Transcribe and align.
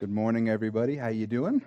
Good 0.00 0.10
morning, 0.10 0.48
everybody. 0.48 0.94
How 0.94 1.08
you 1.08 1.26
doing? 1.26 1.60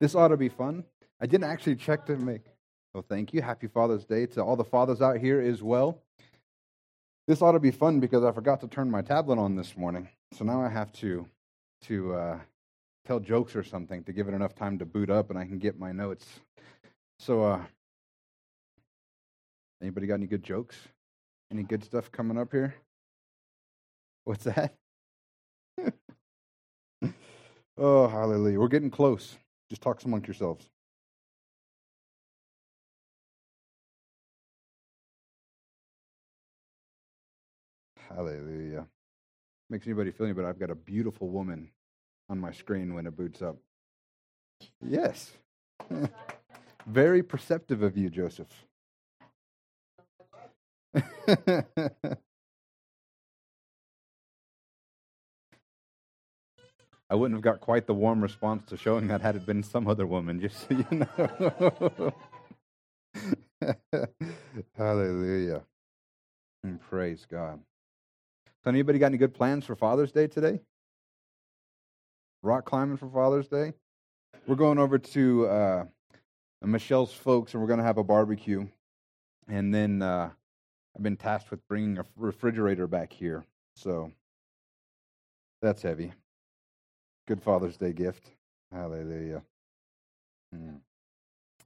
This 0.00 0.14
ought 0.14 0.28
to 0.28 0.38
be 0.38 0.48
fun. 0.48 0.84
I 1.20 1.26
didn't 1.26 1.50
actually 1.50 1.76
check 1.76 2.06
to 2.06 2.16
make. 2.16 2.46
Well, 2.94 3.04
thank 3.06 3.34
you. 3.34 3.42
Happy 3.42 3.66
Father's 3.66 4.06
Day 4.06 4.24
to 4.28 4.42
all 4.42 4.56
the 4.56 4.64
fathers 4.64 5.02
out 5.02 5.18
here 5.18 5.38
as 5.38 5.62
well. 5.62 5.98
This 7.28 7.42
ought 7.42 7.52
to 7.52 7.60
be 7.60 7.70
fun 7.70 8.00
because 8.00 8.24
I 8.24 8.32
forgot 8.32 8.62
to 8.62 8.68
turn 8.68 8.90
my 8.90 9.02
tablet 9.02 9.38
on 9.38 9.54
this 9.54 9.76
morning, 9.76 10.08
so 10.32 10.46
now 10.46 10.62
I 10.62 10.70
have 10.70 10.92
to 10.92 11.26
to 11.88 12.14
uh, 12.14 12.38
tell 13.04 13.20
jokes 13.20 13.54
or 13.54 13.62
something 13.62 14.02
to 14.04 14.14
give 14.14 14.28
it 14.28 14.34
enough 14.34 14.54
time 14.54 14.78
to 14.78 14.86
boot 14.86 15.10
up, 15.10 15.28
and 15.28 15.38
I 15.38 15.44
can 15.44 15.58
get 15.58 15.78
my 15.78 15.92
notes. 15.92 16.24
So, 17.18 17.42
uh, 17.42 17.60
anybody 19.82 20.06
got 20.06 20.14
any 20.14 20.26
good 20.26 20.42
jokes? 20.42 20.76
Any 21.50 21.64
good 21.64 21.84
stuff 21.84 22.10
coming 22.10 22.38
up 22.38 22.50
here? 22.50 22.74
What's 24.24 24.44
that? 24.44 24.74
Oh, 27.84 28.06
hallelujah. 28.06 28.60
We're 28.60 28.68
getting 28.68 28.92
close. 28.92 29.36
Just 29.68 29.82
talk 29.82 30.00
amongst 30.04 30.28
yourselves. 30.28 30.68
Hallelujah. 38.08 38.86
Makes 39.68 39.88
anybody 39.88 40.12
feel 40.12 40.26
any 40.26 40.32
better? 40.34 40.48
I've 40.48 40.60
got 40.60 40.70
a 40.70 40.76
beautiful 40.76 41.28
woman 41.28 41.72
on 42.30 42.38
my 42.38 42.52
screen 42.52 42.94
when 42.94 43.04
it 43.08 43.16
boots 43.16 43.42
up. 43.42 43.56
Yes. 44.80 45.32
Very 46.86 47.24
perceptive 47.24 47.82
of 47.82 47.96
you, 47.96 48.10
Joseph. 48.10 48.48
I 57.12 57.14
wouldn't 57.14 57.36
have 57.36 57.42
got 57.42 57.60
quite 57.60 57.86
the 57.86 57.92
warm 57.92 58.22
response 58.22 58.64
to 58.70 58.78
showing 58.78 59.08
that 59.08 59.20
had 59.20 59.36
it 59.36 59.44
been 59.44 59.62
some 59.62 59.86
other 59.86 60.06
woman, 60.06 60.40
just 60.48 60.66
so 60.66 60.74
you 60.74 61.06
know. 61.20 62.14
Hallelujah. 64.78 65.60
And 66.64 66.80
praise 66.80 67.26
God. 67.30 67.60
So 68.64 68.70
anybody 68.70 68.98
got 68.98 69.08
any 69.08 69.18
good 69.18 69.34
plans 69.34 69.66
for 69.66 69.76
Father's 69.76 70.10
Day 70.10 70.26
today? 70.26 70.60
Rock 72.42 72.64
climbing 72.64 72.96
for 72.96 73.10
Father's 73.10 73.46
Day? 73.46 73.74
We're 74.46 74.54
going 74.54 74.78
over 74.78 74.96
to 74.96 75.46
uh, 75.48 75.84
Michelle's 76.62 77.12
folks 77.12 77.52
and 77.52 77.60
we're 77.60 77.68
going 77.68 77.80
to 77.80 77.84
have 77.84 77.98
a 77.98 78.04
barbecue. 78.04 78.66
And 79.48 79.74
then 79.74 80.00
uh, 80.00 80.30
I've 80.96 81.02
been 81.02 81.18
tasked 81.18 81.50
with 81.50 81.60
bringing 81.68 81.98
a 81.98 82.06
refrigerator 82.16 82.86
back 82.86 83.12
here. 83.12 83.44
So 83.76 84.12
that's 85.60 85.82
heavy. 85.82 86.14
Good 87.26 87.42
Father's 87.42 87.76
Day 87.76 87.92
gift. 87.92 88.30
Hallelujah. 88.72 89.42
Hmm. 90.52 90.76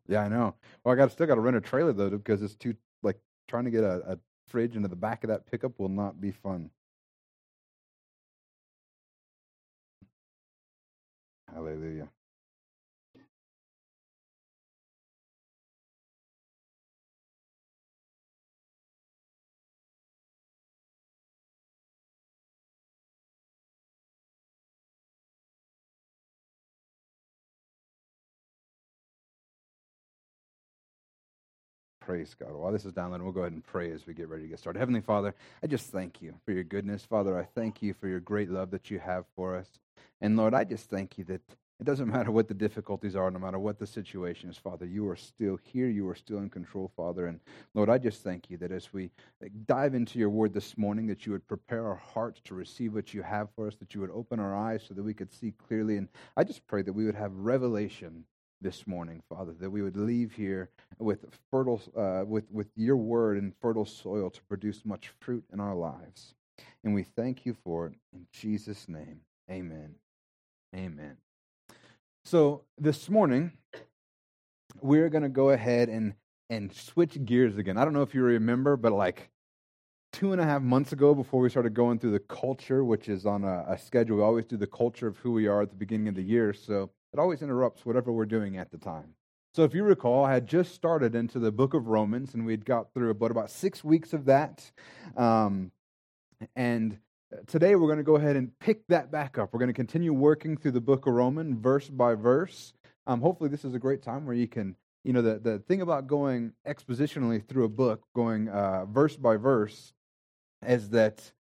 Yeah, 0.08 0.22
I 0.22 0.28
know. 0.28 0.54
Well, 0.84 0.94
I 0.94 0.96
got 0.96 1.12
still 1.12 1.26
got 1.26 1.36
to 1.36 1.40
rent 1.40 1.56
a 1.56 1.60
trailer 1.60 1.92
though 1.92 2.10
because 2.10 2.42
it's 2.42 2.54
too 2.56 2.74
like 3.02 3.18
trying 3.48 3.64
to 3.64 3.70
get 3.70 3.84
a, 3.84 4.12
a 4.12 4.18
fridge 4.48 4.76
into 4.76 4.88
the 4.88 4.96
back 4.96 5.24
of 5.24 5.28
that 5.28 5.46
pickup 5.50 5.78
will 5.78 5.88
not 5.88 6.20
be 6.20 6.30
fun. 6.30 6.70
Hallelujah. 11.52 12.08
Praise 32.06 32.36
God. 32.38 32.52
While 32.52 32.70
this 32.70 32.84
is 32.84 32.92
downloading, 32.92 33.24
we'll 33.24 33.34
go 33.34 33.40
ahead 33.40 33.52
and 33.52 33.64
pray 33.64 33.90
as 33.90 34.06
we 34.06 34.14
get 34.14 34.28
ready 34.28 34.44
to 34.44 34.48
get 34.48 34.60
started. 34.60 34.78
Heavenly 34.78 35.00
Father, 35.00 35.34
I 35.60 35.66
just 35.66 35.90
thank 35.90 36.22
you 36.22 36.34
for 36.44 36.52
your 36.52 36.62
goodness. 36.62 37.04
Father, 37.04 37.36
I 37.36 37.42
thank 37.42 37.82
you 37.82 37.94
for 37.94 38.06
your 38.06 38.20
great 38.20 38.48
love 38.48 38.70
that 38.70 38.92
you 38.92 39.00
have 39.00 39.24
for 39.34 39.56
us. 39.56 39.66
And 40.20 40.36
Lord, 40.36 40.54
I 40.54 40.62
just 40.62 40.88
thank 40.88 41.18
you 41.18 41.24
that 41.24 41.40
it 41.80 41.84
doesn't 41.84 42.06
matter 42.12 42.30
what 42.30 42.46
the 42.46 42.54
difficulties 42.54 43.16
are, 43.16 43.28
no 43.32 43.40
matter 43.40 43.58
what 43.58 43.80
the 43.80 43.88
situation 43.88 44.48
is, 44.48 44.56
Father, 44.56 44.86
you 44.86 45.08
are 45.08 45.16
still 45.16 45.58
here. 45.64 45.88
You 45.88 46.08
are 46.08 46.14
still 46.14 46.38
in 46.38 46.48
control, 46.48 46.92
Father. 46.96 47.26
And 47.26 47.40
Lord, 47.74 47.90
I 47.90 47.98
just 47.98 48.22
thank 48.22 48.50
you 48.50 48.56
that 48.58 48.70
as 48.70 48.92
we 48.92 49.10
dive 49.66 49.96
into 49.96 50.20
your 50.20 50.30
word 50.30 50.54
this 50.54 50.78
morning, 50.78 51.08
that 51.08 51.26
you 51.26 51.32
would 51.32 51.48
prepare 51.48 51.88
our 51.88 51.96
hearts 51.96 52.40
to 52.44 52.54
receive 52.54 52.94
what 52.94 53.14
you 53.14 53.22
have 53.22 53.48
for 53.56 53.66
us, 53.66 53.74
that 53.80 53.96
you 53.96 54.00
would 54.00 54.12
open 54.12 54.38
our 54.38 54.54
eyes 54.54 54.84
so 54.86 54.94
that 54.94 55.02
we 55.02 55.12
could 55.12 55.32
see 55.32 55.52
clearly. 55.66 55.96
And 55.96 56.06
I 56.36 56.44
just 56.44 56.64
pray 56.68 56.82
that 56.82 56.92
we 56.92 57.04
would 57.04 57.16
have 57.16 57.32
revelation 57.34 58.26
this 58.66 58.84
morning, 58.84 59.22
Father, 59.28 59.52
that 59.60 59.70
we 59.70 59.80
would 59.80 59.96
leave 59.96 60.32
here 60.32 60.70
with 60.98 61.24
fertile, 61.52 61.80
uh, 61.96 62.24
with, 62.26 62.50
with 62.50 62.66
your 62.74 62.96
word 62.96 63.40
and 63.40 63.52
fertile 63.62 63.86
soil 63.86 64.28
to 64.28 64.42
produce 64.48 64.84
much 64.84 65.12
fruit 65.20 65.44
in 65.52 65.60
our 65.60 65.76
lives. 65.76 66.34
And 66.82 66.92
we 66.92 67.04
thank 67.04 67.46
you 67.46 67.54
for 67.62 67.86
it 67.86 67.92
in 68.12 68.26
Jesus' 68.32 68.88
name. 68.88 69.20
Amen. 69.48 69.94
Amen. 70.74 71.16
So 72.24 72.62
this 72.76 73.08
morning, 73.08 73.52
we're 74.80 75.10
going 75.10 75.22
to 75.22 75.28
go 75.28 75.50
ahead 75.50 75.88
and, 75.88 76.14
and 76.50 76.74
switch 76.74 77.24
gears 77.24 77.58
again. 77.58 77.78
I 77.78 77.84
don't 77.84 77.94
know 77.94 78.02
if 78.02 78.16
you 78.16 78.22
remember, 78.22 78.76
but 78.76 78.90
like 78.90 79.30
two 80.12 80.32
and 80.32 80.40
a 80.40 80.44
half 80.44 80.60
months 80.60 80.90
ago, 80.90 81.14
before 81.14 81.40
we 81.40 81.50
started 81.50 81.72
going 81.72 82.00
through 82.00 82.10
the 82.10 82.18
culture, 82.18 82.82
which 82.82 83.08
is 83.08 83.26
on 83.26 83.44
a, 83.44 83.64
a 83.68 83.78
schedule, 83.78 84.16
we 84.16 84.24
always 84.24 84.44
do 84.44 84.56
the 84.56 84.66
culture 84.66 85.06
of 85.06 85.18
who 85.18 85.30
we 85.30 85.46
are 85.46 85.62
at 85.62 85.70
the 85.70 85.76
beginning 85.76 86.08
of 86.08 86.16
the 86.16 86.22
year. 86.24 86.52
So 86.52 86.90
it 87.16 87.20
always 87.20 87.40
interrupts 87.40 87.86
whatever 87.86 88.12
we're 88.12 88.26
doing 88.26 88.58
at 88.58 88.70
the 88.70 88.76
time. 88.76 89.14
So 89.54 89.64
if 89.64 89.72
you 89.74 89.84
recall, 89.84 90.22
I 90.22 90.34
had 90.34 90.46
just 90.46 90.74
started 90.74 91.14
into 91.14 91.38
the 91.38 91.50
book 91.50 91.72
of 91.72 91.86
Romans, 91.86 92.34
and 92.34 92.44
we'd 92.44 92.66
got 92.66 92.92
through 92.92 93.08
about, 93.08 93.30
about 93.30 93.50
six 93.50 93.82
weeks 93.82 94.12
of 94.12 94.26
that. 94.26 94.70
Um, 95.16 95.72
and 96.54 96.98
today 97.46 97.74
we're 97.74 97.86
going 97.86 97.96
to 97.96 98.04
go 98.04 98.16
ahead 98.16 98.36
and 98.36 98.50
pick 98.58 98.86
that 98.88 99.10
back 99.10 99.38
up. 99.38 99.54
We're 99.54 99.60
going 99.60 99.70
to 99.70 99.74
continue 99.74 100.12
working 100.12 100.58
through 100.58 100.72
the 100.72 100.80
book 100.82 101.06
of 101.06 101.14
Romans 101.14 101.56
verse 101.58 101.88
by 101.88 102.14
verse. 102.16 102.74
Um, 103.06 103.22
hopefully, 103.22 103.48
this 103.48 103.64
is 103.64 103.72
a 103.72 103.78
great 103.78 104.02
time 104.02 104.26
where 104.26 104.36
you 104.36 104.46
can, 104.46 104.76
you 105.02 105.14
know, 105.14 105.22
the, 105.22 105.38
the 105.38 105.58
thing 105.60 105.80
about 105.80 106.06
going 106.06 106.52
expositionally 106.68 107.42
through 107.48 107.64
a 107.64 107.70
book, 107.70 108.02
going 108.14 108.50
uh, 108.50 108.84
verse 108.84 109.16
by 109.16 109.36
verse, 109.36 109.94
is 110.66 110.90
that 110.90 111.32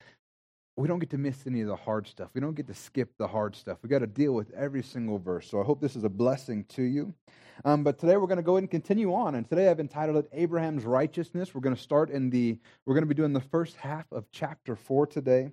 we 0.76 0.88
don't 0.88 0.98
get 0.98 1.10
to 1.10 1.18
miss 1.18 1.46
any 1.46 1.60
of 1.60 1.68
the 1.68 1.76
hard 1.76 2.06
stuff. 2.06 2.30
We 2.34 2.40
don't 2.40 2.54
get 2.54 2.66
to 2.66 2.74
skip 2.74 3.16
the 3.16 3.28
hard 3.28 3.54
stuff. 3.54 3.78
We 3.82 3.88
got 3.88 4.00
to 4.00 4.06
deal 4.06 4.32
with 4.32 4.50
every 4.54 4.82
single 4.82 5.18
verse. 5.18 5.48
So 5.48 5.60
I 5.60 5.64
hope 5.64 5.80
this 5.80 5.94
is 5.94 6.04
a 6.04 6.08
blessing 6.08 6.64
to 6.70 6.82
you. 6.82 7.14
Um, 7.64 7.84
but 7.84 7.98
today 7.98 8.16
we're 8.16 8.26
going 8.26 8.38
to 8.38 8.42
go 8.42 8.54
ahead 8.54 8.64
and 8.64 8.70
continue 8.70 9.14
on. 9.14 9.36
And 9.36 9.48
today 9.48 9.68
I've 9.68 9.78
entitled 9.78 10.16
it 10.16 10.28
Abraham's 10.32 10.84
Righteousness. 10.84 11.54
We're 11.54 11.60
going 11.60 11.76
to 11.76 11.80
start 11.80 12.10
in 12.10 12.30
the, 12.30 12.58
we're 12.84 12.94
going 12.94 13.02
to 13.02 13.08
be 13.08 13.14
doing 13.14 13.32
the 13.32 13.40
first 13.40 13.76
half 13.76 14.06
of 14.10 14.24
chapter 14.32 14.74
four 14.74 15.06
today. 15.06 15.52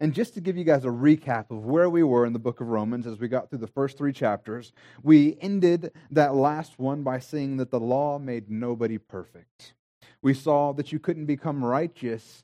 And 0.00 0.12
just 0.12 0.34
to 0.34 0.40
give 0.40 0.56
you 0.56 0.64
guys 0.64 0.84
a 0.84 0.88
recap 0.88 1.50
of 1.50 1.64
where 1.64 1.88
we 1.88 2.02
were 2.02 2.26
in 2.26 2.32
the 2.32 2.38
book 2.38 2.60
of 2.60 2.68
Romans 2.68 3.06
as 3.06 3.18
we 3.18 3.28
got 3.28 3.48
through 3.48 3.60
the 3.60 3.66
first 3.68 3.96
three 3.96 4.12
chapters, 4.12 4.72
we 5.02 5.38
ended 5.40 5.92
that 6.10 6.34
last 6.34 6.78
one 6.78 7.02
by 7.02 7.20
saying 7.20 7.56
that 7.58 7.70
the 7.70 7.80
law 7.80 8.18
made 8.18 8.50
nobody 8.50 8.98
perfect. 8.98 9.74
We 10.20 10.34
saw 10.34 10.72
that 10.72 10.92
you 10.92 10.98
couldn't 10.98 11.26
become 11.26 11.64
righteous 11.64 12.42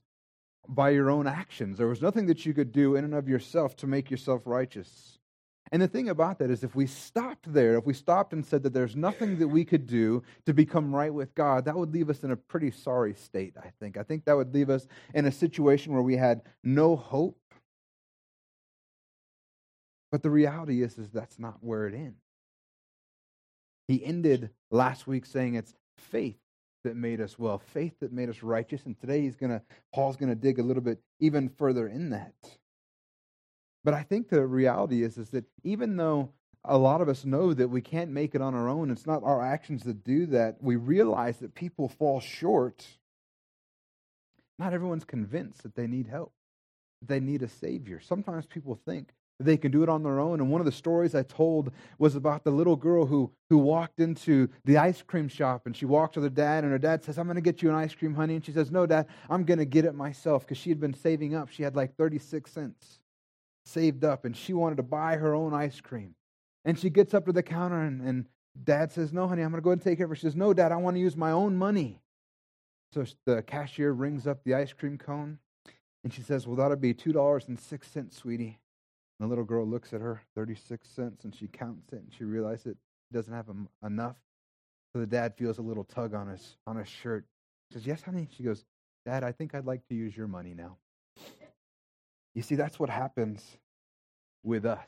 by 0.69 0.91
your 0.91 1.11
own 1.11 1.27
actions. 1.27 1.79
There 1.79 1.89
was 1.89 2.03
nothing 2.03 2.27
that 2.27 2.47
you 2.47 2.55
could 2.55 2.73
do 2.73 2.97
in 2.97 3.05
and 3.05 3.15
of 3.15 3.29
yourself 3.29 3.77
to 3.77 3.87
make 3.87 4.11
yourself 4.11 4.43
righteous. 4.45 5.19
And 5.73 5.81
the 5.81 5.89
thing 5.89 6.11
about 6.11 6.39
that 6.39 6.51
is, 6.51 6.63
if 6.63 6.75
we 6.75 6.87
stopped 6.87 7.51
there, 7.51 7.79
if 7.79 7.87
we 7.87 7.95
stopped 7.95 8.35
and 8.35 8.45
said 8.45 8.63
that 8.63 8.75
there's 8.75 8.95
nothing 8.95 9.39
that 9.39 9.49
we 9.49 9.65
could 9.65 9.87
do 9.87 10.23
to 10.45 10.53
become 10.53 10.95
right 10.95 11.13
with 11.13 11.35
God, 11.35 11.65
that 11.65 11.77
would 11.77 11.95
leave 11.95 12.11
us 12.11 12.23
in 12.23 12.31
a 12.31 12.37
pretty 12.37 12.71
sorry 12.71 13.15
state, 13.15 13.55
I 13.59 13.73
think. 13.81 13.97
I 13.97 14.03
think 14.03 14.27
that 14.27 14.37
would 14.37 14.53
leave 14.53 14.69
us 14.69 14.87
in 15.15 15.25
a 15.25 15.33
situation 15.33 15.95
where 15.95 16.03
we 16.03 16.17
had 16.17 16.43
no 16.63 16.95
hope. 16.95 17.39
But 20.11 20.23
the 20.23 20.31
reality 20.31 20.83
is, 20.83 20.99
is 20.99 21.11
that's 21.11 21.39
not 21.39 21.57
where 21.63 21.87
it 21.87 21.95
ends. 21.95 22.21
He 23.89 24.05
ended 24.05 24.51
last 24.71 25.07
week 25.07 25.25
saying 25.25 25.55
it's 25.55 25.73
faith 25.97 26.42
that 26.85 26.97
made 26.97 27.21
us 27.21 27.39
well, 27.39 27.59
faith 27.59 27.95
that 28.01 28.13
made 28.13 28.29
us 28.29 28.43
righteous. 28.43 28.85
And 28.85 28.99
today 28.99 29.23
he's 29.23 29.37
gonna 29.37 29.63
Paul's 29.95 30.17
gonna 30.17 30.35
dig 30.35 30.59
a 30.59 30.63
little 30.63 30.83
bit 30.83 31.01
even 31.21 31.49
further 31.49 31.89
in 31.89 32.11
that. 32.11 32.35
But 33.85 33.95
I 33.95 34.03
think 34.03 34.29
the 34.29 34.47
reality 34.47 35.03
is, 35.03 35.19
is 35.19 35.31
that 35.31 35.45
even 35.65 35.97
though 35.97 36.31
a 36.65 36.79
lot 36.79 37.01
of 37.01 37.09
us 37.09 37.25
know 37.25 37.53
that 37.53 37.69
we 37.69 37.81
can't 37.81 38.11
make 38.11 38.35
it 38.35 38.41
on 38.41 38.55
our 38.55 38.69
own, 38.69 38.91
it's 38.91 39.07
not 39.07 39.25
our 39.25 39.43
actions 39.43 39.83
that 39.85 40.05
do 40.05 40.27
that, 40.27 40.63
we 40.63 40.77
realize 40.77 41.39
that 41.39 41.55
people 41.55 41.89
fall 41.89 42.21
short. 42.21 42.87
Not 44.59 44.73
everyone's 44.73 45.05
convinced 45.05 45.65
that 45.65 45.75
they 45.75 45.89
need 45.89 46.07
help, 46.07 46.33
they 47.01 47.19
need 47.19 47.43
a 47.43 47.49
Savior. 47.49 48.01
Sometimes 48.01 48.47
people 48.47 48.79
think 48.87 49.09
they 49.41 49.57
can 49.57 49.71
do 49.71 49.83
it 49.83 49.89
on 49.89 50.03
their 50.03 50.21
own. 50.21 50.41
And 50.41 50.51
one 50.51 50.61
of 50.61 50.65
the 50.65 50.73
stories 50.73 51.15
I 51.15 51.23
told 51.23 51.73
was 51.99 52.15
about 52.15 52.45
the 52.45 52.51
little 52.51 52.77
girl 52.77 53.07
who, 53.07 53.31
who 53.51 53.59
walked 53.59 54.01
into 54.01 54.49
the 54.65 54.79
ice 54.79 55.03
cream 55.03 55.29
shop 55.29 55.67
and 55.67 55.77
she 55.77 55.85
walked 55.85 56.17
with 56.17 56.25
her 56.25 56.31
dad, 56.31 56.65
and 56.65 56.73
her 56.73 56.79
dad 56.79 57.05
says, 57.05 57.19
I'm 57.19 57.27
going 57.27 57.37
to 57.37 57.43
get 57.43 57.63
you 57.63 57.69
an 57.69 57.75
ice 57.75 57.95
cream, 57.95 58.15
honey. 58.15 58.37
And 58.37 58.45
she 58.45 58.53
says, 58.53 58.71
No, 58.71 58.87
dad, 58.87 59.07
I'm 59.29 59.45
going 59.45 59.59
to 59.59 59.65
get 59.65 59.85
it 59.85 59.95
myself 59.95 60.45
because 60.45 60.59
she 60.59 60.71
had 60.71 60.81
been 60.81 60.95
saving 60.95 61.35
up. 61.35 61.51
She 61.51 61.63
had 61.63 61.77
like 61.77 61.97
36 61.97 62.51
cents. 62.51 62.99
saved 63.65 64.05
up 64.05 64.25
and 64.25 64.37
she 64.37 64.53
wanted 64.53 64.77
to 64.77 64.83
buy 64.83 65.17
her 65.17 65.35
own 65.35 65.55
ice 65.55 65.81
cream. 65.81 66.15
And 66.65 66.79
she 66.79 66.91
gets 66.91 67.15
up 67.15 67.27
to 67.27 67.33
the 67.33 67.43
counter 67.43 67.83
and, 67.83 68.01
and 68.01 68.27
dad 68.65 68.93
says, 68.93 69.13
No, 69.13 69.27
honey, 69.27 69.43
I'm 69.43 69.51
going 69.51 69.63
to 69.63 69.65
go 69.65 69.71
and 69.73 69.83
take 69.83 70.01
of 70.01 70.09
her. 70.09 70.15
She 70.15 70.23
says, 70.23 70.37
No, 70.37 70.53
dad, 70.53 70.73
I 70.73 70.77
want 70.77 70.97
to 70.97 71.01
use 71.01 71.17
my 71.17 71.33
own 71.33 71.57
money. 71.57 72.01
So 72.93 73.05
the 73.25 73.43
cashier 73.43 73.93
rings 73.93 74.27
up 74.27 74.45
the 74.45 74.55
ice 74.55 74.73
cream 74.73 74.99
cone 74.99 75.39
and 76.05 76.13
she 76.13 76.23
says, 76.23 76.47
Well, 76.47 76.57
that'll 76.57 76.77
be 76.77 76.95
$2.06, 76.95 78.13
sweetie. 78.13 78.59
And 79.23 79.31
the 79.31 79.37
little 79.37 79.45
girl 79.45 79.65
looks 79.65 79.93
at 79.93 80.01
her, 80.01 80.21
36 80.35 80.89
cents, 80.89 81.23
and 81.23 81.33
she 81.33 81.47
counts 81.47 81.93
it 81.93 82.01
and 82.01 82.13
she 82.19 82.25
realizes 82.25 82.67
it 82.67 82.77
doesn't 83.13 83.33
have 83.33 83.47
enough. 83.87 84.17
So 84.93 84.99
the 84.99 85.07
dad 85.07 85.37
feels 85.37 85.59
a 85.59 85.63
little 85.63 85.85
tug 85.85 86.13
on 86.13 86.27
his, 86.27 86.57
on 86.67 86.75
his 86.75 86.89
shirt. 86.89 87.25
He 87.69 87.75
says, 87.75 87.87
Yes, 87.87 88.03
honey. 88.03 88.27
She 88.37 88.43
goes, 88.43 88.65
Dad, 89.07 89.23
I 89.23 89.31
think 89.31 89.55
I'd 89.55 89.65
like 89.65 89.87
to 89.91 89.95
use 89.95 90.17
your 90.17 90.27
money 90.27 90.55
now. 90.55 90.77
You 92.35 92.43
see, 92.43 92.57
that's 92.57 92.81
what 92.81 92.91
happens 92.91 93.47
with 94.43 94.67
us. 94.67 94.85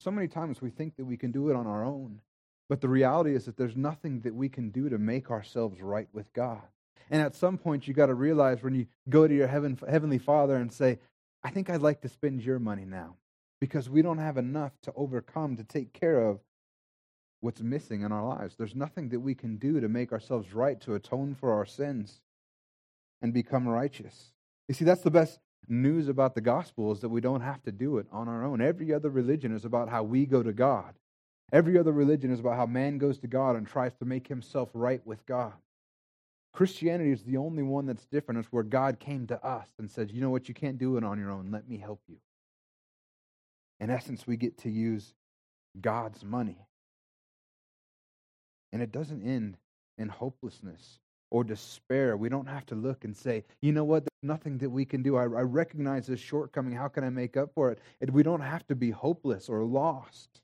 So 0.00 0.10
many 0.10 0.28
times 0.28 0.62
we 0.62 0.70
think 0.70 0.96
that 0.96 1.04
we 1.04 1.18
can 1.18 1.30
do 1.30 1.50
it 1.50 1.54
on 1.54 1.66
our 1.66 1.84
own. 1.84 2.22
But 2.70 2.80
the 2.80 2.88
reality 2.88 3.34
is 3.34 3.44
that 3.44 3.58
there's 3.58 3.76
nothing 3.76 4.20
that 4.20 4.34
we 4.34 4.48
can 4.48 4.70
do 4.70 4.88
to 4.88 4.96
make 4.96 5.30
ourselves 5.30 5.82
right 5.82 6.08
with 6.14 6.32
God. 6.32 6.62
And 7.10 7.20
at 7.20 7.34
some 7.34 7.58
point, 7.58 7.86
you 7.86 7.92
got 7.92 8.06
to 8.06 8.14
realize 8.14 8.62
when 8.62 8.74
you 8.74 8.86
go 9.10 9.28
to 9.28 9.34
your 9.34 9.46
heaven, 9.46 9.78
heavenly 9.86 10.18
Father 10.18 10.56
and 10.56 10.72
say, 10.72 11.00
I 11.44 11.50
think 11.50 11.68
I'd 11.68 11.82
like 11.82 12.00
to 12.00 12.08
spend 12.08 12.42
your 12.42 12.58
money 12.58 12.86
now 12.86 13.16
because 13.60 13.88
we 13.90 14.02
don't 14.02 14.18
have 14.18 14.36
enough 14.36 14.72
to 14.82 14.92
overcome, 14.94 15.56
to 15.56 15.64
take 15.64 15.92
care 15.92 16.20
of 16.20 16.40
what's 17.40 17.60
missing 17.60 18.02
in 18.02 18.12
our 18.12 18.26
lives. 18.26 18.56
There's 18.56 18.74
nothing 18.74 19.08
that 19.10 19.20
we 19.20 19.34
can 19.34 19.56
do 19.56 19.80
to 19.80 19.88
make 19.88 20.12
ourselves 20.12 20.54
right, 20.54 20.80
to 20.82 20.94
atone 20.94 21.34
for 21.34 21.52
our 21.52 21.66
sins 21.66 22.20
and 23.22 23.32
become 23.32 23.68
righteous. 23.68 24.32
You 24.68 24.74
see, 24.74 24.84
that's 24.84 25.02
the 25.02 25.10
best 25.10 25.38
news 25.68 26.08
about 26.08 26.34
the 26.34 26.40
gospel 26.40 26.92
is 26.92 27.00
that 27.00 27.08
we 27.08 27.20
don't 27.20 27.40
have 27.40 27.62
to 27.62 27.72
do 27.72 27.98
it 27.98 28.06
on 28.12 28.28
our 28.28 28.44
own. 28.44 28.60
Every 28.60 28.92
other 28.92 29.10
religion 29.10 29.54
is 29.54 29.64
about 29.64 29.88
how 29.88 30.02
we 30.02 30.26
go 30.26 30.42
to 30.42 30.52
God. 30.52 30.94
Every 31.52 31.78
other 31.78 31.92
religion 31.92 32.30
is 32.30 32.40
about 32.40 32.56
how 32.56 32.66
man 32.66 32.98
goes 32.98 33.18
to 33.20 33.26
God 33.26 33.56
and 33.56 33.66
tries 33.66 33.94
to 33.96 34.04
make 34.04 34.28
himself 34.28 34.68
right 34.74 35.04
with 35.06 35.24
God. 35.26 35.54
Christianity 36.52 37.12
is 37.12 37.22
the 37.22 37.36
only 37.36 37.62
one 37.62 37.86
that's 37.86 38.04
different. 38.06 38.40
It's 38.40 38.52
where 38.52 38.62
God 38.62 38.98
came 38.98 39.26
to 39.28 39.44
us 39.44 39.68
and 39.78 39.90
said, 39.90 40.10
You 40.10 40.20
know 40.20 40.30
what? 40.30 40.48
You 40.48 40.54
can't 40.54 40.78
do 40.78 40.96
it 40.96 41.04
on 41.04 41.18
your 41.18 41.30
own. 41.30 41.50
Let 41.50 41.68
me 41.68 41.78
help 41.78 42.00
you. 42.08 42.16
In 43.80 43.90
essence, 43.90 44.26
we 44.26 44.36
get 44.36 44.58
to 44.58 44.70
use 44.70 45.14
God's 45.80 46.24
money. 46.24 46.66
And 48.72 48.82
it 48.82 48.92
doesn't 48.92 49.22
end 49.22 49.56
in 49.96 50.08
hopelessness 50.08 50.98
or 51.30 51.44
despair. 51.44 52.16
We 52.16 52.28
don't 52.28 52.48
have 52.48 52.66
to 52.66 52.74
look 52.74 53.04
and 53.04 53.16
say, 53.16 53.44
you 53.60 53.72
know 53.72 53.84
what, 53.84 54.04
there's 54.04 54.28
nothing 54.28 54.58
that 54.58 54.70
we 54.70 54.84
can 54.84 55.02
do. 55.02 55.16
I, 55.16 55.22
I 55.22 55.42
recognize 55.42 56.06
this 56.06 56.20
shortcoming. 56.20 56.74
How 56.74 56.88
can 56.88 57.04
I 57.04 57.10
make 57.10 57.36
up 57.36 57.50
for 57.54 57.70
it? 57.70 57.78
And 58.00 58.10
we 58.10 58.22
don't 58.22 58.40
have 58.40 58.66
to 58.68 58.74
be 58.74 58.90
hopeless 58.90 59.48
or 59.48 59.64
lost. 59.64 60.40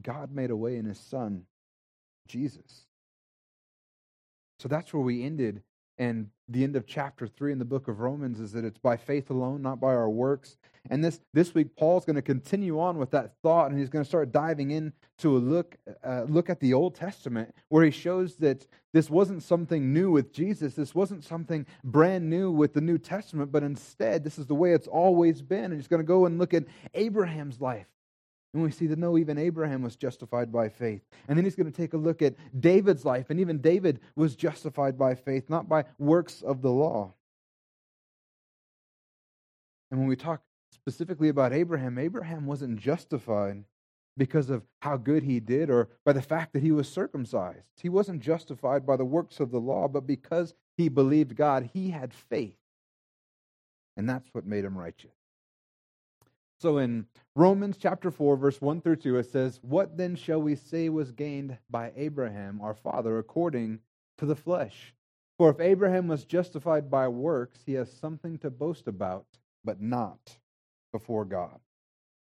God 0.00 0.32
made 0.32 0.50
a 0.50 0.56
way 0.56 0.76
in 0.76 0.86
his 0.86 0.98
son, 0.98 1.44
Jesus. 2.26 2.86
So 4.58 4.68
that's 4.68 4.92
where 4.94 5.02
we 5.02 5.24
ended. 5.24 5.62
And 6.02 6.30
the 6.48 6.64
end 6.64 6.74
of 6.74 6.84
chapter 6.84 7.28
three 7.28 7.52
in 7.52 7.60
the 7.60 7.64
book 7.64 7.86
of 7.86 8.00
Romans 8.00 8.40
is 8.40 8.50
that 8.52 8.64
it's 8.64 8.76
by 8.76 8.96
faith 8.96 9.30
alone, 9.30 9.62
not 9.62 9.78
by 9.78 9.94
our 9.94 10.10
works. 10.10 10.56
And 10.90 11.04
this, 11.04 11.20
this 11.32 11.54
week, 11.54 11.76
Paul's 11.76 12.04
going 12.04 12.16
to 12.16 12.22
continue 12.22 12.80
on 12.80 12.98
with 12.98 13.12
that 13.12 13.34
thought, 13.40 13.70
and 13.70 13.78
he's 13.78 13.88
going 13.88 14.04
to 14.04 14.08
start 14.08 14.32
diving 14.32 14.72
in 14.72 14.94
to 15.18 15.36
a 15.36 15.38
look, 15.38 15.76
uh, 16.02 16.24
look 16.26 16.50
at 16.50 16.58
the 16.58 16.74
Old 16.74 16.96
Testament, 16.96 17.54
where 17.68 17.84
he 17.84 17.92
shows 17.92 18.34
that 18.38 18.66
this 18.92 19.10
wasn't 19.10 19.44
something 19.44 19.92
new 19.92 20.10
with 20.10 20.32
Jesus. 20.32 20.74
This 20.74 20.92
wasn't 20.92 21.22
something 21.22 21.66
brand 21.84 22.28
new 22.28 22.50
with 22.50 22.74
the 22.74 22.80
New 22.80 22.98
Testament, 22.98 23.52
but 23.52 23.62
instead, 23.62 24.24
this 24.24 24.40
is 24.40 24.46
the 24.46 24.56
way 24.56 24.72
it's 24.72 24.88
always 24.88 25.40
been. 25.40 25.66
And 25.66 25.74
he's 25.74 25.86
going 25.86 26.02
to 26.02 26.04
go 26.04 26.26
and 26.26 26.36
look 26.36 26.52
at 26.52 26.64
Abraham's 26.94 27.60
life 27.60 27.86
and 28.54 28.62
we 28.62 28.70
see 28.70 28.86
that 28.88 28.98
no, 28.98 29.16
even 29.16 29.38
Abraham 29.38 29.82
was 29.82 29.96
justified 29.96 30.52
by 30.52 30.68
faith. 30.68 31.02
And 31.26 31.38
then 31.38 31.44
he's 31.44 31.56
going 31.56 31.70
to 31.70 31.76
take 31.76 31.94
a 31.94 31.98
look 31.98 32.20
at 32.20 32.34
David's 32.58 33.04
life. 33.04 33.30
And 33.30 33.40
even 33.40 33.58
David 33.58 34.00
was 34.14 34.36
justified 34.36 34.98
by 34.98 35.14
faith, 35.14 35.48
not 35.48 35.68
by 35.68 35.84
works 35.98 36.42
of 36.42 36.60
the 36.60 36.70
law. 36.70 37.14
And 39.90 39.98
when 39.98 40.08
we 40.08 40.16
talk 40.16 40.42
specifically 40.72 41.28
about 41.28 41.52
Abraham, 41.54 41.96
Abraham 41.98 42.46
wasn't 42.46 42.78
justified 42.78 43.64
because 44.18 44.50
of 44.50 44.62
how 44.82 44.98
good 44.98 45.22
he 45.22 45.40
did 45.40 45.70
or 45.70 45.88
by 46.04 46.12
the 46.12 46.20
fact 46.20 46.52
that 46.52 46.62
he 46.62 46.72
was 46.72 46.88
circumcised. 46.88 47.64
He 47.80 47.88
wasn't 47.88 48.20
justified 48.20 48.84
by 48.84 48.96
the 48.96 49.04
works 49.06 49.40
of 49.40 49.50
the 49.50 49.60
law, 49.60 49.88
but 49.88 50.06
because 50.06 50.52
he 50.76 50.90
believed 50.90 51.36
God, 51.36 51.70
he 51.72 51.90
had 51.90 52.12
faith. 52.12 52.56
And 53.96 54.06
that's 54.08 54.28
what 54.32 54.46
made 54.46 54.64
him 54.64 54.76
righteous. 54.76 55.21
So 56.62 56.78
in 56.78 57.06
Romans 57.34 57.76
chapter 57.76 58.12
4, 58.12 58.36
verse 58.36 58.60
1 58.60 58.82
through 58.82 58.94
2, 58.94 59.16
it 59.16 59.26
says, 59.26 59.58
What 59.62 59.96
then 59.96 60.14
shall 60.14 60.40
we 60.40 60.54
say 60.54 60.88
was 60.90 61.10
gained 61.10 61.58
by 61.68 61.90
Abraham, 61.96 62.60
our 62.60 62.72
father, 62.72 63.18
according 63.18 63.80
to 64.18 64.26
the 64.26 64.36
flesh? 64.36 64.94
For 65.38 65.50
if 65.50 65.58
Abraham 65.58 66.06
was 66.06 66.24
justified 66.24 66.88
by 66.88 67.08
works, 67.08 67.58
he 67.66 67.72
has 67.72 67.90
something 67.90 68.38
to 68.38 68.50
boast 68.50 68.86
about, 68.86 69.26
but 69.64 69.82
not 69.82 70.38
before 70.92 71.24
God. 71.24 71.58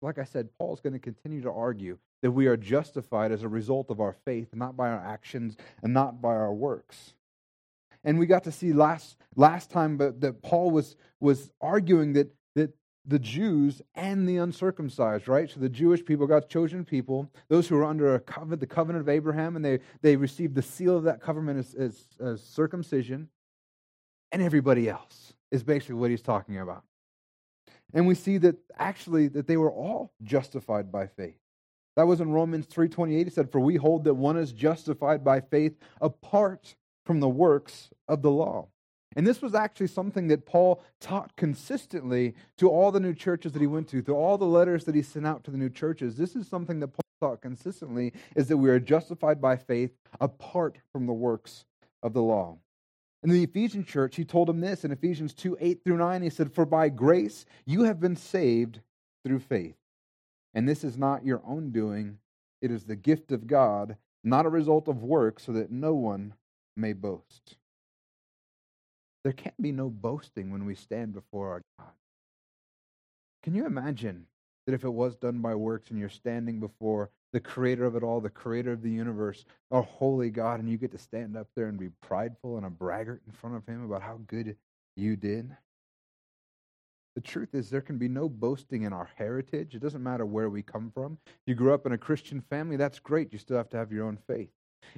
Like 0.02 0.18
I 0.18 0.24
said, 0.24 0.50
Paul's 0.56 0.80
going 0.80 0.92
to 0.92 1.00
continue 1.00 1.42
to 1.42 1.50
argue 1.50 1.98
that 2.22 2.30
we 2.30 2.46
are 2.46 2.56
justified 2.56 3.32
as 3.32 3.42
a 3.42 3.48
result 3.48 3.90
of 3.90 4.00
our 4.00 4.14
faith, 4.24 4.50
not 4.54 4.76
by 4.76 4.88
our 4.90 5.04
actions 5.04 5.56
and 5.82 5.92
not 5.92 6.22
by 6.22 6.36
our 6.36 6.54
works. 6.54 7.14
And 8.04 8.20
we 8.20 8.26
got 8.26 8.44
to 8.44 8.52
see 8.52 8.72
last 8.72 9.16
last 9.34 9.68
time 9.68 9.96
that 9.98 10.42
Paul 10.42 10.70
was 10.70 10.94
was 11.18 11.50
arguing 11.60 12.12
that 12.12 12.32
that 12.54 12.72
the 13.04 13.18
Jews 13.18 13.82
and 13.94 14.28
the 14.28 14.36
uncircumcised, 14.36 15.26
right? 15.26 15.50
So 15.50 15.58
the 15.58 15.68
Jewish 15.68 16.04
people, 16.04 16.26
God's 16.26 16.46
chosen 16.46 16.84
people, 16.84 17.30
those 17.48 17.66
who 17.66 17.76
are 17.76 17.84
under 17.84 18.14
a 18.14 18.20
covenant, 18.20 18.60
the 18.60 18.66
covenant 18.66 19.02
of 19.02 19.08
Abraham, 19.08 19.56
and 19.56 19.64
they, 19.64 19.80
they 20.02 20.16
received 20.16 20.54
the 20.54 20.62
seal 20.62 20.96
of 20.96 21.04
that 21.04 21.20
covenant 21.20 21.58
as, 21.58 21.74
as, 21.74 22.04
as 22.20 22.42
circumcision, 22.42 23.28
and 24.30 24.40
everybody 24.40 24.88
else 24.88 25.34
is 25.50 25.62
basically 25.62 25.96
what 25.96 26.10
he's 26.10 26.22
talking 26.22 26.58
about. 26.58 26.84
And 27.92 28.06
we 28.06 28.14
see 28.14 28.38
that 28.38 28.56
actually 28.78 29.28
that 29.28 29.46
they 29.46 29.56
were 29.56 29.70
all 29.70 30.12
justified 30.22 30.90
by 30.90 31.06
faith. 31.06 31.36
That 31.96 32.06
was 32.06 32.20
in 32.20 32.32
Romans 32.32 32.66
3:28. 32.66 33.26
He 33.26 33.30
said, 33.30 33.50
"For 33.50 33.60
we 33.60 33.76
hold 33.76 34.04
that 34.04 34.14
one 34.14 34.38
is 34.38 34.52
justified 34.52 35.22
by 35.22 35.40
faith 35.40 35.78
apart 36.00 36.74
from 37.04 37.20
the 37.20 37.28
works 37.28 37.90
of 38.08 38.22
the 38.22 38.30
law." 38.30 38.68
And 39.16 39.26
this 39.26 39.42
was 39.42 39.54
actually 39.54 39.88
something 39.88 40.28
that 40.28 40.46
Paul 40.46 40.82
taught 41.00 41.36
consistently 41.36 42.34
to 42.58 42.68
all 42.68 42.90
the 42.90 43.00
new 43.00 43.14
churches 43.14 43.52
that 43.52 43.60
he 43.60 43.66
went 43.66 43.88
to, 43.88 44.02
through 44.02 44.16
all 44.16 44.38
the 44.38 44.44
letters 44.44 44.84
that 44.84 44.94
he 44.94 45.02
sent 45.02 45.26
out 45.26 45.44
to 45.44 45.50
the 45.50 45.58
new 45.58 45.70
churches. 45.70 46.16
This 46.16 46.36
is 46.36 46.48
something 46.48 46.80
that 46.80 46.88
Paul 46.88 47.30
taught 47.30 47.42
consistently 47.42 48.12
is 48.34 48.48
that 48.48 48.56
we 48.56 48.70
are 48.70 48.80
justified 48.80 49.40
by 49.40 49.56
faith 49.56 49.92
apart 50.20 50.78
from 50.92 51.06
the 51.06 51.12
works 51.12 51.64
of 52.02 52.12
the 52.12 52.22
law. 52.22 52.58
In 53.22 53.30
the 53.30 53.44
Ephesian 53.44 53.84
church, 53.84 54.16
he 54.16 54.24
told 54.24 54.48
them 54.48 54.60
this 54.60 54.84
in 54.84 54.90
Ephesians 54.90 55.32
2 55.34 55.56
8 55.60 55.84
through 55.84 55.98
9. 55.98 56.22
He 56.22 56.30
said, 56.30 56.52
For 56.52 56.66
by 56.66 56.88
grace 56.88 57.44
you 57.64 57.84
have 57.84 58.00
been 58.00 58.16
saved 58.16 58.80
through 59.24 59.38
faith. 59.38 59.76
And 60.54 60.68
this 60.68 60.82
is 60.82 60.98
not 60.98 61.24
your 61.24 61.40
own 61.46 61.70
doing, 61.70 62.18
it 62.60 62.70
is 62.70 62.84
the 62.84 62.96
gift 62.96 63.32
of 63.32 63.46
God, 63.46 63.96
not 64.22 64.46
a 64.46 64.50
result 64.50 64.88
of 64.88 65.02
works, 65.02 65.44
so 65.44 65.52
that 65.52 65.70
no 65.70 65.94
one 65.94 66.34
may 66.76 66.92
boast. 66.92 67.56
There 69.24 69.32
can 69.32 69.52
be 69.60 69.72
no 69.72 69.88
boasting 69.88 70.50
when 70.50 70.64
we 70.64 70.74
stand 70.74 71.12
before 71.12 71.50
our 71.50 71.62
God. 71.78 71.88
Can 73.42 73.54
you 73.54 73.66
imagine 73.66 74.26
that 74.66 74.74
if 74.74 74.84
it 74.84 74.90
was 74.90 75.16
done 75.16 75.38
by 75.38 75.54
works 75.54 75.90
and 75.90 75.98
you're 75.98 76.08
standing 76.08 76.60
before 76.60 77.10
the 77.32 77.40
creator 77.40 77.84
of 77.84 77.96
it 77.96 78.02
all, 78.02 78.20
the 78.20 78.30
creator 78.30 78.72
of 78.72 78.82
the 78.82 78.90
universe, 78.90 79.44
our 79.70 79.82
holy 79.82 80.30
God, 80.30 80.60
and 80.60 80.68
you 80.68 80.76
get 80.76 80.92
to 80.92 80.98
stand 80.98 81.36
up 81.36 81.48
there 81.56 81.66
and 81.66 81.78
be 81.78 81.90
prideful 82.00 82.56
and 82.56 82.66
a 82.66 82.70
braggart 82.70 83.22
in 83.26 83.32
front 83.32 83.56
of 83.56 83.66
him 83.66 83.84
about 83.84 84.02
how 84.02 84.20
good 84.26 84.56
you 84.96 85.16
did? 85.16 85.56
The 87.14 87.20
truth 87.20 87.54
is, 87.54 87.68
there 87.68 87.80
can 87.80 87.98
be 87.98 88.08
no 88.08 88.28
boasting 88.28 88.82
in 88.82 88.92
our 88.92 89.10
heritage. 89.16 89.74
It 89.74 89.82
doesn't 89.82 90.02
matter 90.02 90.24
where 90.24 90.48
we 90.48 90.62
come 90.62 90.90
from. 90.94 91.18
You 91.46 91.54
grew 91.54 91.74
up 91.74 91.84
in 91.84 91.92
a 91.92 91.98
Christian 91.98 92.40
family, 92.40 92.76
that's 92.76 92.98
great. 92.98 93.32
You 93.32 93.38
still 93.38 93.56
have 93.56 93.68
to 93.70 93.76
have 93.76 93.92
your 93.92 94.06
own 94.06 94.18
faith. 94.26 94.50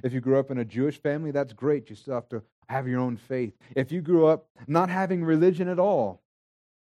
If 0.03 0.13
you 0.13 0.21
grew 0.21 0.39
up 0.39 0.51
in 0.51 0.57
a 0.57 0.65
Jewish 0.65 1.01
family, 1.01 1.31
that's 1.31 1.53
great. 1.53 1.89
You 1.89 1.95
still 1.95 2.15
have 2.15 2.29
to 2.29 2.43
have 2.67 2.87
your 2.87 2.99
own 2.99 3.17
faith. 3.17 3.53
If 3.75 3.91
you 3.91 4.01
grew 4.01 4.25
up 4.27 4.47
not 4.67 4.89
having 4.89 5.23
religion 5.23 5.67
at 5.67 5.79
all, 5.79 6.21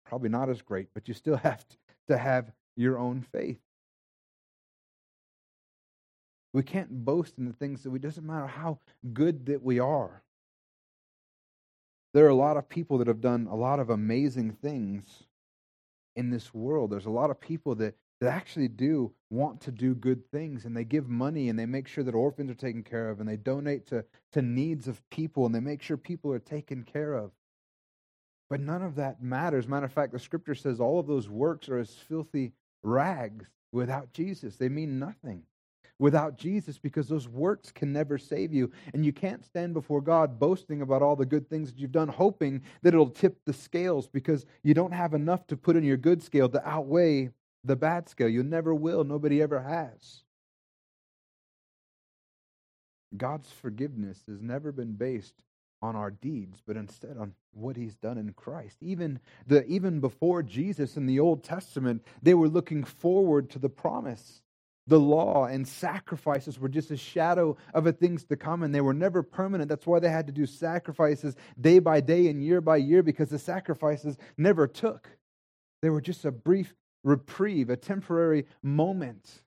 probably 0.06 0.30
not 0.30 0.50
as 0.50 0.62
great, 0.62 0.88
but 0.94 1.08
you 1.08 1.14
still 1.14 1.38
have 1.44 1.66
to 2.08 2.18
have 2.18 2.52
your 2.76 2.98
own 2.98 3.22
faith. 3.32 3.60
We 6.54 6.64
can't 6.64 7.04
boast 7.04 7.38
in 7.38 7.46
the 7.46 7.54
things 7.54 7.84
that 7.84 7.90
we 7.90 8.00
doesn't 8.00 8.26
matter 8.26 8.48
how 8.48 8.80
good 9.12 9.48
that 9.48 9.62
we 9.62 9.80
are. 9.80 10.24
There 12.14 12.26
are 12.26 12.30
a 12.30 12.36
lot 12.36 12.56
of 12.56 12.70
people 12.70 13.00
that 13.00 13.08
have 13.08 13.20
done 13.20 13.48
a 13.52 13.56
lot 13.56 13.82
of 13.82 13.90
amazing 13.90 14.52
things 14.62 15.04
in 16.16 16.30
this 16.30 16.54
world. 16.54 16.92
There's 16.92 17.08
a 17.08 17.10
lot 17.10 17.30
of 17.30 17.42
people 17.42 17.76
that 17.76 17.96
that 18.26 18.34
actually 18.34 18.68
do 18.68 19.14
want 19.30 19.62
to 19.62 19.72
do 19.72 19.94
good 19.94 20.26
things 20.32 20.66
and 20.66 20.76
they 20.76 20.84
give 20.84 21.08
money 21.08 21.50
and 21.50 21.60
they 21.60 21.68
make 21.68 21.88
sure 21.88 22.04
that 22.04 22.16
orphans 22.16 22.50
are 22.50 22.56
taken 22.56 22.82
care 22.82 23.10
of 23.10 23.20
and 23.20 23.30
they 23.30 23.38
donate 23.38 23.86
to, 23.88 24.04
to 24.32 24.42
needs 24.42 24.88
of 24.88 25.08
people 25.12 25.46
and 25.46 25.54
they 25.54 25.60
make 25.60 25.82
sure 25.82 25.96
people 25.96 26.32
are 26.32 26.40
taken 26.40 26.84
care 26.84 27.14
of. 27.14 27.32
But 28.50 28.62
none 28.62 28.82
of 28.82 28.96
that 28.96 29.22
matters. 29.22 29.68
Matter 29.68 29.86
of 29.86 29.94
fact, 29.94 30.12
the 30.12 30.20
scripture 30.20 30.56
says 30.56 30.80
all 30.80 31.00
of 31.00 31.06
those 31.06 31.30
works 31.30 31.70
are 31.70 31.78
as 31.78 31.92
filthy 31.92 32.54
rags 32.82 33.46
without 33.72 34.12
Jesus. 34.12 34.56
They 34.56 34.70
mean 34.70 34.98
nothing 34.98 35.44
without 36.00 36.36
Jesus 36.36 36.80
because 36.80 37.08
those 37.08 37.28
works 37.28 37.72
can 37.72 37.94
never 37.94 38.18
save 38.18 38.52
you. 38.52 38.72
And 38.94 39.06
you 39.06 39.14
can't 39.14 39.46
stand 39.46 39.74
before 39.74 40.02
God 40.02 40.40
boasting 40.40 40.82
about 40.82 41.02
all 41.02 41.16
the 41.16 41.26
good 41.26 41.48
things 41.48 41.72
that 41.72 41.80
you've 41.80 41.92
done, 41.92 42.08
hoping 42.08 42.64
that 42.82 42.94
it'll 42.94 43.10
tip 43.10 43.38
the 43.46 43.54
scales 43.54 44.08
because 44.08 44.46
you 44.64 44.74
don't 44.74 44.94
have 44.94 45.14
enough 45.14 45.46
to 45.48 45.58
put 45.58 45.76
in 45.76 45.84
your 45.84 45.98
good 45.98 46.24
scale 46.24 46.50
to 46.50 46.68
outweigh 46.68 47.30
the 47.66 47.76
bad 47.76 48.08
scale. 48.08 48.30
You 48.30 48.44
never 48.44 48.74
will. 48.74 49.04
Nobody 49.04 49.42
ever 49.42 49.60
has. 49.62 50.22
God's 53.18 53.50
forgiveness 53.52 54.22
has 54.28 54.42
never 54.42 54.72
been 54.72 54.94
based 54.94 55.34
on 55.82 55.96
our 55.96 56.12
deeds, 56.12 56.62
but 56.66 56.78
instead 56.78 57.18
on 57.18 57.34
what 57.54 57.76
he's 57.76 57.96
done 57.96 58.18
in 58.18 58.34
Christ. 58.34 58.78
Even 58.82 59.20
the 59.48 59.66
even 59.66 60.00
before 60.00 60.44
Jesus 60.44 60.98
in 60.98 61.06
the 61.06 61.20
Old 61.20 61.44
Testament, 61.44 62.04
they 62.22 62.34
were 62.34 62.50
looking 62.50 62.84
forward 62.84 63.50
to 63.52 63.60
the 63.60 63.70
promise. 63.70 64.42
The 64.88 65.00
law 65.00 65.46
and 65.46 65.68
sacrifices 65.68 66.60
were 66.60 66.70
just 66.70 66.92
a 66.92 66.98
shadow 66.98 67.58
of 67.74 67.86
the 67.86 67.94
things 67.94 68.24
to 68.26 68.36
come, 68.36 68.62
and 68.62 68.74
they 68.74 68.82
were 68.82 68.94
never 68.94 69.24
permanent. 69.24 69.68
That's 69.68 69.88
why 69.88 70.00
they 70.00 70.10
had 70.10 70.28
to 70.28 70.34
do 70.34 70.46
sacrifices 70.46 71.36
day 71.60 71.80
by 71.80 72.02
day 72.02 72.28
and 72.28 72.44
year 72.44 72.62
by 72.62 72.78
year, 72.78 73.02
because 73.02 73.30
the 73.30 73.40
sacrifices 73.40 74.18
never 74.38 74.68
took. 74.68 75.10
They 75.82 75.90
were 75.90 76.02
just 76.02 76.24
a 76.26 76.32
brief 76.32 76.76
reprieve, 77.06 77.70
a 77.70 77.78
temporary 77.78 78.46
moment 78.62 79.44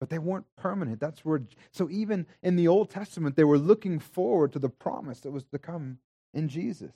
but 0.00 0.10
they 0.10 0.18
weren't 0.18 0.46
permanent. 0.56 1.00
That's 1.00 1.24
where, 1.24 1.42
so 1.72 1.88
even 1.90 2.26
in 2.42 2.56
the 2.56 2.68
Old 2.68 2.90
Testament, 2.90 3.36
they 3.36 3.44
were 3.44 3.58
looking 3.58 3.98
forward 3.98 4.52
to 4.52 4.58
the 4.58 4.68
promise 4.68 5.20
that 5.20 5.32
was 5.32 5.44
to 5.46 5.58
come 5.58 5.98
in 6.32 6.48
Jesus. 6.48 6.94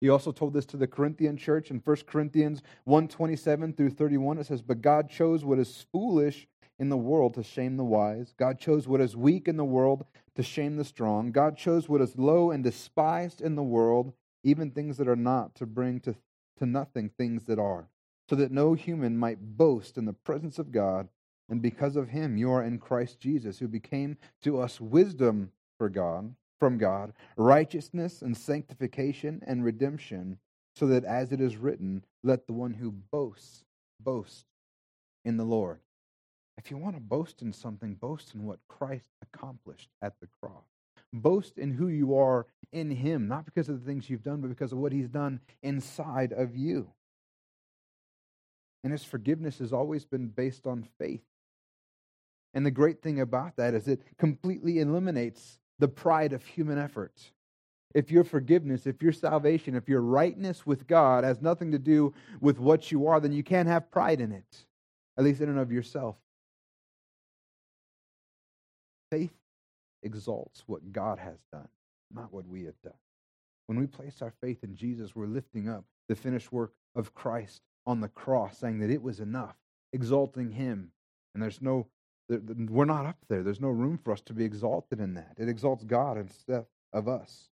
He 0.00 0.08
also 0.08 0.32
told 0.32 0.54
this 0.54 0.64
to 0.66 0.78
the 0.78 0.86
Corinthian 0.86 1.36
church 1.36 1.70
in 1.70 1.82
1 1.84 1.96
Corinthians 2.06 2.62
127 2.84 3.74
through 3.74 3.90
31. 3.90 4.38
It 4.38 4.46
says, 4.46 4.62
But 4.62 4.80
God 4.80 5.10
chose 5.10 5.44
what 5.44 5.58
is 5.58 5.84
foolish 5.92 6.48
in 6.78 6.88
the 6.88 6.96
world 6.96 7.34
to 7.34 7.42
shame 7.42 7.76
the 7.76 7.84
wise. 7.84 8.32
God 8.38 8.58
chose 8.58 8.88
what 8.88 9.02
is 9.02 9.14
weak 9.14 9.46
in 9.46 9.58
the 9.58 9.64
world 9.64 10.06
to 10.36 10.42
shame 10.42 10.76
the 10.76 10.84
strong. 10.84 11.32
God 11.32 11.58
chose 11.58 11.90
what 11.90 12.00
is 12.00 12.16
low 12.16 12.50
and 12.50 12.64
despised 12.64 13.42
in 13.42 13.56
the 13.56 13.62
world, 13.62 14.14
even 14.42 14.70
things 14.70 14.96
that 14.96 15.08
are 15.08 15.16
not, 15.16 15.54
to 15.56 15.66
bring 15.66 16.00
to, 16.00 16.14
to 16.56 16.64
nothing 16.64 17.10
things 17.10 17.44
that 17.44 17.58
are, 17.58 17.90
so 18.30 18.36
that 18.36 18.52
no 18.52 18.74
human 18.74 19.18
might 19.18 19.56
boast 19.58 19.98
in 19.98 20.04
the 20.04 20.12
presence 20.12 20.60
of 20.60 20.70
God. 20.70 21.08
And 21.48 21.60
because 21.60 21.96
of 21.96 22.10
him, 22.10 22.36
you 22.36 22.52
are 22.52 22.62
in 22.62 22.78
Christ 22.78 23.18
Jesus, 23.18 23.58
who 23.58 23.66
became 23.66 24.16
to 24.42 24.60
us 24.60 24.80
wisdom 24.80 25.50
for 25.78 25.88
God, 25.88 26.32
from 26.60 26.78
God, 26.78 27.12
righteousness 27.36 28.22
and 28.22 28.36
sanctification 28.36 29.42
and 29.48 29.64
redemption, 29.64 30.38
so 30.76 30.86
that 30.86 31.04
as 31.04 31.32
it 31.32 31.40
is 31.40 31.56
written, 31.56 32.04
let 32.22 32.46
the 32.46 32.52
one 32.52 32.72
who 32.72 32.92
boasts 32.92 33.64
boast 33.98 34.46
in 35.24 35.36
the 35.36 35.44
Lord. 35.44 35.80
If 36.56 36.70
you 36.70 36.76
want 36.76 36.94
to 36.94 37.02
boast 37.02 37.42
in 37.42 37.52
something, 37.52 37.94
boast 37.94 38.32
in 38.36 38.44
what 38.44 38.60
Christ 38.68 39.08
accomplished 39.22 39.88
at 40.02 40.12
the 40.20 40.28
cross. 40.40 40.66
Boast 41.12 41.58
in 41.58 41.72
who 41.72 41.88
you 41.88 42.16
are 42.16 42.46
in 42.72 42.92
Him, 42.92 43.26
not 43.26 43.44
because 43.44 43.68
of 43.68 43.80
the 43.80 43.84
things 43.84 44.08
you've 44.08 44.22
done, 44.22 44.40
but 44.40 44.50
because 44.50 44.70
of 44.70 44.78
what 44.78 44.92
He's 44.92 45.08
done 45.08 45.40
inside 45.64 46.32
of 46.32 46.54
you. 46.54 46.92
And 48.82 48.92
His 48.92 49.04
forgiveness 49.04 49.58
has 49.58 49.72
always 49.72 50.04
been 50.04 50.28
based 50.28 50.66
on 50.66 50.86
faith. 50.98 51.24
And 52.54 52.66
the 52.66 52.70
great 52.70 53.02
thing 53.02 53.20
about 53.20 53.56
that 53.56 53.74
is 53.74 53.86
it 53.86 54.02
completely 54.18 54.80
eliminates 54.80 55.60
the 55.78 55.88
pride 55.88 56.32
of 56.32 56.44
human 56.44 56.78
effort. 56.78 57.12
If 57.94 58.10
your 58.10 58.24
forgiveness, 58.24 58.86
if 58.86 59.02
your 59.02 59.12
salvation, 59.12 59.74
if 59.74 59.88
your 59.88 60.00
rightness 60.00 60.64
with 60.64 60.86
God 60.86 61.24
has 61.24 61.42
nothing 61.42 61.72
to 61.72 61.78
do 61.78 62.14
with 62.40 62.58
what 62.58 62.92
you 62.92 63.08
are, 63.08 63.20
then 63.20 63.32
you 63.32 63.42
can't 63.42 63.68
have 63.68 63.90
pride 63.90 64.20
in 64.20 64.32
it, 64.32 64.64
at 65.18 65.24
least 65.24 65.40
in 65.40 65.48
and 65.48 65.58
of 65.58 65.72
yourself. 65.72 66.16
Faith 69.10 69.32
exalts 70.02 70.62
what 70.66 70.92
God 70.92 71.18
has 71.18 71.38
done, 71.52 71.68
not 72.12 72.32
what 72.32 72.46
we 72.46 72.64
have 72.64 72.80
done. 72.82 72.94
When 73.66 73.78
we 73.78 73.86
place 73.86 74.22
our 74.22 74.32
faith 74.40 74.62
in 74.62 74.76
Jesus, 74.76 75.14
we're 75.16 75.26
lifting 75.26 75.68
up 75.68 75.84
the 76.08 76.14
finished 76.14 76.52
work 76.52 76.72
of 76.94 77.14
Christ 77.14 77.60
on 77.86 78.00
the 78.00 78.08
cross, 78.08 78.58
saying 78.58 78.80
that 78.80 78.90
it 78.90 79.02
was 79.02 79.20
enough, 79.20 79.56
exalting 79.92 80.52
Him. 80.52 80.92
And 81.34 81.42
there's 81.42 81.62
no 81.62 81.86
we're 82.30 82.84
not 82.84 83.06
up 83.06 83.16
there. 83.28 83.42
There's 83.42 83.60
no 83.60 83.68
room 83.68 83.98
for 84.02 84.12
us 84.12 84.20
to 84.22 84.32
be 84.32 84.44
exalted 84.44 85.00
in 85.00 85.14
that. 85.14 85.34
It 85.36 85.48
exalts 85.48 85.84
God 85.84 86.16
instead 86.16 86.64
of 86.92 87.08
us. 87.08 87.48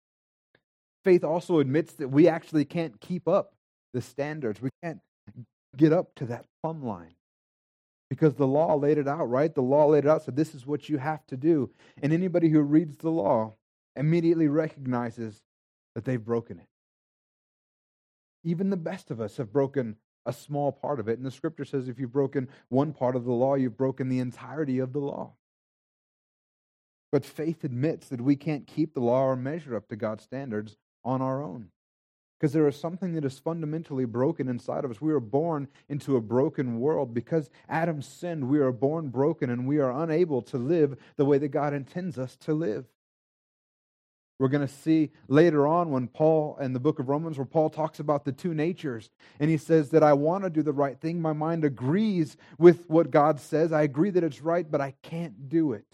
Faith 1.04 1.24
also 1.24 1.58
admits 1.58 1.92
that 1.94 2.08
we 2.08 2.28
actually 2.28 2.64
can't 2.64 2.98
keep 3.00 3.28
up 3.28 3.54
the 3.92 4.00
standards. 4.00 4.62
We 4.62 4.70
can't 4.82 5.00
get 5.76 5.92
up 5.92 6.14
to 6.16 6.26
that 6.26 6.46
plumb 6.62 6.84
line 6.84 7.14
because 8.08 8.34
the 8.34 8.46
law 8.46 8.74
laid 8.74 8.98
it 8.98 9.08
out, 9.08 9.24
right? 9.24 9.54
The 9.54 9.62
law 9.62 9.86
laid 9.86 10.04
it 10.04 10.10
out, 10.10 10.22
said 10.22 10.36
this 10.36 10.54
is 10.54 10.66
what 10.66 10.88
you 10.88 10.98
have 10.98 11.26
to 11.26 11.36
do. 11.36 11.70
And 12.02 12.12
anybody 12.12 12.48
who 12.48 12.60
reads 12.60 12.96
the 12.98 13.10
law 13.10 13.54
immediately 13.96 14.48
recognizes 14.48 15.42
that 15.94 16.04
they've 16.04 16.24
broken 16.24 16.58
it. 16.58 16.68
Even 18.44 18.70
the 18.70 18.76
best 18.76 19.10
of 19.10 19.20
us 19.20 19.36
have 19.36 19.52
broken 19.52 19.96
a 20.24 20.32
small 20.32 20.72
part 20.72 21.00
of 21.00 21.08
it. 21.08 21.18
And 21.18 21.26
the 21.26 21.30
scripture 21.30 21.64
says 21.64 21.88
if 21.88 21.98
you've 21.98 22.12
broken 22.12 22.48
one 22.68 22.92
part 22.92 23.16
of 23.16 23.24
the 23.24 23.32
law, 23.32 23.54
you've 23.54 23.76
broken 23.76 24.08
the 24.08 24.20
entirety 24.20 24.78
of 24.78 24.92
the 24.92 25.00
law. 25.00 25.32
But 27.10 27.24
faith 27.24 27.62
admits 27.64 28.08
that 28.08 28.20
we 28.20 28.36
can't 28.36 28.66
keep 28.66 28.94
the 28.94 29.00
law 29.00 29.22
or 29.22 29.36
measure 29.36 29.76
up 29.76 29.88
to 29.88 29.96
God's 29.96 30.24
standards 30.24 30.76
on 31.04 31.20
our 31.20 31.42
own. 31.42 31.68
Because 32.40 32.54
there 32.54 32.66
is 32.66 32.74
something 32.74 33.14
that 33.14 33.24
is 33.24 33.38
fundamentally 33.38 34.04
broken 34.04 34.48
inside 34.48 34.84
of 34.84 34.90
us. 34.90 35.00
We 35.00 35.12
are 35.12 35.20
born 35.20 35.68
into 35.88 36.16
a 36.16 36.20
broken 36.20 36.80
world. 36.80 37.14
Because 37.14 37.50
Adam 37.68 38.02
sinned, 38.02 38.48
we 38.48 38.58
are 38.58 38.72
born 38.72 39.10
broken 39.10 39.50
and 39.50 39.66
we 39.68 39.78
are 39.78 40.02
unable 40.02 40.42
to 40.42 40.56
live 40.56 40.96
the 41.16 41.24
way 41.24 41.38
that 41.38 41.48
God 41.48 41.72
intends 41.72 42.18
us 42.18 42.34
to 42.38 42.54
live. 42.54 42.86
We're 44.42 44.48
going 44.48 44.66
to 44.66 44.74
see 44.74 45.12
later 45.28 45.68
on 45.68 45.92
when 45.92 46.08
Paul, 46.08 46.58
in 46.60 46.72
the 46.72 46.80
book 46.80 46.98
of 46.98 47.08
Romans, 47.08 47.38
where 47.38 47.44
Paul 47.44 47.70
talks 47.70 48.00
about 48.00 48.24
the 48.24 48.32
two 48.32 48.54
natures, 48.54 49.08
and 49.38 49.48
he 49.48 49.56
says 49.56 49.90
that 49.90 50.02
I 50.02 50.14
want 50.14 50.42
to 50.42 50.50
do 50.50 50.64
the 50.64 50.72
right 50.72 51.00
thing. 51.00 51.22
My 51.22 51.32
mind 51.32 51.64
agrees 51.64 52.36
with 52.58 52.90
what 52.90 53.12
God 53.12 53.38
says. 53.38 53.70
I 53.70 53.82
agree 53.82 54.10
that 54.10 54.24
it's 54.24 54.40
right, 54.40 54.68
but 54.68 54.80
I 54.80 54.94
can't 55.00 55.48
do 55.48 55.74
it. 55.74 55.86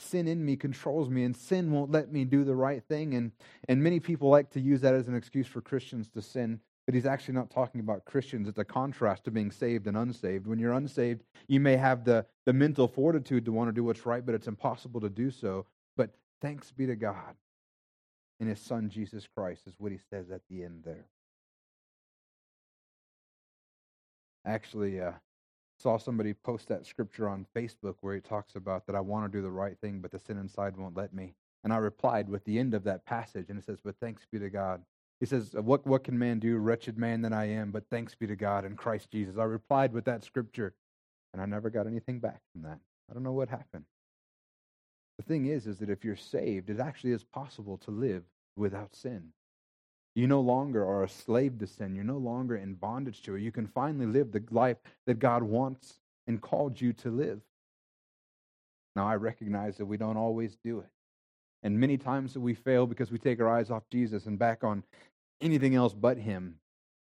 Sin 0.00 0.26
in 0.26 0.44
me 0.44 0.56
controls 0.56 1.08
me, 1.08 1.22
and 1.22 1.36
sin 1.36 1.70
won't 1.70 1.92
let 1.92 2.10
me 2.10 2.24
do 2.24 2.42
the 2.42 2.56
right 2.56 2.82
thing. 2.88 3.14
And, 3.14 3.30
and 3.68 3.80
many 3.80 4.00
people 4.00 4.30
like 4.30 4.50
to 4.50 4.60
use 4.60 4.80
that 4.80 4.96
as 4.96 5.06
an 5.06 5.14
excuse 5.14 5.46
for 5.46 5.60
Christians 5.60 6.08
to 6.08 6.22
sin, 6.22 6.58
but 6.86 6.96
he's 6.96 7.06
actually 7.06 7.34
not 7.34 7.52
talking 7.52 7.80
about 7.80 8.04
Christians. 8.04 8.48
It's 8.48 8.58
a 8.58 8.64
contrast 8.64 9.26
to 9.26 9.30
being 9.30 9.52
saved 9.52 9.86
and 9.86 9.96
unsaved. 9.96 10.48
When 10.48 10.58
you're 10.58 10.72
unsaved, 10.72 11.22
you 11.46 11.60
may 11.60 11.76
have 11.76 12.04
the, 12.04 12.26
the 12.46 12.52
mental 12.52 12.88
fortitude 12.88 13.44
to 13.44 13.52
want 13.52 13.68
to 13.68 13.72
do 13.72 13.84
what's 13.84 14.04
right, 14.04 14.26
but 14.26 14.34
it's 14.34 14.48
impossible 14.48 15.00
to 15.02 15.08
do 15.08 15.30
so. 15.30 15.66
But 15.96 16.10
thanks 16.40 16.72
be 16.72 16.86
to 16.86 16.96
God 16.96 17.36
in 18.40 18.48
his 18.48 18.60
son 18.60 18.88
Jesus 18.88 19.26
Christ, 19.34 19.66
is 19.66 19.74
what 19.78 19.92
he 19.92 19.98
says 20.10 20.30
at 20.30 20.42
the 20.50 20.64
end 20.64 20.82
there. 20.84 21.06
Actually, 24.46 25.00
uh, 25.00 25.12
saw 25.78 25.96
somebody 25.96 26.34
post 26.34 26.68
that 26.68 26.86
scripture 26.86 27.28
on 27.28 27.46
Facebook 27.56 27.96
where 28.00 28.14
he 28.14 28.20
talks 28.20 28.56
about 28.56 28.86
that 28.86 28.96
I 28.96 29.00
want 29.00 29.30
to 29.30 29.38
do 29.38 29.42
the 29.42 29.50
right 29.50 29.76
thing, 29.80 30.00
but 30.00 30.10
the 30.10 30.18
sin 30.18 30.38
inside 30.38 30.76
won't 30.76 30.96
let 30.96 31.14
me. 31.14 31.34
And 31.62 31.72
I 31.72 31.78
replied 31.78 32.28
with 32.28 32.44
the 32.44 32.58
end 32.58 32.74
of 32.74 32.84
that 32.84 33.06
passage, 33.06 33.46
and 33.48 33.58
it 33.58 33.64
says, 33.64 33.80
But 33.82 33.96
thanks 34.00 34.26
be 34.30 34.38
to 34.38 34.50
God. 34.50 34.82
He 35.20 35.26
says, 35.26 35.54
What, 35.54 35.86
what 35.86 36.04
can 36.04 36.18
man 36.18 36.38
do, 36.38 36.58
wretched 36.58 36.98
man 36.98 37.22
that 37.22 37.32
I 37.32 37.46
am, 37.46 37.70
but 37.70 37.88
thanks 37.88 38.14
be 38.14 38.26
to 38.26 38.36
God 38.36 38.64
in 38.64 38.76
Christ 38.76 39.10
Jesus. 39.10 39.38
I 39.38 39.44
replied 39.44 39.92
with 39.92 40.04
that 40.04 40.24
scripture, 40.24 40.74
and 41.32 41.40
I 41.40 41.46
never 41.46 41.70
got 41.70 41.86
anything 41.86 42.20
back 42.20 42.40
from 42.52 42.62
that. 42.62 42.78
I 43.10 43.14
don't 43.14 43.22
know 43.22 43.32
what 43.32 43.48
happened. 43.48 43.84
The 45.18 45.24
thing 45.24 45.46
is, 45.46 45.66
is 45.66 45.78
that 45.78 45.90
if 45.90 46.04
you're 46.04 46.16
saved, 46.16 46.70
it 46.70 46.80
actually 46.80 47.12
is 47.12 47.24
possible 47.24 47.78
to 47.78 47.90
live 47.90 48.24
without 48.56 48.94
sin. 48.94 49.32
You 50.14 50.26
no 50.26 50.40
longer 50.40 50.84
are 50.84 51.04
a 51.04 51.08
slave 51.08 51.58
to 51.58 51.66
sin. 51.66 51.94
You're 51.94 52.04
no 52.04 52.18
longer 52.18 52.56
in 52.56 52.74
bondage 52.74 53.22
to 53.22 53.34
it. 53.34 53.42
You 53.42 53.50
can 53.50 53.66
finally 53.66 54.06
live 54.06 54.30
the 54.30 54.42
life 54.50 54.76
that 55.06 55.18
God 55.18 55.42
wants 55.42 55.98
and 56.26 56.40
called 56.40 56.80
you 56.80 56.92
to 56.94 57.10
live. 57.10 57.40
Now, 58.94 59.08
I 59.08 59.16
recognize 59.16 59.76
that 59.78 59.86
we 59.86 59.96
don't 59.96 60.16
always 60.16 60.56
do 60.64 60.78
it. 60.78 60.90
And 61.64 61.80
many 61.80 61.96
times 61.96 62.34
that 62.34 62.40
we 62.40 62.54
fail 62.54 62.86
because 62.86 63.10
we 63.10 63.18
take 63.18 63.40
our 63.40 63.48
eyes 63.48 63.70
off 63.70 63.82
Jesus 63.90 64.26
and 64.26 64.38
back 64.38 64.62
on 64.62 64.84
anything 65.40 65.74
else 65.74 65.94
but 65.94 66.16
Him. 66.16 66.56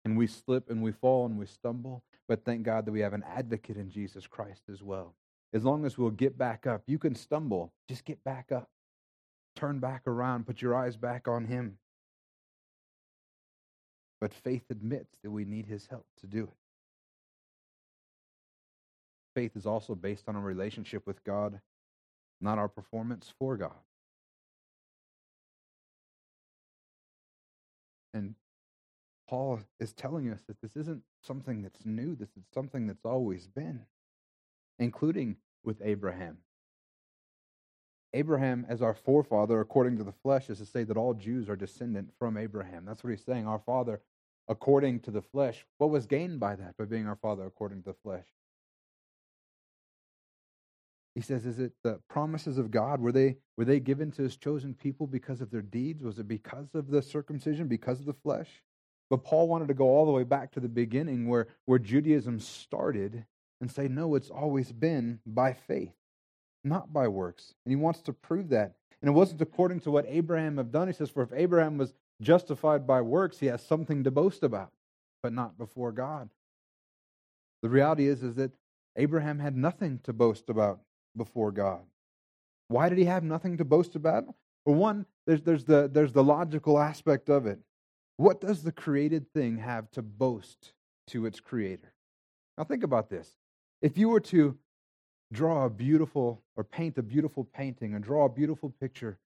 And 0.06 0.18
we 0.18 0.28
slip 0.28 0.70
and 0.70 0.82
we 0.82 0.92
fall 0.92 1.26
and 1.26 1.38
we 1.38 1.46
stumble. 1.46 2.04
But 2.28 2.46
thank 2.46 2.64
God 2.64 2.86
that 2.86 2.92
we 2.92 3.02
have 3.02 3.14
an 3.14 3.24
advocate 3.24 3.78
in 3.78 3.90
Jesus 3.90 4.28
Christ 4.28 4.64
as 4.72 4.82
well. 4.82 5.14
As 5.54 5.64
long 5.64 5.86
as 5.86 5.98
we'll 5.98 6.10
get 6.10 6.38
back 6.38 6.66
up, 6.66 6.82
you 6.88 6.98
can 6.98 7.14
stumble, 7.14 7.72
just 7.88 8.06
get 8.06 8.24
back 8.24 8.52
up. 8.52 8.70
Turn 9.56 9.80
back 9.80 10.08
around, 10.08 10.48
put 10.48 10.62
your 10.64 10.76
eyes 10.76 10.98
back 10.98 11.28
on 11.28 11.46
Him. 11.46 11.78
But 14.20 14.34
faith 14.34 14.64
admits 14.72 15.16
that 15.22 15.30
we 15.30 15.46
need 15.46 15.68
His 15.68 15.86
help 15.86 16.08
to 16.22 16.28
do 16.28 16.46
it. 16.46 16.58
Faith 19.36 19.56
is 19.56 19.68
also 19.68 19.94
based 19.94 20.28
on 20.28 20.36
a 20.36 20.42
relationship 20.42 21.06
with 21.06 21.24
God, 21.24 21.60
not 22.42 22.58
our 22.58 22.68
performance 22.68 23.32
for 23.38 23.56
God. 23.58 23.72
And 28.14 28.36
Paul 29.28 29.60
is 29.80 29.94
telling 29.94 30.30
us 30.32 30.42
that 30.48 30.62
this 30.62 30.76
isn't 30.76 31.02
something 31.22 31.62
that's 31.62 31.86
new, 31.86 32.16
this 32.16 32.30
is 32.38 32.44
something 32.54 32.88
that's 32.88 33.06
always 33.06 33.48
been, 33.48 33.82
including 34.84 35.38
with 35.64 35.82
Abraham. 35.84 36.38
Abraham, 38.14 38.66
as 38.70 38.82
our 38.82 38.94
forefather, 38.94 39.60
according 39.60 39.98
to 39.98 40.04
the 40.04 40.12
flesh, 40.12 40.50
is 40.50 40.60
to 40.60 40.66
say 40.66 40.84
that 40.84 40.98
all 40.98 41.16
Jews 41.16 41.50
are 41.50 41.56
descendant 41.56 42.12
from 42.20 42.38
Abraham. 42.38 42.86
That's 42.86 43.04
what 43.04 43.10
he's 43.10 43.26
saying. 43.26 43.48
Our 43.48 43.60
father, 43.60 44.02
according 44.48 45.00
to 45.02 45.12
the 45.12 45.22
flesh. 45.22 45.66
What 45.80 45.90
was 45.90 46.06
gained 46.06 46.40
by 46.40 46.56
that, 46.56 46.78
by 46.78 46.86
being 46.86 47.08
our 47.08 47.16
father 47.16 47.46
according 47.46 47.80
to 47.80 47.86
the 47.86 47.98
flesh? 48.04 48.26
He 51.16 51.22
says, 51.22 51.46
is 51.46 51.60
it 51.60 51.74
the 51.84 52.00
promises 52.10 52.58
of 52.58 52.72
God? 52.72 53.00
Were 53.00 53.12
they, 53.12 53.38
were 53.56 53.66
they 53.66 53.80
given 53.80 54.12
to 54.12 54.24
his 54.24 54.36
chosen 54.36 54.74
people 54.74 55.08
because 55.08 55.42
of 55.42 55.52
their 55.52 55.62
deeds? 55.62 56.04
Was 56.04 56.20
it 56.20 56.28
because 56.28 56.74
of 56.74 56.90
the 56.90 57.02
circumcision, 57.02 57.68
because 57.68 58.00
of 58.00 58.06
the 58.06 58.14
flesh? 58.14 58.50
But 59.10 59.24
Paul 59.24 59.48
wanted 59.48 59.68
to 59.68 59.76
go 59.76 59.86
all 59.86 60.06
the 60.06 60.12
way 60.12 60.24
back 60.24 60.52
to 60.54 60.60
the 60.60 60.68
beginning 60.68 61.28
where, 61.28 61.48
where 61.66 61.80
Judaism 61.80 62.40
started 62.40 63.26
and 63.64 63.72
say, 63.72 63.88
no, 63.88 64.14
it's 64.16 64.30
always 64.30 64.72
been 64.72 65.20
by 65.26 65.54
faith, 65.54 65.96
not 66.64 66.92
by 66.92 67.08
works. 67.08 67.56
And 67.66 67.72
he 67.72 67.76
wants 67.78 68.02
to 68.02 68.14
prove 68.14 68.50
that. 68.50 68.74
And 69.02 69.10
it 69.10 69.14
wasn't 69.14 69.42
according 69.42 69.80
to 69.82 69.92
what 69.92 70.06
Abraham 70.08 70.58
had 70.58 70.72
done. 70.72 70.88
He 70.88 70.94
says, 70.94 71.10
for 71.10 71.24
if 71.24 71.34
Abraham 71.34 71.78
was 71.78 71.94
justified 72.22 72.86
by 72.86 73.02
works, 73.02 73.40
he 73.40 73.46
has 73.48 73.66
something 73.66 74.04
to 74.04 74.12
boast 74.12 74.44
about, 74.44 74.72
but 75.22 75.34
not 75.34 75.58
before 75.58 75.94
God. 75.94 76.30
The 77.62 77.70
reality 77.70 78.08
is, 78.08 78.22
is 78.22 78.36
that 78.36 78.52
Abraham 78.98 79.40
had 79.40 79.56
nothing 79.56 80.02
to 80.04 80.12
boast 80.12 80.50
about 80.50 80.82
before 81.16 81.52
God. 81.52 81.82
Why 82.68 82.90
did 82.90 82.98
he 82.98 83.06
have 83.06 83.24
nothing 83.24 83.58
to 83.58 83.66
boast 83.66 83.96
about? 83.96 84.26
For 84.66 84.74
one, 84.76 85.06
there's, 85.26 85.42
there's, 85.42 85.64
the, 85.64 85.90
there's 85.92 86.12
the 86.12 86.24
logical 86.24 86.78
aspect 86.80 87.30
of 87.30 87.46
it. 87.46 87.60
What 88.18 88.42
does 88.42 88.64
the 88.64 88.74
created 88.74 89.32
thing 89.34 89.58
have 89.58 89.90
to 89.92 90.02
boast 90.02 90.74
to 91.08 91.26
its 91.26 91.40
creator? 91.40 91.94
Now, 92.58 92.66
think 92.66 92.84
about 92.84 93.10
this. 93.10 93.30
If 93.84 93.98
you 93.98 94.08
were 94.08 94.22
to 94.22 94.58
draw 95.34 95.66
a 95.66 95.70
beautiful 95.70 96.42
or 96.56 96.64
paint 96.64 96.98
a 96.98 97.04
beautiful 97.04 97.44
painting 97.44 97.94
and 97.94 98.02
draw 98.02 98.26
a 98.26 98.30
beautiful 98.30 98.74
picture, 98.80 99.20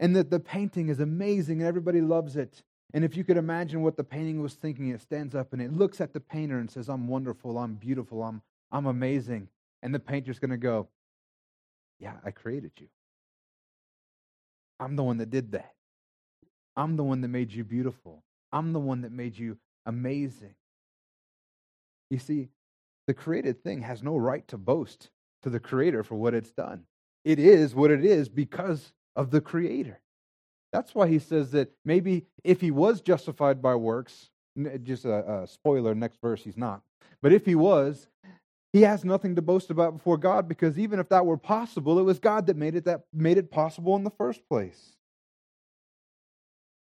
and 0.00 0.16
that 0.16 0.30
the 0.30 0.40
painting 0.40 0.88
is 0.88 0.98
amazing 0.98 1.60
and 1.60 1.68
everybody 1.68 2.00
loves 2.00 2.34
it, 2.34 2.62
and 2.94 3.04
if 3.04 3.18
you 3.18 3.22
could 3.22 3.36
imagine 3.36 3.82
what 3.82 3.98
the 3.98 4.02
painting 4.02 4.40
was 4.40 4.54
thinking, 4.54 4.88
it 4.88 5.02
stands 5.02 5.34
up 5.34 5.52
and 5.52 5.60
it 5.60 5.74
looks 5.74 6.00
at 6.00 6.14
the 6.14 6.20
painter 6.20 6.58
and 6.58 6.70
says, 6.70 6.88
I'm 6.88 7.06
wonderful, 7.06 7.58
I'm 7.58 7.74
beautiful, 7.74 8.22
I'm, 8.22 8.40
I'm 8.72 8.86
amazing. 8.86 9.48
And 9.82 9.94
the 9.94 10.00
painter's 10.00 10.38
going 10.38 10.52
to 10.52 10.56
go, 10.56 10.88
yeah, 12.00 12.14
I 12.24 12.30
created 12.30 12.72
you. 12.78 12.88
I'm 14.80 14.96
the 14.96 15.02
one 15.02 15.18
that 15.18 15.28
did 15.28 15.52
that. 15.52 15.74
I'm 16.76 16.96
the 16.96 17.04
one 17.04 17.20
that 17.20 17.28
made 17.28 17.52
you 17.52 17.62
beautiful. 17.62 18.22
I'm 18.50 18.72
the 18.72 18.80
one 18.80 19.02
that 19.02 19.12
made 19.12 19.38
you 19.38 19.58
amazing. 19.84 20.54
You 22.08 22.18
see, 22.18 22.48
the 23.06 23.14
created 23.14 23.62
thing 23.62 23.82
has 23.82 24.02
no 24.02 24.16
right 24.16 24.46
to 24.48 24.58
boast 24.58 25.10
to 25.42 25.50
the 25.50 25.60
Creator 25.60 26.04
for 26.04 26.14
what 26.14 26.34
it's 26.34 26.52
done. 26.52 26.84
It 27.24 27.38
is 27.38 27.74
what 27.74 27.90
it 27.90 28.04
is 28.04 28.28
because 28.28 28.92
of 29.16 29.30
the 29.30 29.40
Creator. 29.40 30.00
That's 30.72 30.94
why 30.94 31.08
he 31.08 31.18
says 31.18 31.50
that 31.52 31.72
maybe 31.84 32.26
if 32.44 32.60
he 32.60 32.70
was 32.70 33.00
justified 33.00 33.60
by 33.60 33.74
works, 33.74 34.30
just 34.82 35.04
a, 35.04 35.42
a 35.42 35.46
spoiler, 35.46 35.94
next 35.94 36.20
verse, 36.20 36.42
he's 36.42 36.56
not. 36.56 36.82
But 37.20 37.32
if 37.32 37.44
he 37.44 37.54
was, 37.54 38.08
he 38.72 38.82
has 38.82 39.04
nothing 39.04 39.36
to 39.36 39.42
boast 39.42 39.70
about 39.70 39.96
before 39.98 40.16
God 40.16 40.48
because 40.48 40.78
even 40.78 40.98
if 40.98 41.08
that 41.10 41.26
were 41.26 41.36
possible, 41.36 41.98
it 41.98 42.02
was 42.02 42.18
God 42.18 42.46
that 42.46 42.56
made 42.56 42.74
it 42.74 42.84
that 42.86 43.02
made 43.12 43.36
it 43.36 43.50
possible 43.50 43.96
in 43.96 44.04
the 44.04 44.10
first 44.10 44.48
place. 44.48 44.96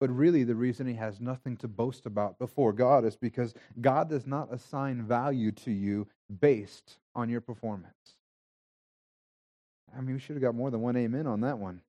But 0.01 0.10
really 0.10 0.43
the 0.43 0.55
reason 0.55 0.88
he 0.88 0.96
has 0.96 1.22
nothing 1.22 1.55
to 1.58 1.67
boast 1.67 2.08
about 2.08 2.39
before 2.39 2.74
God 2.74 3.05
is 3.05 3.15
because 3.15 3.53
God 3.79 4.10
does 4.10 4.25
not 4.25 4.51
assign 4.51 5.03
value 5.03 5.51
to 5.51 5.72
you 5.72 6.08
based 6.39 6.98
on 7.15 7.29
your 7.29 7.39
performance. 7.39 8.15
I 9.96 10.01
mean, 10.01 10.15
we 10.15 10.20
should 10.20 10.36
have 10.36 10.41
got 10.41 10.55
more 10.55 10.72
than 10.72 10.81
one 10.81 10.98
amen 10.98 11.27
on 11.27 11.42
that 11.42 11.59
one. 11.59 11.81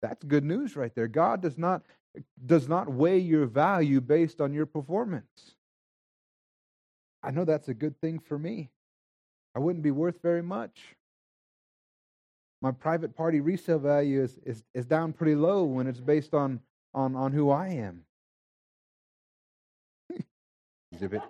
That's 0.00 0.24
good 0.24 0.42
news 0.44 0.74
right 0.74 0.94
there. 0.94 1.06
God 1.06 1.42
does 1.42 1.58
not 1.58 1.82
does 2.46 2.66
not 2.66 2.90
weigh 2.90 3.18
your 3.18 3.44
value 3.44 4.00
based 4.00 4.40
on 4.40 4.54
your 4.54 4.66
performance. 4.66 5.56
I 7.22 7.30
know 7.30 7.44
that's 7.44 7.68
a 7.68 7.74
good 7.74 8.00
thing 8.00 8.20
for 8.20 8.38
me. 8.38 8.70
I 9.54 9.58
wouldn't 9.58 9.82
be 9.82 9.90
worth 9.90 10.22
very 10.22 10.42
much. 10.42 10.96
My 12.62 12.70
private 12.70 13.14
party 13.14 13.40
resale 13.40 13.78
value 13.78 14.22
is, 14.22 14.38
is, 14.46 14.62
is 14.72 14.86
down 14.86 15.12
pretty 15.12 15.34
low 15.34 15.64
when 15.64 15.86
it's 15.86 16.00
based 16.00 16.32
on, 16.32 16.60
on, 16.94 17.16
on 17.16 17.32
who 17.32 17.50
I 17.50 17.68
am. 17.68 18.02
Exhibit. 20.92 21.22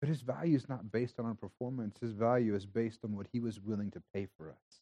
But 0.00 0.08
his 0.08 0.20
value 0.20 0.56
is 0.56 0.68
not 0.68 0.92
based 0.92 1.18
on 1.18 1.26
our 1.26 1.34
performance. 1.34 1.98
His 2.00 2.12
value 2.12 2.54
is 2.54 2.66
based 2.66 3.00
on 3.04 3.16
what 3.16 3.26
he 3.32 3.40
was 3.40 3.58
willing 3.60 3.90
to 3.92 4.02
pay 4.14 4.28
for 4.36 4.50
us. 4.50 4.80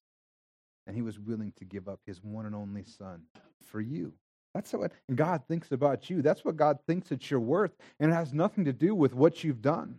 And 0.86 0.94
he 0.94 1.02
was 1.02 1.18
willing 1.18 1.52
to 1.56 1.64
give 1.64 1.88
up 1.88 2.00
his 2.04 2.22
one 2.22 2.46
and 2.46 2.54
only 2.54 2.84
son 2.84 3.22
for 3.64 3.80
you. 3.80 4.12
That's 4.54 4.72
what 4.72 4.92
God 5.14 5.42
thinks 5.48 5.72
about 5.72 6.08
you. 6.10 6.22
That's 6.22 6.44
what 6.44 6.56
God 6.56 6.78
thinks 6.86 7.12
it's 7.12 7.30
your 7.30 7.40
worth. 7.40 7.72
And 8.00 8.10
it 8.10 8.14
has 8.14 8.32
nothing 8.32 8.64
to 8.66 8.72
do 8.72 8.94
with 8.94 9.14
what 9.14 9.44
you've 9.44 9.62
done 9.62 9.96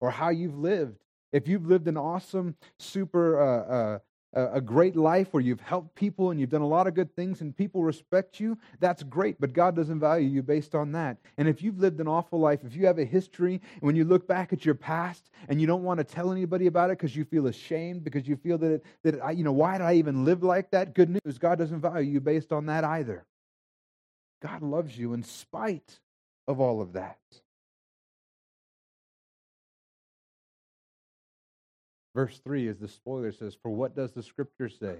or 0.00 0.10
how 0.10 0.30
you've 0.30 0.58
lived. 0.58 0.98
If 1.32 1.48
you've 1.48 1.66
lived 1.66 1.86
an 1.88 1.96
awesome, 1.96 2.56
super, 2.78 3.40
uh, 3.40 3.74
uh, 3.74 3.98
a 4.32 4.60
great 4.60 4.96
life 4.96 5.28
where 5.32 5.42
you've 5.42 5.60
helped 5.60 5.94
people 5.94 6.30
and 6.30 6.38
you've 6.38 6.50
done 6.50 6.60
a 6.60 6.66
lot 6.66 6.86
of 6.86 6.94
good 6.94 7.14
things 7.16 7.40
and 7.40 7.56
people 7.56 7.82
respect 7.82 8.38
you, 8.38 8.58
that's 8.80 9.02
great, 9.02 9.40
but 9.40 9.52
God 9.52 9.74
doesn't 9.74 10.00
value 10.00 10.28
you 10.28 10.42
based 10.42 10.74
on 10.74 10.92
that. 10.92 11.16
And 11.38 11.48
if 11.48 11.62
you've 11.62 11.78
lived 11.78 12.00
an 12.00 12.08
awful 12.08 12.38
life, 12.38 12.60
if 12.62 12.76
you 12.76 12.86
have 12.86 12.98
a 12.98 13.04
history, 13.04 13.60
and 13.74 13.82
when 13.82 13.96
you 13.96 14.04
look 14.04 14.28
back 14.28 14.52
at 14.52 14.64
your 14.64 14.74
past 14.74 15.30
and 15.48 15.60
you 15.60 15.66
don't 15.66 15.84
want 15.84 15.98
to 15.98 16.04
tell 16.04 16.32
anybody 16.32 16.66
about 16.66 16.90
it 16.90 16.98
because 16.98 17.16
you 17.16 17.24
feel 17.24 17.46
ashamed, 17.46 18.04
because 18.04 18.28
you 18.28 18.36
feel 18.36 18.58
that, 18.58 18.72
it, 18.72 18.84
that 19.04 19.22
I, 19.22 19.30
you 19.30 19.44
know, 19.44 19.52
why 19.52 19.78
did 19.78 19.84
I 19.84 19.94
even 19.94 20.24
live 20.24 20.42
like 20.42 20.70
that? 20.72 20.94
Good 20.94 21.10
news, 21.10 21.38
God 21.38 21.58
doesn't 21.58 21.80
value 21.80 22.12
you 22.12 22.20
based 22.20 22.52
on 22.52 22.66
that 22.66 22.84
either. 22.84 23.24
God 24.42 24.62
loves 24.62 24.98
you 24.98 25.14
in 25.14 25.22
spite 25.22 26.00
of 26.46 26.60
all 26.60 26.82
of 26.82 26.92
that. 26.92 27.18
Verse 32.16 32.40
3 32.42 32.66
is 32.66 32.78
the 32.78 32.88
spoiler 32.88 33.30
says, 33.30 33.58
For 33.62 33.70
what 33.70 33.94
does 33.94 34.12
the 34.12 34.22
scripture 34.22 34.70
say? 34.70 34.96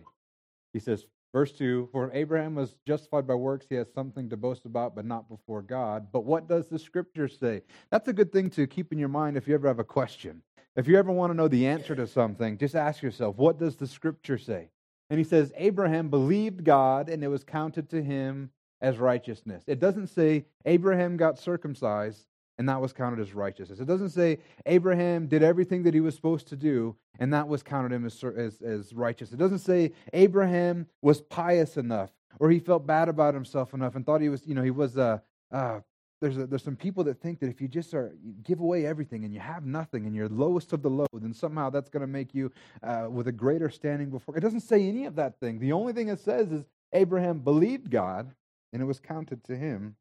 He 0.74 0.79
says, 0.79 1.07
Verse 1.33 1.50
2 1.52 1.88
For 1.90 2.11
Abraham 2.12 2.55
was 2.55 2.76
justified 2.87 3.26
by 3.26 3.35
works, 3.35 3.64
he 3.70 3.74
has 3.76 3.90
something 3.94 4.29
to 4.29 4.37
boast 4.37 4.66
about, 4.66 4.94
but 4.94 5.07
not 5.07 5.26
before 5.31 5.62
God. 5.62 6.09
But 6.12 6.26
what 6.26 6.46
does 6.46 6.68
the 6.68 6.79
scripture 6.79 7.26
say? 7.26 7.62
That's 7.90 8.09
a 8.09 8.12
good 8.12 8.33
thing 8.33 8.50
to 8.50 8.66
keep 8.66 8.92
in 8.92 8.98
your 8.98 9.09
mind 9.09 9.38
if 9.38 9.48
you 9.48 9.55
ever 9.55 9.66
have 9.66 9.79
a 9.79 9.85
question. 9.85 10.42
If 10.76 10.87
you 10.87 10.98
ever 10.98 11.11
want 11.11 11.31
to 11.31 11.37
know 11.37 11.48
the 11.48 11.66
answer 11.66 11.96
to 11.96 12.07
something, 12.07 12.59
just 12.59 12.74
ask 12.74 13.02
yourself, 13.02 13.37
What 13.38 13.59
does 13.59 13.76
the 13.76 13.87
scripture 13.87 14.37
say? 14.37 14.68
And 15.09 15.18
he 15.18 15.24
says, 15.24 15.55
Abraham 15.57 16.11
believed 16.11 16.64
God, 16.64 17.09
and 17.09 17.24
it 17.24 17.29
was 17.29 17.44
counted 17.44 17.88
to 17.90 18.02
him 18.02 18.50
as 18.83 18.98
righteousness. 18.98 19.64
It 19.66 19.81
doesn't 19.81 20.09
say 20.09 20.44
Abraham 20.66 21.16
got 21.16 21.38
circumcised 21.38 22.26
and 22.59 22.69
that 22.69 22.81
was 22.81 22.92
counted 22.92 23.21
as 23.21 23.35
righteousness. 23.35 23.81
It 23.81 23.87
doesn't 23.87 24.11
say 24.11 24.38
Abraham 24.64 25.27
did 25.27 25.42
everything 25.42 25.83
that 25.83 25.95
he 25.95 26.01
was 26.01 26.14
supposed 26.14 26.49
to 26.49 26.57
do, 26.57 26.97
and 27.19 27.33
that 27.33 27.49
was 27.49 27.62
counted 27.62 27.92
him 27.92 28.05
as, 28.07 28.23
as, 28.25 28.62
as 28.62 28.95
righteous. 28.95 29.33
It 29.33 29.38
doesn't 29.38 29.59
say 29.59 29.92
Abraham 30.12 30.87
was 31.03 31.21
pious 31.21 31.77
enough, 31.77 32.11
or 32.40 32.51
he 32.51 32.59
felt 32.59 32.87
bad 32.87 33.09
about 33.09 33.35
himself 33.35 33.75
enough 33.75 33.95
and 33.95 34.05
thought 34.05 34.21
he 34.21 34.29
was, 34.29 34.47
you 34.47 34.55
know, 34.55 34.62
he 34.62 34.71
was. 34.71 34.97
Uh, 34.97 35.19
uh, 35.53 35.81
there's, 36.23 36.38
a, 36.38 36.47
there's 36.47 36.64
some 36.64 36.77
people 36.77 37.05
that 37.05 37.21
think 37.21 37.40
that 37.40 37.49
if 37.49 37.61
you 37.61 37.69
just 37.69 37.92
are 37.92 38.14
you 38.25 38.33
give 38.42 38.61
away 38.61 38.87
everything 38.87 39.25
and 39.25 39.35
you 39.35 39.40
have 39.40 39.66
nothing 39.66 40.07
and 40.07 40.14
you're 40.14 40.31
lowest 40.31 40.73
of 40.73 40.81
the 40.81 40.88
low, 40.88 41.07
then 41.12 41.35
somehow 41.35 41.69
that's 41.69 41.90
going 41.90 42.01
to 42.01 42.07
make 42.07 42.35
you 42.35 42.51
uh, 42.83 43.07
with 43.11 43.29
a 43.29 43.33
greater 43.33 43.69
standing 43.69 44.09
before. 44.09 44.35
It 44.35 44.40
doesn't 44.40 44.61
say 44.61 44.88
any 44.88 45.05
of 45.05 45.16
that 45.16 45.38
thing. 45.40 45.59
The 45.59 45.73
only 45.73 45.92
thing 45.92 46.09
it 46.09 46.19
says 46.19 46.51
is 46.51 46.64
Abraham 46.95 47.40
believed 47.40 47.90
God, 47.90 48.33
and 48.73 48.81
it 48.81 48.87
was 48.87 48.99
counted 48.99 49.45
to 49.45 49.57
him 49.57 49.97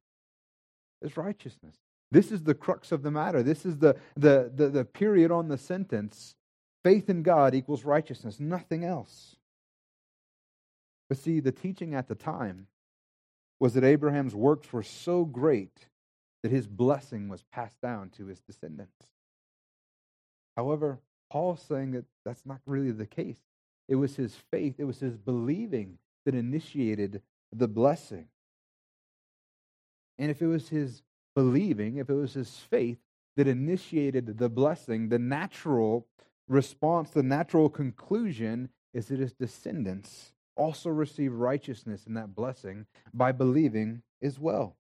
as 1.04 1.18
righteousness. 1.18 1.76
This 2.16 2.32
is 2.32 2.44
the 2.44 2.54
crux 2.54 2.94
of 2.94 3.04
the 3.04 3.12
matter. 3.12 3.44
This 3.44 3.66
is 3.66 3.80
the, 3.80 3.98
the, 4.16 4.50
the, 4.56 4.70
the 4.70 4.86
period 4.86 5.32
on 5.32 5.50
the 5.50 5.58
sentence. 5.58 6.34
Faith 6.82 7.10
in 7.10 7.24
God 7.24 7.54
equals 7.54 7.84
righteousness, 7.84 8.40
nothing 8.40 8.86
else. 8.86 9.36
But 11.10 11.18
see, 11.18 11.42
the 11.42 11.52
teaching 11.52 11.94
at 11.94 12.08
the 12.08 12.16
time 12.16 12.68
was 13.60 13.74
that 13.74 13.84
Abraham's 13.84 14.34
works 14.34 14.72
were 14.72 14.82
so 14.82 15.26
great 15.26 15.88
that 16.42 16.54
his 16.54 16.68
blessing 16.68 17.28
was 17.28 17.44
passed 17.52 17.82
down 17.82 18.12
to 18.12 18.28
his 18.28 18.40
descendants. 18.40 19.08
However, 20.56 21.00
Paul's 21.30 21.64
saying 21.64 21.92
that 21.92 22.06
that's 22.24 22.46
not 22.46 22.62
really 22.66 22.92
the 22.92 23.06
case. 23.06 23.40
It 23.90 23.96
was 23.96 24.16
his 24.16 24.34
faith, 24.52 24.76
it 24.78 24.86
was 24.86 25.02
his 25.02 25.18
believing 25.18 25.98
that 26.24 26.34
initiated 26.34 27.22
the 27.52 27.68
blessing. 27.68 28.30
And 30.18 30.32
if 30.32 30.42
it 30.42 30.48
was 30.48 30.70
his 30.70 31.02
believing, 31.36 31.98
if 31.98 32.10
it 32.10 32.14
was 32.14 32.34
his 32.34 32.58
faith 32.58 32.98
that 33.38 33.48
initiated 33.48 34.38
the 34.38 34.50
blessing, 34.50 35.10
the 35.10 35.20
natural 35.20 36.08
response, 36.48 37.12
the 37.12 37.24
natural 37.24 37.70
conclusion 37.70 38.70
is 38.94 39.08
that 39.08 39.20
his 39.20 39.34
descendants 39.34 40.32
also 40.56 40.90
receive 40.90 41.34
righteousness 41.34 42.08
in 42.08 42.14
that 42.14 42.34
blessing 42.34 42.86
by 43.14 43.32
believing 43.32 44.02
as 44.22 44.40
well. 44.40 44.78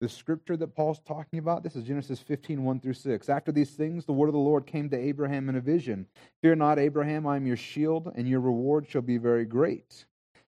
The 0.00 0.08
scripture 0.08 0.56
that 0.56 0.74
Paul's 0.74 1.00
talking 1.00 1.38
about, 1.38 1.62
this 1.62 1.76
is 1.76 1.84
Genesis 1.84 2.18
15, 2.18 2.64
1 2.64 2.80
through 2.80 2.94
6. 2.94 3.28
After 3.28 3.52
these 3.52 3.70
things, 3.70 4.04
the 4.04 4.12
word 4.12 4.26
of 4.26 4.32
the 4.32 4.38
Lord 4.38 4.66
came 4.66 4.90
to 4.90 4.98
Abraham 4.98 5.48
in 5.48 5.56
a 5.56 5.60
vision 5.60 6.06
Fear 6.40 6.56
not, 6.56 6.78
Abraham, 6.78 7.26
I 7.26 7.36
am 7.36 7.46
your 7.46 7.56
shield, 7.56 8.10
and 8.16 8.28
your 8.28 8.40
reward 8.40 8.88
shall 8.88 9.02
be 9.02 9.16
very 9.16 9.44
great. 9.44 10.06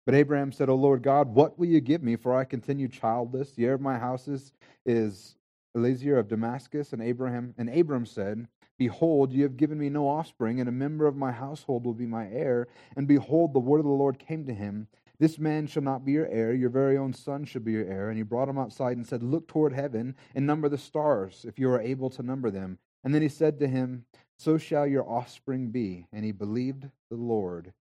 But 0.06 0.14
Abraham 0.14 0.52
said, 0.52 0.68
O 0.68 0.76
Lord 0.76 1.02
God, 1.02 1.34
what 1.34 1.58
will 1.58 1.66
you 1.66 1.80
give 1.80 2.02
me? 2.02 2.14
For 2.16 2.34
I 2.34 2.44
continue 2.44 2.88
childless. 2.88 3.50
The 3.50 3.66
heir 3.66 3.74
of 3.74 3.80
my 3.80 3.98
houses 3.98 4.52
is 4.86 5.34
Eliezer 5.74 6.16
of 6.18 6.28
Damascus. 6.28 6.92
And 6.92 7.02
Abraham 7.02 7.54
and 7.58 7.68
Abram 7.68 8.06
said, 8.06 8.46
Behold, 8.78 9.32
you 9.32 9.42
have 9.42 9.56
given 9.56 9.78
me 9.78 9.88
no 9.88 10.08
offspring, 10.08 10.60
and 10.60 10.68
a 10.68 10.72
member 10.72 11.06
of 11.06 11.16
my 11.16 11.32
household 11.32 11.84
will 11.84 11.94
be 11.94 12.06
my 12.06 12.28
heir. 12.30 12.68
And 12.96 13.08
behold, 13.08 13.52
the 13.52 13.58
word 13.58 13.78
of 13.78 13.86
the 13.86 13.90
Lord 13.90 14.18
came 14.18 14.46
to 14.46 14.54
him. 14.54 14.86
This 15.18 15.38
man 15.38 15.66
shall 15.66 15.82
not 15.82 16.04
be 16.04 16.12
your 16.12 16.26
heir, 16.26 16.52
your 16.52 16.68
very 16.68 16.98
own 16.98 17.14
son 17.14 17.44
shall 17.44 17.62
be 17.62 17.72
your 17.72 17.86
heir. 17.86 18.10
And 18.10 18.18
he 18.18 18.22
brought 18.22 18.50
him 18.50 18.58
outside 18.58 18.98
and 18.98 19.06
said, 19.06 19.22
Look 19.22 19.48
toward 19.48 19.72
heaven 19.72 20.14
and 20.34 20.46
number 20.46 20.68
the 20.68 20.78
stars, 20.78 21.46
if 21.48 21.58
you 21.58 21.70
are 21.70 21.80
able 21.80 22.10
to 22.10 22.22
number 22.22 22.50
them. 22.50 22.78
And 23.02 23.14
then 23.14 23.22
he 23.22 23.28
said 23.28 23.58
to 23.60 23.66
him, 23.66 24.04
So 24.36 24.58
shall 24.58 24.86
your 24.86 25.08
offspring 25.08 25.70
be. 25.70 26.06
And 26.12 26.24
he 26.24 26.32
believed 26.32 26.90
the 27.08 27.16
Lord, 27.16 27.72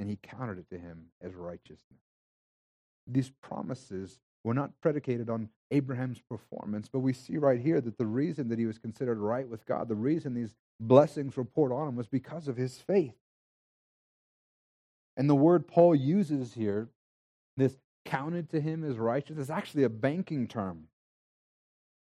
and 0.00 0.08
he 0.08 0.16
counted 0.22 0.58
it 0.58 0.70
to 0.70 0.78
him 0.78 1.04
as 1.20 1.34
righteousness. 1.34 2.00
These 3.06 3.30
promises 3.42 4.18
were 4.42 4.54
not 4.54 4.72
predicated 4.80 5.28
on 5.28 5.50
Abraham's 5.70 6.22
performance, 6.22 6.88
but 6.90 7.00
we 7.00 7.12
see 7.12 7.36
right 7.36 7.60
here 7.60 7.82
that 7.82 7.98
the 7.98 8.06
reason 8.06 8.48
that 8.48 8.58
he 8.58 8.64
was 8.64 8.78
considered 8.78 9.18
right 9.18 9.46
with 9.46 9.66
God, 9.66 9.88
the 9.88 9.94
reason 9.94 10.32
these 10.32 10.54
blessings 10.80 11.36
were 11.36 11.44
poured 11.44 11.70
on 11.70 11.86
him 11.86 11.96
was 11.96 12.06
because 12.06 12.48
of 12.48 12.56
his 12.56 12.78
faith. 12.78 13.14
And 15.18 15.28
the 15.28 15.34
word 15.34 15.68
Paul 15.68 15.94
uses 15.94 16.54
here, 16.54 16.88
this 17.58 17.76
counted 18.06 18.48
to 18.50 18.60
him 18.60 18.82
as 18.90 18.96
righteous, 18.96 19.36
is 19.36 19.50
actually 19.50 19.82
a 19.82 19.90
banking 19.90 20.48
term. 20.48 20.84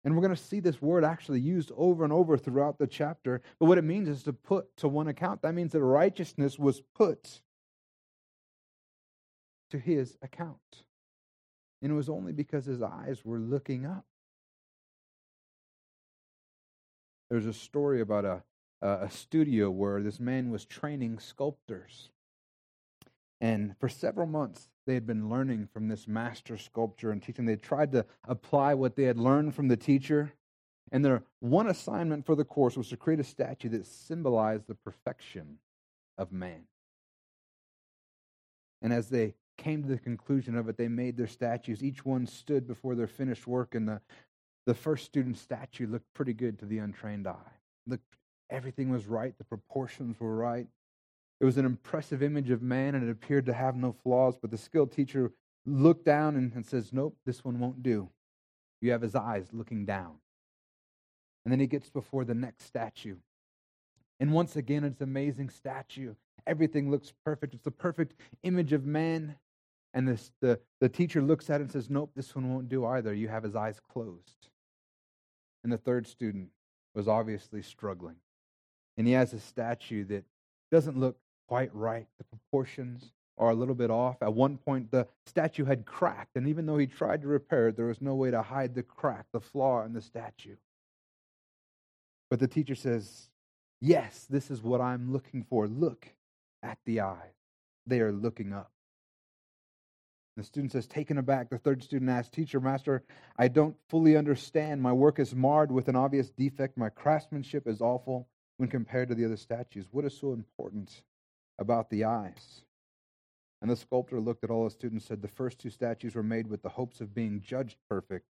And 0.05 0.15
we're 0.15 0.23
going 0.23 0.37
to 0.37 0.41
see 0.41 0.61
this 0.61 0.81
word 0.81 1.05
actually 1.05 1.41
used 1.41 1.73
over 1.77 2.05
and 2.05 2.13
over 2.13 2.39
throughout 2.39 2.79
the 2.79 2.87
chapter. 2.87 3.43
But 3.59 3.67
what 3.67 3.79
it 3.79 3.83
means 3.83 4.09
is 4.09 4.23
to 4.23 4.33
put 4.33 4.77
to 4.77 4.87
one 4.89 5.09
account. 5.09 5.43
That 5.43 5.55
means 5.55 5.73
that 5.73 5.83
righteousness 5.83 6.61
was 6.61 6.81
put 6.95 7.41
to 9.73 9.79
his 9.79 10.17
account. 10.23 10.85
And 11.81 11.91
it 11.91 11.95
was 11.95 12.11
only 12.11 12.33
because 12.33 12.67
his 12.67 12.83
eyes 12.83 13.23
were 13.25 13.39
looking 13.39 13.87
up. 13.87 14.05
There's 17.31 17.47
a 17.47 17.55
story 17.55 18.03
about 18.03 18.25
a, 18.27 18.43
a 18.83 19.11
studio 19.11 19.71
where 19.71 20.03
this 20.03 20.21
man 20.21 20.51
was 20.51 20.67
training 20.67 21.19
sculptors. 21.19 22.11
And 23.41 23.75
for 23.81 23.89
several 23.89 24.27
months, 24.27 24.69
they 24.87 24.93
had 24.93 25.07
been 25.07 25.31
learning 25.31 25.69
from 25.73 25.89
this 25.89 26.07
master 26.07 26.59
sculptor 26.59 27.11
and 27.11 27.23
teaching. 27.23 27.47
They 27.47 27.57
tried 27.57 27.93
to 27.93 28.05
apply 28.29 28.75
what 28.75 28.95
they 28.95 29.05
had 29.05 29.19
learned 29.19 29.55
from 29.55 29.69
the 29.69 29.77
teacher. 29.77 30.35
And 30.93 31.03
their 31.03 31.23
one 31.41 31.67
assignment 31.67 32.27
for 32.27 32.35
the 32.35 32.45
course 32.45 32.77
was 32.77 32.91
to 32.91 32.99
create 32.99 33.21
a 33.21 33.25
statue 33.25 33.71
that 33.71 33.87
symbolized 33.87 34.67
the 34.67 34.75
perfection 34.75 35.59
of 36.19 36.31
man. 36.31 36.65
And 38.83 38.93
as 38.93 39.09
they 39.09 39.35
came 39.59 39.83
to 39.83 39.89
the 39.89 39.99
conclusion 39.99 40.57
of 40.57 40.69
it, 40.69 40.77
they 40.77 40.89
made 40.89 41.17
their 41.17 41.27
statues. 41.27 41.83
Each 41.83 42.05
one 42.05 42.27
stood 42.27 42.67
before 42.67 42.95
their 42.95 43.07
finished 43.07 43.47
work, 43.47 43.75
and 43.75 43.89
the, 43.89 44.01
the 44.67 44.75
first 44.75 45.05
student's 45.05 45.41
statue 45.41 45.87
looked 45.87 46.13
pretty 46.15 46.33
good 46.33 46.59
to 46.61 46.67
the 46.67 46.79
untrained 46.79 47.27
eye. 47.27 47.53
Looked, 47.87 48.17
everything 48.51 48.91
was 48.91 49.07
right, 49.07 49.37
the 49.39 49.45
proportions 49.45 50.19
were 50.21 50.37
right. 50.37 50.67
It 51.41 51.45
was 51.45 51.57
an 51.57 51.67
impressive 51.67 52.23
image 52.23 52.51
of 52.51 52.63
man, 52.63 52.95
and 52.95 53.09
it 53.09 53.11
appeared 53.11 53.47
to 53.47 53.53
have 53.53 53.75
no 53.75 53.93
flaws. 53.93 54.37
But 54.41 54.51
the 54.51 54.59
skilled 54.59 54.93
teacher 54.93 55.33
looked 55.67 56.05
down 56.05 56.37
and, 56.37 56.53
and 56.55 56.65
says, 56.65 56.93
Nope, 56.93 57.17
this 57.27 57.45
one 57.45 57.59
won't 57.59 57.83
do. 57.83 58.09
You 58.81 58.93
have 58.93 59.03
his 59.03 59.15
eyes 59.15 59.49
looking 59.53 59.85
down. 59.85 60.19
And 61.45 61.51
then 61.51 61.59
he 61.59 61.67
gets 61.67 61.91
before 61.91 62.25
the 62.25 62.35
next 62.35 62.65
statue. 62.67 63.17
And 64.21 64.33
once 64.33 64.55
again, 64.55 64.85
it's 64.85 65.01
an 65.01 65.09
amazing 65.09 65.51
statue. 65.51 66.15
Everything 66.47 66.91
looks 66.91 67.13
perfect. 67.25 67.55
It's 67.55 67.65
the 67.65 67.71
perfect 67.71 68.15
image 68.43 68.73
of 68.73 68.85
man. 68.85 69.37
And 69.95 70.09
this, 70.09 70.33
the, 70.41 70.59
the 70.81 70.89
teacher 70.89 71.21
looks 71.21 71.51
at 71.51 71.61
it 71.61 71.65
and 71.65 71.73
says, 71.73 71.91
Nope, 71.91 72.13
this 72.15 72.35
one 72.35 72.53
won't 72.53 72.69
do 72.69 72.87
either. 72.87 73.13
You 73.13 73.29
have 73.29 73.43
his 73.43 73.55
eyes 73.55 73.81
closed. 73.93 74.49
And 75.65 75.73
the 75.73 75.79
third 75.79 76.07
student 76.07 76.49
was 76.95 77.09
obviously 77.09 77.63
struggling. 77.63 78.17
And 78.97 79.07
he 79.07 79.13
has 79.13 79.33
a 79.33 79.41
statue 79.41 80.05
that 80.07 80.25
doesn't 80.71 80.99
look 80.99 81.17
quite 81.49 81.75
right. 81.75 82.07
The 82.19 82.25
proportions 82.25 83.13
are 83.39 83.51
a 83.51 83.55
little 83.55 83.75
bit 83.75 83.91
off. 83.91 84.17
At 84.23 84.35
one 84.35 84.59
point, 84.59 84.91
the 84.91 85.07
statue 85.27 85.65
had 85.65 85.87
cracked, 85.87 86.37
and 86.37 86.47
even 86.49 86.67
though 86.67 86.79
he 86.79 86.87
tried 86.87 87.23
to 87.23 87.29
repair 87.29 87.69
it, 87.69 87.77
there 87.77 87.87
was 87.87 88.01
no 88.01 88.15
way 88.15 88.31
to 88.31 88.43
hide 88.43 88.75
the 88.75 88.83
crack, 88.83 89.27
the 89.33 89.41
flaw 89.41 89.85
in 89.85 89.93
the 89.93 90.01
statue. 90.01 90.57
But 92.31 92.41
the 92.41 92.49
teacher 92.49 92.75
says, 92.75 93.29
Yes, 93.81 94.27
this 94.31 94.51
is 94.51 94.63
what 94.63 94.81
I'm 94.81 95.13
looking 95.13 95.43
for. 95.43 95.67
Look 95.67 96.07
at 96.63 96.79
the 96.85 97.01
eyes. 97.01 97.35
They 97.87 98.01
are 98.01 98.13
looking 98.13 98.53
up. 98.53 98.71
The 100.37 100.45
student 100.45 100.73
says, 100.73 100.87
taken 100.87 101.19
aback, 101.19 101.51
the 101.51 101.59
third 101.59 101.83
student 101.83 102.11
asks, 102.11 102.31
Teacher, 102.31 102.59
Master, 102.59 103.03
I 103.37 103.49
don't 103.49 103.77
fully 103.91 104.17
understand. 104.17 104.81
My 104.81 104.93
work 104.93 105.19
is 105.19 105.35
marred 105.35 105.71
with 105.71 105.89
an 105.89 105.97
obvious 105.97 106.31
defect. 106.31 106.79
My 106.79 106.89
craftsmanship 106.89 107.67
is 107.67 107.83
awful 107.83 108.29
when 108.57 108.71
compared 108.71 109.09
to 109.09 109.15
the 109.15 109.27
other 109.27 109.37
statues. 109.37 109.89
What 109.91 110.07
is 110.07 110.17
so 110.17 110.33
important 110.33 111.03
about 111.59 111.91
the 111.91 112.05
eyes. 112.05 112.63
And 113.61 113.71
the 113.71 113.77
sculptor 113.77 114.21
looked 114.21 114.43
at 114.43 114.51
all 114.51 114.65
his 114.65 114.73
students 114.73 115.05
and 115.05 115.09
said, 115.09 115.23
The 115.23 115.29
first 115.29 115.59
two 115.59 115.71
statues 115.71 116.15
were 116.15 116.23
made 116.23 116.49
with 116.49 116.63
the 116.63 116.69
hopes 116.71 117.01
of 117.01 117.15
being 117.15 117.41
judged 117.41 117.77
perfect, 117.89 118.27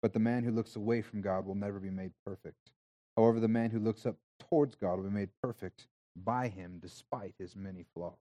but 0.00 0.12
the 0.12 0.18
man 0.18 0.42
who 0.42 0.50
looks 0.50 0.74
away 0.74 1.02
from 1.02 1.20
God 1.20 1.46
will 1.46 1.54
never 1.54 1.78
be 1.78 1.90
made 1.90 2.12
perfect. 2.24 2.72
However, 3.16 3.40
the 3.40 3.48
man 3.48 3.70
who 3.70 3.78
looks 3.78 4.06
up 4.06 4.16
towards 4.40 4.74
God 4.74 4.96
will 4.96 5.04
be 5.04 5.10
made 5.10 5.28
perfect 5.42 5.86
by 6.16 6.48
him 6.48 6.78
despite 6.80 7.34
his 7.38 7.56
many 7.56 7.84
flaws. 7.94 8.12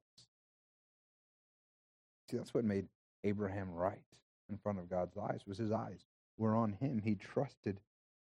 See, 2.29 2.37
that's 2.37 2.53
what 2.53 2.63
made 2.63 2.87
Abraham 3.23 3.71
right 3.71 3.99
in 4.49 4.57
front 4.57 4.79
of 4.79 4.89
God's 4.89 5.17
eyes 5.17 5.41
was 5.45 5.57
his 5.57 5.71
eyes 5.71 6.05
were 6.37 6.55
on 6.55 6.73
him. 6.73 7.01
He 7.03 7.15
trusted 7.15 7.79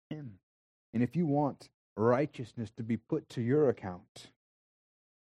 him. 0.10 0.40
And 0.94 1.02
if 1.02 1.16
you 1.16 1.26
want 1.26 1.70
righteousness 1.96 2.72
to 2.78 2.84
be 2.84 2.98
put 2.98 3.28
to 3.30 3.42
your 3.42 3.70
account, 3.70 4.32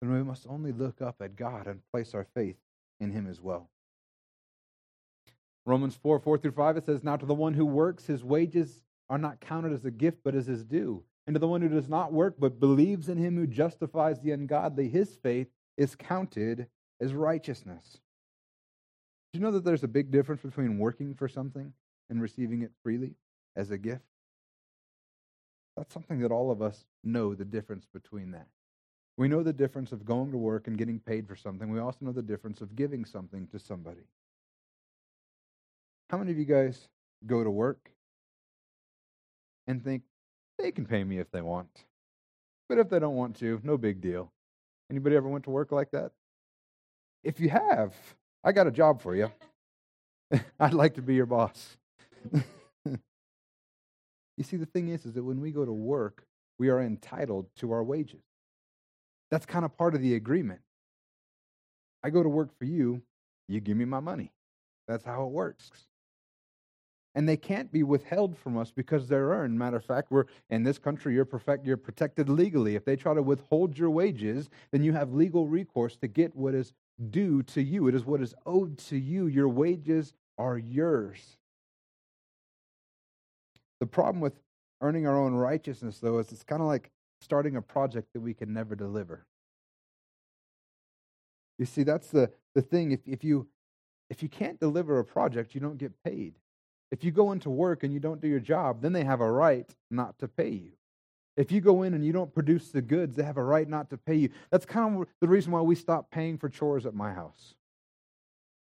then 0.00 0.12
we 0.12 0.22
must 0.22 0.46
only 0.48 0.72
look 0.72 1.03
up 1.03 1.16
at 1.20 1.37
God 1.37 1.66
and 1.66 1.81
place 1.92 2.14
our 2.14 2.26
faith 2.35 2.57
in 3.00 3.11
Him 3.11 3.26
as 3.26 3.40
well. 3.40 3.68
Romans 5.66 5.94
4 5.94 6.18
4 6.18 6.38
through 6.38 6.53
5, 6.53 6.79
it 6.79 6.87
says, 6.87 7.05
Now 7.05 7.16
to 7.16 7.26
the 7.26 7.35
one 7.35 7.55
who 7.55 7.66
works, 7.66 8.07
his 8.07 8.24
wages 8.24 8.83
are 9.09 9.18
not 9.18 9.40
counted 9.40 9.72
as 9.72 9.85
a 9.85 9.90
gift, 9.90 10.18
but 10.24 10.35
as 10.35 10.46
his 10.46 10.64
due. 10.64 11.03
And 11.30 11.36
to 11.36 11.38
the 11.38 11.46
one 11.46 11.62
who 11.62 11.68
does 11.68 11.88
not 11.88 12.12
work, 12.12 12.34
but 12.40 12.58
believes 12.58 13.08
in 13.08 13.16
him 13.16 13.36
who 13.36 13.46
justifies 13.46 14.18
the 14.18 14.32
ungodly, 14.32 14.88
his 14.88 15.14
faith 15.14 15.46
is 15.76 15.94
counted 15.94 16.66
as 17.00 17.14
righteousness. 17.14 18.00
Do 19.32 19.38
you 19.38 19.44
know 19.44 19.52
that 19.52 19.64
there's 19.64 19.84
a 19.84 19.86
big 19.86 20.10
difference 20.10 20.42
between 20.42 20.80
working 20.80 21.14
for 21.14 21.28
something 21.28 21.72
and 22.08 22.20
receiving 22.20 22.62
it 22.62 22.72
freely 22.82 23.14
as 23.54 23.70
a 23.70 23.78
gift? 23.78 24.02
That's 25.76 25.94
something 25.94 26.18
that 26.18 26.32
all 26.32 26.50
of 26.50 26.62
us 26.62 26.84
know 27.04 27.36
the 27.36 27.44
difference 27.44 27.86
between 27.94 28.32
that. 28.32 28.48
We 29.16 29.28
know 29.28 29.44
the 29.44 29.52
difference 29.52 29.92
of 29.92 30.04
going 30.04 30.32
to 30.32 30.36
work 30.36 30.66
and 30.66 30.76
getting 30.76 30.98
paid 30.98 31.28
for 31.28 31.36
something. 31.36 31.70
We 31.70 31.78
also 31.78 32.06
know 32.06 32.12
the 32.12 32.22
difference 32.22 32.60
of 32.60 32.74
giving 32.74 33.04
something 33.04 33.46
to 33.52 33.60
somebody. 33.60 34.08
How 36.08 36.18
many 36.18 36.32
of 36.32 36.38
you 36.38 36.44
guys 36.44 36.88
go 37.24 37.44
to 37.44 37.50
work 37.52 37.92
and 39.68 39.84
think 39.84 40.02
they 40.62 40.72
can 40.72 40.86
pay 40.86 41.04
me 41.04 41.18
if 41.18 41.30
they 41.30 41.42
want? 41.42 41.84
But 42.68 42.78
if 42.78 42.88
they 42.88 42.98
don't 42.98 43.16
want 43.16 43.36
to, 43.36 43.60
no 43.64 43.76
big 43.76 44.00
deal. 44.00 44.32
Anybody 44.90 45.16
ever 45.16 45.28
went 45.28 45.44
to 45.44 45.50
work 45.50 45.72
like 45.72 45.90
that? 45.92 46.12
If 47.22 47.40
you 47.40 47.50
have, 47.50 47.94
I 48.42 48.52
got 48.52 48.66
a 48.66 48.70
job 48.70 49.02
for 49.02 49.14
you. 49.14 49.30
I'd 50.60 50.74
like 50.74 50.94
to 50.94 51.02
be 51.02 51.14
your 51.14 51.26
boss. 51.26 51.76
you 52.84 52.98
see, 54.42 54.56
the 54.56 54.66
thing 54.66 54.88
is, 54.88 55.04
is 55.06 55.14
that 55.14 55.22
when 55.22 55.40
we 55.40 55.50
go 55.50 55.64
to 55.64 55.72
work, 55.72 56.24
we 56.58 56.68
are 56.68 56.80
entitled 56.80 57.46
to 57.56 57.72
our 57.72 57.82
wages. 57.82 58.22
That's 59.30 59.46
kind 59.46 59.64
of 59.64 59.76
part 59.76 59.94
of 59.94 60.02
the 60.02 60.14
agreement. 60.14 60.60
I 62.02 62.10
go 62.10 62.22
to 62.22 62.28
work 62.28 62.56
for 62.58 62.64
you, 62.64 63.02
you 63.48 63.60
give 63.60 63.76
me 63.76 63.84
my 63.84 64.00
money. 64.00 64.32
That's 64.88 65.04
how 65.04 65.24
it 65.24 65.30
works. 65.30 65.70
And 67.14 67.28
they 67.28 67.36
can't 67.36 67.72
be 67.72 67.82
withheld 67.82 68.38
from 68.38 68.56
us 68.56 68.70
because 68.70 69.08
they're 69.08 69.30
earned. 69.30 69.58
Matter 69.58 69.78
of 69.78 69.84
fact, 69.84 70.12
we're 70.12 70.26
in 70.48 70.62
this 70.62 70.78
country, 70.78 71.12
you're 71.12 71.24
perfect, 71.24 71.66
you're 71.66 71.76
protected 71.76 72.28
legally. 72.28 72.76
If 72.76 72.84
they 72.84 72.94
try 72.94 73.14
to 73.14 73.22
withhold 73.22 73.76
your 73.76 73.90
wages, 73.90 74.48
then 74.70 74.84
you 74.84 74.92
have 74.92 75.12
legal 75.12 75.48
recourse 75.48 75.96
to 75.96 76.06
get 76.06 76.36
what 76.36 76.54
is 76.54 76.72
due 77.10 77.42
to 77.44 77.62
you. 77.62 77.88
It 77.88 77.94
is 77.96 78.04
what 78.04 78.20
is 78.20 78.34
owed 78.46 78.78
to 78.78 78.96
you. 78.96 79.26
Your 79.26 79.48
wages 79.48 80.14
are 80.38 80.56
yours. 80.56 81.36
The 83.80 83.86
problem 83.86 84.20
with 84.20 84.34
earning 84.80 85.06
our 85.06 85.18
own 85.18 85.34
righteousness, 85.34 85.98
though, 85.98 86.18
is 86.18 86.30
it's 86.30 86.44
kind 86.44 86.62
of 86.62 86.68
like 86.68 86.90
starting 87.20 87.56
a 87.56 87.62
project 87.62 88.12
that 88.12 88.20
we 88.20 88.34
can 88.34 88.52
never 88.52 88.76
deliver. 88.76 89.26
You 91.58 91.66
see, 91.66 91.82
that's 91.82 92.08
the, 92.08 92.30
the 92.54 92.62
thing. 92.62 92.92
If, 92.92 93.00
if, 93.06 93.24
you, 93.24 93.48
if 94.08 94.22
you 94.22 94.28
can't 94.28 94.60
deliver 94.60 94.98
a 94.98 95.04
project, 95.04 95.54
you 95.54 95.60
don't 95.60 95.76
get 95.76 95.92
paid. 96.04 96.34
If 96.90 97.05
you 97.05 97.11
go 97.11 97.33
into 97.33 97.50
work 97.50 97.85
and 97.85 97.92
you 97.92 98.00
don't 98.00 98.20
do 98.20 98.29
your 98.29 98.40
job, 98.40 98.83
then 98.83 98.92
they 98.92 99.05
have 99.05 99.20
a 99.20 99.31
right 99.31 99.68
not 99.90 100.18
to 100.18 100.29
pay 100.29 100.50
you. 100.50 100.72
If 101.37 101.53
you 101.53 101.61
go 101.61 101.85
in 101.85 101.94
and 101.94 102.05
you 102.05 102.12
don't 102.12 102.35
produce 102.35 102.70
the 102.70 102.83
goods, 102.83 103.16
they 103.16 103.22
have 103.22 103.37
a 103.37 103.42
right 103.42 103.68
not 103.68 103.90
to 103.90 103.96
pay 103.96 104.16
you. 104.16 104.31
That's 104.50 104.66
kind 104.66 105.00
of 105.00 105.09
the 105.20 105.29
reason 105.29 105.53
why 105.53 105.61
we 105.61 105.74
stopped 105.74 106.11
paying 106.11 106.37
for 106.37 106.48
chores 106.48 106.87
at 106.87 106.94
my 106.94 107.12
house. 107.12 107.55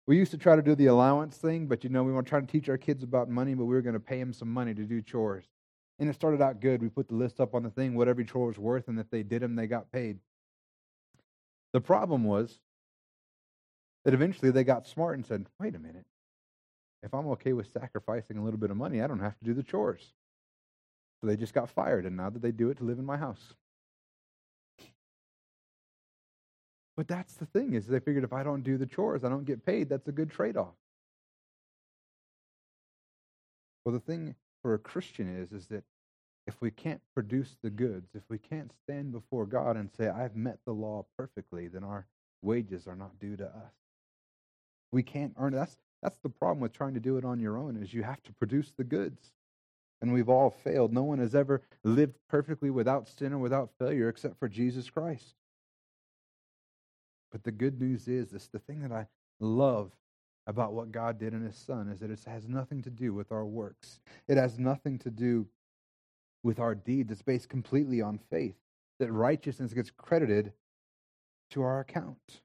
We 0.05 0.17
used 0.17 0.31
to 0.31 0.37
try 0.37 0.55
to 0.55 0.61
do 0.61 0.75
the 0.75 0.87
allowance 0.87 1.37
thing, 1.37 1.67
but 1.67 1.83
you 1.83 1.89
know, 1.89 2.03
we 2.03 2.11
want 2.11 2.25
to 2.25 2.29
try 2.29 2.41
to 2.41 2.47
teach 2.47 2.67
our 2.67 2.77
kids 2.77 3.03
about 3.03 3.29
money, 3.29 3.53
but 3.53 3.65
we 3.65 3.73
were 3.73 3.81
going 3.81 3.93
to 3.93 3.99
pay 3.99 4.19
them 4.19 4.33
some 4.33 4.51
money 4.51 4.73
to 4.73 4.83
do 4.83 5.01
chores. 5.01 5.45
And 5.99 6.09
it 6.09 6.13
started 6.13 6.41
out 6.41 6.59
good. 6.59 6.81
We 6.81 6.89
put 6.89 7.07
the 7.07 7.15
list 7.15 7.39
up 7.39 7.55
on 7.55 7.63
the 7.63 7.69
thing, 7.69 7.95
what 7.95 8.07
every 8.07 8.25
chore 8.25 8.47
was 8.47 8.57
worth, 8.57 8.87
and 8.87 8.99
if 8.99 9.09
they 9.09 9.23
did 9.23 9.41
them, 9.41 9.55
they 9.55 9.67
got 9.67 9.91
paid. 9.91 10.19
The 11.73 11.81
problem 11.81 12.25
was 12.25 12.59
that 14.03 14.13
eventually 14.13 14.51
they 14.51 14.63
got 14.63 14.87
smart 14.87 15.15
and 15.15 15.25
said, 15.25 15.45
wait 15.59 15.75
a 15.75 15.79
minute. 15.79 16.05
If 17.03 17.13
I'm 17.13 17.27
okay 17.29 17.53
with 17.53 17.71
sacrificing 17.71 18.37
a 18.37 18.43
little 18.43 18.59
bit 18.59 18.71
of 18.71 18.77
money, 18.77 19.01
I 19.01 19.07
don't 19.07 19.19
have 19.19 19.37
to 19.39 19.45
do 19.45 19.53
the 19.53 19.63
chores. 19.63 20.13
So 21.19 21.27
they 21.27 21.35
just 21.35 21.53
got 21.53 21.69
fired, 21.69 22.05
and 22.05 22.17
now 22.17 22.29
that 22.29 22.41
they 22.41 22.51
do 22.51 22.69
it 22.69 22.77
to 22.77 22.83
live 22.83 22.99
in 22.99 23.05
my 23.05 23.17
house. 23.17 23.53
But 26.97 27.07
that's 27.07 27.33
the 27.35 27.45
thing 27.45 27.73
is 27.73 27.87
they 27.87 27.99
figured 27.99 28.23
if 28.23 28.33
I 28.33 28.43
don't 28.43 28.63
do 28.63 28.77
the 28.77 28.85
chores, 28.85 29.23
I 29.23 29.29
don't 29.29 29.45
get 29.45 29.65
paid. 29.65 29.89
That's 29.89 30.07
a 30.07 30.11
good 30.11 30.29
trade-off. 30.29 30.75
Well, 33.83 33.93
the 33.93 33.99
thing 33.99 34.35
for 34.61 34.75
a 34.75 34.79
Christian 34.79 35.27
is 35.41 35.51
is 35.51 35.67
that 35.67 35.83
if 36.47 36.55
we 36.61 36.69
can't 36.69 37.01
produce 37.13 37.55
the 37.63 37.69
goods, 37.69 38.09
if 38.13 38.23
we 38.29 38.37
can't 38.37 38.71
stand 38.83 39.11
before 39.11 39.45
God 39.45 39.77
and 39.77 39.89
say 39.97 40.09
I've 40.09 40.35
met 40.35 40.59
the 40.65 40.73
law 40.73 41.05
perfectly, 41.17 41.67
then 41.67 41.83
our 41.83 42.05
wages 42.41 42.87
are 42.87 42.95
not 42.95 43.19
due 43.19 43.37
to 43.37 43.45
us. 43.45 43.73
We 44.91 45.03
can't 45.03 45.33
earn. 45.37 45.53
That's 45.53 45.77
that's 46.01 46.17
the 46.23 46.29
problem 46.29 46.59
with 46.59 46.73
trying 46.73 46.93
to 46.95 46.99
do 46.99 47.17
it 47.17 47.25
on 47.25 47.39
your 47.39 47.57
own 47.57 47.77
is 47.77 47.93
you 47.93 48.03
have 48.03 48.23
to 48.23 48.33
produce 48.33 48.71
the 48.71 48.83
goods. 48.83 49.31
And 50.01 50.11
we've 50.11 50.29
all 50.29 50.49
failed. 50.49 50.91
No 50.91 51.03
one 51.03 51.19
has 51.19 51.35
ever 51.35 51.61
lived 51.83 52.17
perfectly 52.27 52.71
without 52.71 53.07
sin 53.07 53.33
or 53.33 53.37
without 53.37 53.69
failure 53.77 54.09
except 54.09 54.39
for 54.39 54.49
Jesus 54.49 54.89
Christ. 54.89 55.35
But 57.31 57.43
the 57.43 57.51
good 57.51 57.79
news 57.79 58.07
is 58.07 58.31
this 58.31 58.47
the 58.47 58.59
thing 58.59 58.81
that 58.81 58.91
I 58.91 59.07
love 59.39 59.91
about 60.47 60.73
what 60.73 60.91
God 60.91 61.19
did 61.19 61.33
in 61.33 61.41
his 61.41 61.55
son 61.55 61.87
is 61.87 61.99
that 61.99 62.09
it 62.09 62.19
has 62.25 62.47
nothing 62.47 62.81
to 62.81 62.89
do 62.89 63.13
with 63.13 63.31
our 63.31 63.45
works. 63.45 63.99
It 64.27 64.37
has 64.37 64.57
nothing 64.57 64.97
to 64.99 65.11
do 65.11 65.47
with 66.43 66.59
our 66.59 66.73
deeds. 66.73 67.11
It's 67.11 67.21
based 67.21 67.47
completely 67.47 68.01
on 68.01 68.19
faith. 68.29 68.55
That 68.99 69.11
righteousness 69.11 69.73
gets 69.73 69.91
credited 69.91 70.51
to 71.51 71.61
our 71.61 71.79
account. 71.79 72.41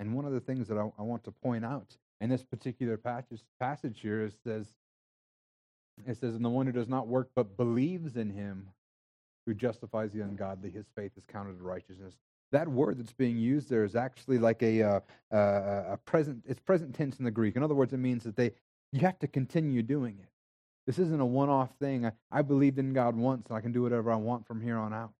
And 0.00 0.14
one 0.14 0.24
of 0.24 0.32
the 0.32 0.40
things 0.40 0.68
that 0.68 0.78
I, 0.78 0.90
I 0.98 1.02
want 1.02 1.24
to 1.24 1.30
point 1.30 1.64
out 1.64 1.96
in 2.20 2.30
this 2.30 2.44
particular 2.44 2.96
passage, 2.96 3.42
passage 3.60 4.00
here 4.00 4.22
is 4.22 4.34
says, 4.44 4.66
it 6.06 6.16
says, 6.16 6.34
and 6.34 6.44
the 6.44 6.50
one 6.50 6.66
who 6.66 6.72
does 6.72 6.88
not 6.88 7.06
work 7.06 7.30
but 7.36 7.56
believes 7.56 8.16
in 8.16 8.30
him 8.30 8.68
who 9.46 9.54
justifies 9.54 10.10
the 10.12 10.20
ungodly, 10.20 10.70
his 10.70 10.86
faith 10.96 11.12
is 11.16 11.24
counted 11.30 11.54
as 11.54 11.60
righteousness. 11.60 12.14
That 12.50 12.68
word 12.68 12.98
that's 12.98 13.12
being 13.12 13.36
used 13.36 13.68
there 13.68 13.84
is 13.84 13.94
actually 13.94 14.38
like 14.38 14.62
a, 14.62 14.82
uh, 14.82 15.00
uh, 15.32 15.84
a 15.92 15.98
present. 16.04 16.44
It's 16.46 16.60
present 16.60 16.94
tense 16.94 17.18
in 17.18 17.24
the 17.24 17.30
Greek. 17.30 17.56
In 17.56 17.62
other 17.62 17.74
words, 17.74 17.92
it 17.92 17.98
means 17.98 18.24
that 18.24 18.36
they 18.36 18.52
you 18.92 19.00
have 19.00 19.18
to 19.18 19.26
continue 19.26 19.82
doing 19.82 20.18
it. 20.20 20.28
This 20.86 20.98
isn't 21.00 21.20
a 21.20 21.26
one-off 21.26 21.70
thing. 21.80 22.06
I, 22.06 22.12
I 22.30 22.42
believed 22.42 22.78
in 22.78 22.92
God 22.92 23.16
once, 23.16 23.48
and 23.48 23.56
I 23.56 23.60
can 23.60 23.72
do 23.72 23.82
whatever 23.82 24.12
I 24.12 24.16
want 24.16 24.46
from 24.46 24.60
here 24.60 24.76
on 24.76 24.92
out. 24.94 25.12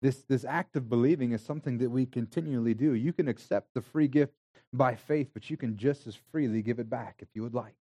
This 0.00 0.22
this 0.28 0.44
act 0.44 0.76
of 0.76 0.88
believing 0.88 1.32
is 1.32 1.42
something 1.42 1.78
that 1.78 1.90
we 1.90 2.06
continually 2.06 2.74
do. 2.74 2.92
You 2.92 3.12
can 3.12 3.28
accept 3.28 3.74
the 3.74 3.80
free 3.80 4.08
gift 4.08 4.32
by 4.72 4.94
faith, 4.94 5.30
but 5.34 5.50
you 5.50 5.56
can 5.56 5.76
just 5.76 6.06
as 6.06 6.16
freely 6.30 6.62
give 6.62 6.78
it 6.78 6.88
back 6.88 7.16
if 7.20 7.28
you 7.34 7.42
would 7.42 7.54
like. 7.54 7.74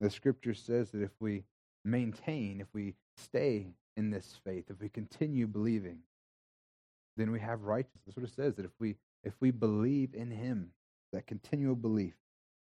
The 0.00 0.10
scripture 0.10 0.54
says 0.54 0.90
that 0.90 1.02
if 1.02 1.12
we 1.20 1.44
maintain, 1.84 2.60
if 2.60 2.66
we 2.72 2.94
stay 3.16 3.68
in 3.96 4.10
this 4.10 4.38
faith, 4.44 4.64
if 4.68 4.80
we 4.80 4.88
continue 4.88 5.46
believing, 5.46 5.98
then 7.16 7.30
we 7.30 7.40
have 7.40 7.62
righteousness. 7.62 8.02
That's 8.06 8.16
what 8.16 8.26
it 8.26 8.34
says 8.34 8.56
that 8.56 8.64
if 8.64 8.72
we 8.80 8.96
if 9.22 9.34
we 9.40 9.50
believe 9.50 10.14
in 10.14 10.30
him, 10.30 10.70
that 11.12 11.26
continual 11.26 11.76
belief, 11.76 12.14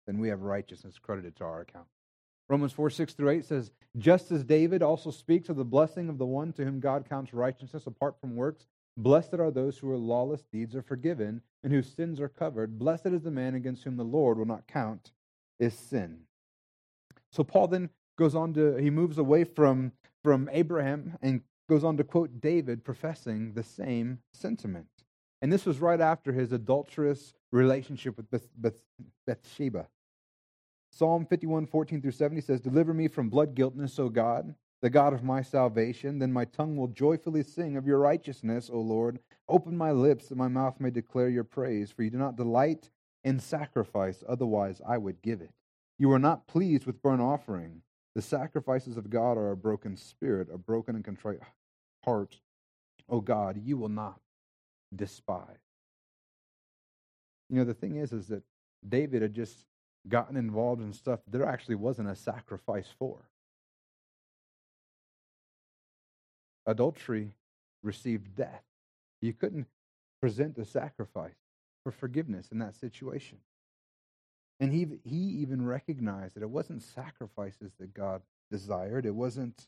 then 0.06 0.19
we 0.19 0.30
have 0.30 0.41
righteousness 0.41 1.00
credited 1.02 1.36
to 1.38 1.43
our 1.43 1.62
account. 1.62 1.88
Romans 2.49 2.73
4 2.73 2.89
6 2.89 3.13
through 3.13 3.29
8 3.29 3.45
says, 3.45 3.71
Just 3.97 4.32
as 4.32 4.43
David 4.43 4.82
also 4.82 5.12
speaks 5.12 5.49
of 5.49 5.56
the 5.56 5.65
blessing 5.65 6.10
of 6.10 6.17
the 6.17 6.25
one 6.25 6.53
to 6.53 6.63
whom 6.63 6.79
God 6.79 7.08
counts 7.08 7.34
righteousness 7.34 7.88
apart 7.88 8.19
from 8.19 8.36
works, 8.36 8.65
blessed 8.97 9.36
are 9.36 9.51
those 9.51 9.77
whose 9.77 9.99
lawless 9.99 10.43
deeds 10.51 10.75
are 10.75 10.82
forgiven 10.82 11.41
and 11.63 11.71
whose 11.71 11.93
sins 11.93 12.19
are 12.19 12.29
covered. 12.29 12.77
Blessed 12.77 13.08
is 13.08 13.23
the 13.23 13.32
man 13.32 13.56
against 13.56 13.84
whom 13.84 13.97
the 13.97 14.03
Lord 14.03 14.38
will 14.38 14.45
not 14.45 14.67
count 14.67 15.12
his 15.60 15.73
sin. 15.73 16.21
So 17.32 17.43
Paul 17.43 17.67
then 17.67 17.89
goes 18.17 18.36
on 18.36 18.53
to, 18.53 18.75
he 18.75 18.89
moves 18.89 19.17
away 19.17 19.43
from, 19.43 19.93
from 20.23 20.49
Abraham 20.51 21.17
and 21.21 21.41
goes 21.69 21.84
on 21.84 21.97
to 21.97 22.03
quote 22.03 22.41
David 22.41 22.84
professing 22.84 23.53
the 23.53 23.63
same 23.63 24.19
sentiment. 24.34 24.88
And 25.41 25.51
this 25.51 25.65
was 25.65 25.79
right 25.79 25.99
after 25.99 26.32
his 26.32 26.51
adulterous 26.51 27.34
relationship 27.51 28.17
with 28.17 28.29
Beth, 28.29 28.47
Beth, 28.56 28.82
Bathsheba. 29.25 29.88
Psalm 30.95 31.25
51, 31.25 31.65
14 31.65 32.01
through 32.03 32.12
70 32.12 32.41
says, 32.41 32.62
Deliver 32.62 32.93
me 32.93 33.08
from 33.08 33.27
blood 33.27 33.56
guiltness, 33.56 33.97
O 33.97 34.10
God, 34.10 34.53
the 34.84 34.91
God 34.91 35.12
of 35.12 35.23
my 35.23 35.41
salvation. 35.41 36.19
Then 36.19 36.32
my 36.32 36.45
tongue 36.45 36.77
will 36.77 36.88
joyfully 36.88 37.41
sing 37.41 37.77
of 37.77 37.88
your 37.88 37.97
righteousness, 37.97 38.69
O 38.71 38.79
Lord. 38.79 39.17
Open 39.49 39.75
my 39.75 39.91
lips 39.91 40.27
that 40.27 40.38
my 40.38 40.47
mouth 40.47 40.79
may 40.79 40.91
declare 40.91 41.29
your 41.29 41.45
praise, 41.45 41.89
for 41.89 42.03
you 42.03 42.12
do 42.12 42.19
not 42.19 42.36
delight 42.36 42.91
in 43.23 43.39
sacrifice, 43.39 44.23
otherwise 44.29 44.82
I 44.88 44.99
would 44.99 45.23
give 45.23 45.41
it. 45.41 45.49
You 45.97 46.12
are 46.12 46.19
not 46.19 46.45
pleased 46.45 46.86
with 46.86 47.01
burnt 47.01 47.21
offering. 47.21 47.82
The 48.13 48.21
sacrifices 48.21 48.95
of 48.95 49.10
God 49.10 49.36
are 49.36 49.49
a 49.49 49.58
broken 49.58 49.97
spirit, 49.97 50.47
a 50.53 50.60
broken 50.60 50.95
and 50.95 51.03
contrite 51.03 51.39
heart. 52.03 52.38
O 53.10 53.19
God, 53.19 53.60
you 53.63 53.77
will 53.77 53.89
not 53.89 54.19
despise. 54.95 55.58
You 57.49 57.58
know, 57.58 57.65
the 57.65 57.73
thing 57.73 57.95
is, 57.95 58.13
is 58.13 58.27
that 58.27 58.43
David 58.88 59.23
had 59.23 59.34
just 59.34 59.65
gotten 60.08 60.36
involved 60.36 60.82
in 60.82 60.94
stuff 60.94 61.20
there 61.28 61.46
actually 61.46 61.76
wasn't 61.76 62.10
a 62.10 62.16
sacrifice 62.16 62.89
for. 62.98 63.30
Adultery 66.66 67.34
received 67.82 68.36
death. 68.36 68.63
You 69.22 69.34
couldn't 69.34 69.68
present 70.22 70.58
a 70.58 70.66
sacrifice 70.66 71.36
for 71.84 71.92
forgiveness 71.92 72.50
in 72.52 72.60
that 72.60 72.76
situation. 72.76 73.39
And 74.60 74.72
he, 74.72 74.88
he 75.04 75.18
even 75.18 75.66
recognized 75.66 76.36
that 76.36 76.44
it 76.44 76.50
wasn't 76.50 76.82
sacrifices 76.82 77.74
that 77.80 77.94
God 77.94 78.22
desired. 78.50 79.06
It 79.06 79.16
wasn't, 79.16 79.68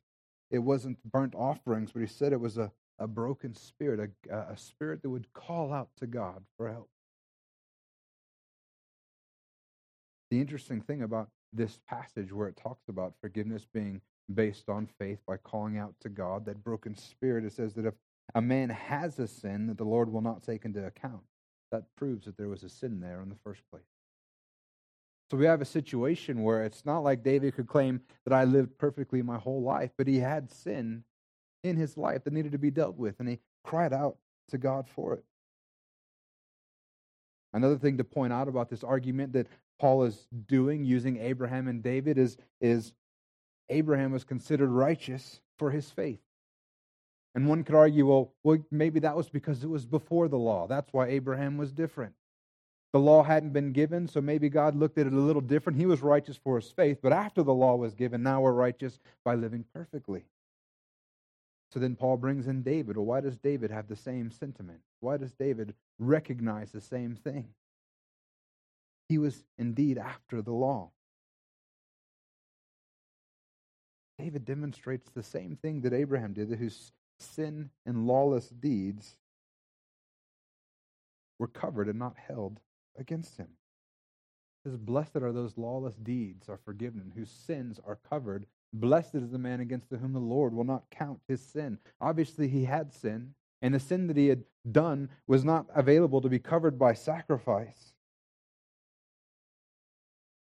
it 0.50 0.60
wasn't 0.60 1.04
burnt 1.04 1.36
offerings, 1.36 1.92
but 1.92 2.02
he 2.02 2.08
said 2.08 2.32
it 2.32 2.40
was 2.40 2.58
a, 2.58 2.72
a 3.00 3.08
broken 3.08 3.54
spirit, 3.54 4.12
a, 4.30 4.36
a 4.52 4.58
spirit 4.58 5.02
that 5.02 5.10
would 5.10 5.34
call 5.34 5.74
out 5.74 5.90
to 5.98 6.08
God 6.08 6.44
for 6.56 6.72
help. 6.72 6.90
The 10.36 10.42
interesting 10.42 10.82
thing 10.82 11.02
about 11.02 11.30
this 11.54 11.80
passage 11.88 12.34
where 12.34 12.50
it 12.50 12.58
talks 12.58 12.90
about 12.90 13.14
forgiveness 13.22 13.66
being 13.74 14.02
based 14.34 14.68
on 14.68 14.86
faith 15.00 15.20
by 15.26 15.38
calling 15.38 15.78
out 15.78 15.96
to 16.02 16.10
God, 16.10 16.44
that 16.44 16.62
broken 16.62 16.94
spirit, 16.98 17.46
it 17.46 17.54
says 17.54 17.74
that 17.76 17.86
if 17.86 17.94
a 18.34 18.42
man 18.42 18.68
has 18.68 19.18
a 19.18 19.30
sin 19.30 19.68
that 19.68 19.78
the 19.78 19.86
Lord 19.86 20.12
will 20.12 20.20
not 20.20 20.44
take 20.44 20.66
into 20.66 20.86
account, 20.86 21.22
that 21.72 21.84
proves 21.96 22.26
that 22.26 22.36
there 22.36 22.50
was 22.50 22.64
a 22.64 22.70
sin 22.70 23.00
there 23.00 23.22
in 23.22 23.30
the 23.30 23.38
first 23.46 23.62
place. 23.72 23.86
So 25.32 25.38
we 25.38 25.46
have 25.46 25.62
a 25.62 25.66
situation 25.66 26.44
where 26.44 26.66
it's 26.66 26.86
not 26.86 27.00
like 27.00 27.24
David 27.24 27.56
could 27.56 27.68
claim 27.68 28.02
that 28.26 28.34
I 28.34 28.44
lived 28.44 28.78
perfectly 28.78 29.22
my 29.22 29.38
whole 29.38 29.62
life, 29.62 29.92
but 29.98 30.06
he 30.06 30.20
had 30.20 30.52
sin 30.52 31.06
in 31.64 31.78
his 31.78 31.96
life 31.96 32.26
that 32.26 32.34
needed 32.34 32.52
to 32.52 32.58
be 32.58 32.72
dealt 32.72 32.98
with, 32.98 33.22
and 33.22 33.30
he 33.30 33.40
cried 33.64 33.94
out 33.94 34.18
to 34.50 34.58
God 34.58 34.90
for 34.90 35.14
it. 35.14 35.24
Another 37.54 37.78
thing 37.78 37.96
to 38.00 38.04
point 38.04 38.34
out 38.34 38.50
about 38.50 38.70
this 38.70 38.84
argument 38.84 39.32
that 39.32 39.48
Paul 39.80 40.04
is 40.04 40.28
doing 40.48 40.84
using 40.86 41.18
Abraham 41.18 41.68
and 41.68 41.84
David 41.84 42.18
is, 42.18 42.38
is 42.62 42.94
Abraham 43.70 44.12
was 44.12 44.24
considered 44.24 44.70
righteous 44.70 45.42
for 45.58 45.72
his 45.72 45.90
faith. 45.90 46.20
And 47.34 47.48
one 47.48 47.64
could 47.64 47.76
argue, 47.76 48.08
well, 48.08 48.32
well, 48.44 48.60
maybe 48.72 49.02
that 49.02 49.18
was 49.18 49.30
because 49.30 49.64
it 49.64 49.70
was 49.70 49.86
before 49.86 50.30
the 50.30 50.38
law. 50.38 50.68
That's 50.68 50.94
why 50.94 51.08
Abraham 51.08 51.58
was 51.58 51.74
different. 51.74 52.14
The 52.94 53.00
law 53.00 53.24
hadn't 53.24 53.52
been 53.52 53.74
given, 53.74 54.08
so 54.08 54.22
maybe 54.22 54.48
God 54.48 54.74
looked 54.74 54.98
at 54.98 55.06
it 55.06 55.12
a 55.12 55.18
little 55.18 55.42
different. 55.42 55.78
He 55.78 55.86
was 55.86 56.02
righteous 56.02 56.38
for 56.38 56.56
his 56.58 56.72
faith, 56.72 57.00
but 57.02 57.12
after 57.12 57.44
the 57.44 57.54
law 57.54 57.76
was 57.76 57.94
given, 57.94 58.24
now 58.24 58.40
we're 58.40 58.54
righteous 58.54 59.00
by 59.26 59.36
living 59.36 59.66
perfectly. 59.74 60.24
So 61.74 61.80
then 61.82 61.98
Paul 61.98 62.16
brings 62.16 62.48
in 62.48 62.62
David. 62.62 62.96
Well, 62.96 63.06
why 63.06 63.20
does 63.20 63.36
David 63.36 63.70
have 63.70 63.90
the 63.90 63.98
same 63.98 64.32
sentiment? 64.32 64.80
Why 65.02 65.18
does 65.18 65.34
David 65.34 65.74
recognize 66.00 66.72
the 66.72 66.80
same 66.80 67.16
thing? 67.16 67.50
He 69.08 69.18
was 69.18 69.44
indeed 69.58 69.98
after 69.98 70.42
the 70.42 70.54
law. 70.54 70.92
David 74.18 74.46
demonstrates 74.46 75.10
the 75.10 75.24
same 75.24 75.58
thing 75.62 75.82
that 75.82 75.94
Abraham 75.94 76.34
did, 76.34 76.50
his, 76.50 76.92
sin 77.20 77.70
and 77.86 78.08
lawless 78.08 78.50
deeds 78.50 79.18
were 81.40 81.48
covered 81.48 81.88
and 81.88 82.00
not 82.00 82.16
held 82.18 82.60
against 82.98 83.38
him. 83.38 83.50
Says, 84.64 84.78
Blessed 84.78 85.18
are 85.18 85.32
those 85.32 85.58
lawless 85.58 85.96
deeds 85.96 86.50
are 86.50 86.58
forgiven, 86.58 87.12
whose 87.16 87.30
sins 87.30 87.80
are 87.86 88.00
covered. 88.10 88.48
Blessed 88.74 89.16
is 89.16 89.30
the 89.30 89.38
man 89.38 89.60
against 89.60 89.92
whom 89.92 90.14
the 90.14 90.20
Lord 90.20 90.54
will 90.54 90.64
not 90.64 90.90
count 90.90 91.20
his 91.28 91.42
sin. 91.42 91.78
Obviously, 92.02 92.48
he 92.48 92.66
had 92.66 92.94
sin, 92.94 93.36
and 93.62 93.74
the 93.74 93.80
sin 93.80 94.08
that 94.08 94.18
he 94.18 94.28
had 94.28 94.44
done 94.72 95.10
was 95.28 95.46
not 95.46 95.68
available 95.76 96.22
to 96.22 96.30
be 96.30 96.40
covered 96.40 96.80
by 96.80 96.94
sacrifice. 96.94 97.95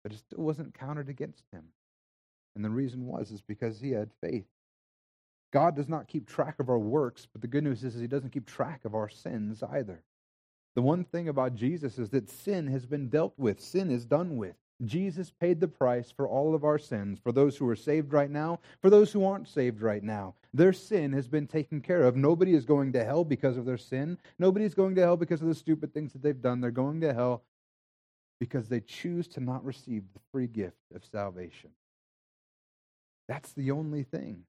But 0.07 0.13
it 0.13 0.19
still 0.19 0.45
wasn't 0.45 0.73
counted 0.73 1.09
against 1.09 1.43
him. 1.51 1.65
And 2.55 2.63
the 2.63 2.69
reason 2.69 3.05
was 3.05 3.29
is 3.29 3.41
because 3.41 3.81
he 3.81 3.91
had 3.91 4.09
faith. 4.21 4.45
God 5.51 5.75
does 5.75 5.89
not 5.89 6.07
keep 6.07 6.25
track 6.25 6.61
of 6.61 6.69
our 6.69 6.79
works, 6.79 7.27
but 7.29 7.41
the 7.41 7.47
good 7.49 7.65
news 7.65 7.83
is, 7.83 7.93
is 7.93 7.99
he 7.99 8.07
doesn't 8.07 8.29
keep 8.29 8.45
track 8.45 8.85
of 8.85 8.95
our 8.95 9.09
sins 9.09 9.61
either. 9.69 10.01
The 10.75 10.81
one 10.81 11.03
thing 11.03 11.27
about 11.27 11.55
Jesus 11.55 11.99
is 11.99 12.09
that 12.11 12.29
sin 12.29 12.67
has 12.67 12.85
been 12.85 13.09
dealt 13.09 13.33
with, 13.35 13.59
sin 13.59 13.91
is 13.91 14.05
done 14.05 14.37
with. 14.37 14.55
Jesus 14.85 15.29
paid 15.29 15.59
the 15.59 15.67
price 15.67 16.09
for 16.09 16.25
all 16.25 16.55
of 16.55 16.63
our 16.63 16.79
sins, 16.79 17.19
for 17.19 17.33
those 17.33 17.57
who 17.57 17.67
are 17.67 17.75
saved 17.75 18.13
right 18.13 18.31
now, 18.31 18.61
for 18.81 18.89
those 18.89 19.11
who 19.11 19.25
aren't 19.25 19.49
saved 19.49 19.81
right 19.81 20.03
now. 20.03 20.35
Their 20.53 20.71
sin 20.71 21.11
has 21.11 21.27
been 21.27 21.47
taken 21.47 21.81
care 21.81 22.03
of. 22.03 22.15
Nobody 22.15 22.53
is 22.53 22.63
going 22.63 22.93
to 22.93 23.03
hell 23.03 23.25
because 23.25 23.57
of 23.57 23.65
their 23.65 23.77
sin. 23.77 24.17
Nobody 24.39 24.63
is 24.63 24.73
going 24.73 24.95
to 24.95 25.01
hell 25.01 25.17
because 25.17 25.41
of 25.41 25.49
the 25.49 25.55
stupid 25.55 25.93
things 25.93 26.13
that 26.13 26.21
they've 26.21 26.41
done. 26.41 26.61
They're 26.61 26.71
going 26.71 27.01
to 27.01 27.13
hell 27.13 27.43
because 28.39 28.67
they 28.67 28.79
choose 28.79 29.27
to 29.29 29.39
not 29.39 29.63
receive 29.65 30.03
the 30.13 30.19
free 30.31 30.47
gift 30.47 30.77
of 30.93 31.03
salvation. 31.05 31.71
That's 33.27 33.53
the 33.53 33.71
only 33.71 34.03
thing. 34.03 34.43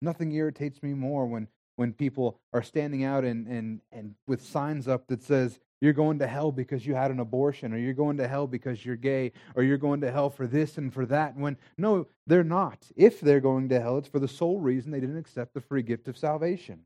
Nothing 0.00 0.32
irritates 0.32 0.82
me 0.82 0.94
more 0.94 1.26
when, 1.26 1.48
when 1.76 1.92
people 1.92 2.40
are 2.52 2.62
standing 2.62 3.04
out 3.04 3.24
and, 3.24 3.46
and, 3.46 3.80
and 3.90 4.14
with 4.26 4.44
signs 4.44 4.88
up 4.88 5.06
that 5.08 5.22
says, 5.22 5.58
you're 5.82 5.92
going 5.92 6.20
to 6.20 6.28
hell 6.28 6.52
because 6.52 6.86
you 6.86 6.94
had 6.94 7.10
an 7.10 7.18
abortion, 7.18 7.72
or 7.72 7.76
you're 7.76 7.92
going 7.92 8.16
to 8.18 8.28
hell 8.28 8.46
because 8.46 8.86
you're 8.86 8.94
gay, 8.94 9.32
or 9.56 9.64
you're 9.64 9.76
going 9.76 10.00
to 10.02 10.12
hell 10.12 10.30
for 10.30 10.46
this 10.46 10.78
and 10.78 10.94
for 10.94 11.04
that. 11.06 11.36
When 11.36 11.56
no, 11.76 12.06
they're 12.24 12.44
not. 12.44 12.86
If 12.94 13.20
they're 13.20 13.40
going 13.40 13.68
to 13.70 13.80
hell, 13.80 13.98
it's 13.98 14.06
for 14.06 14.20
the 14.20 14.28
sole 14.28 14.60
reason 14.60 14.92
they 14.92 15.00
didn't 15.00 15.18
accept 15.18 15.54
the 15.54 15.60
free 15.60 15.82
gift 15.82 16.06
of 16.06 16.16
salvation. 16.16 16.84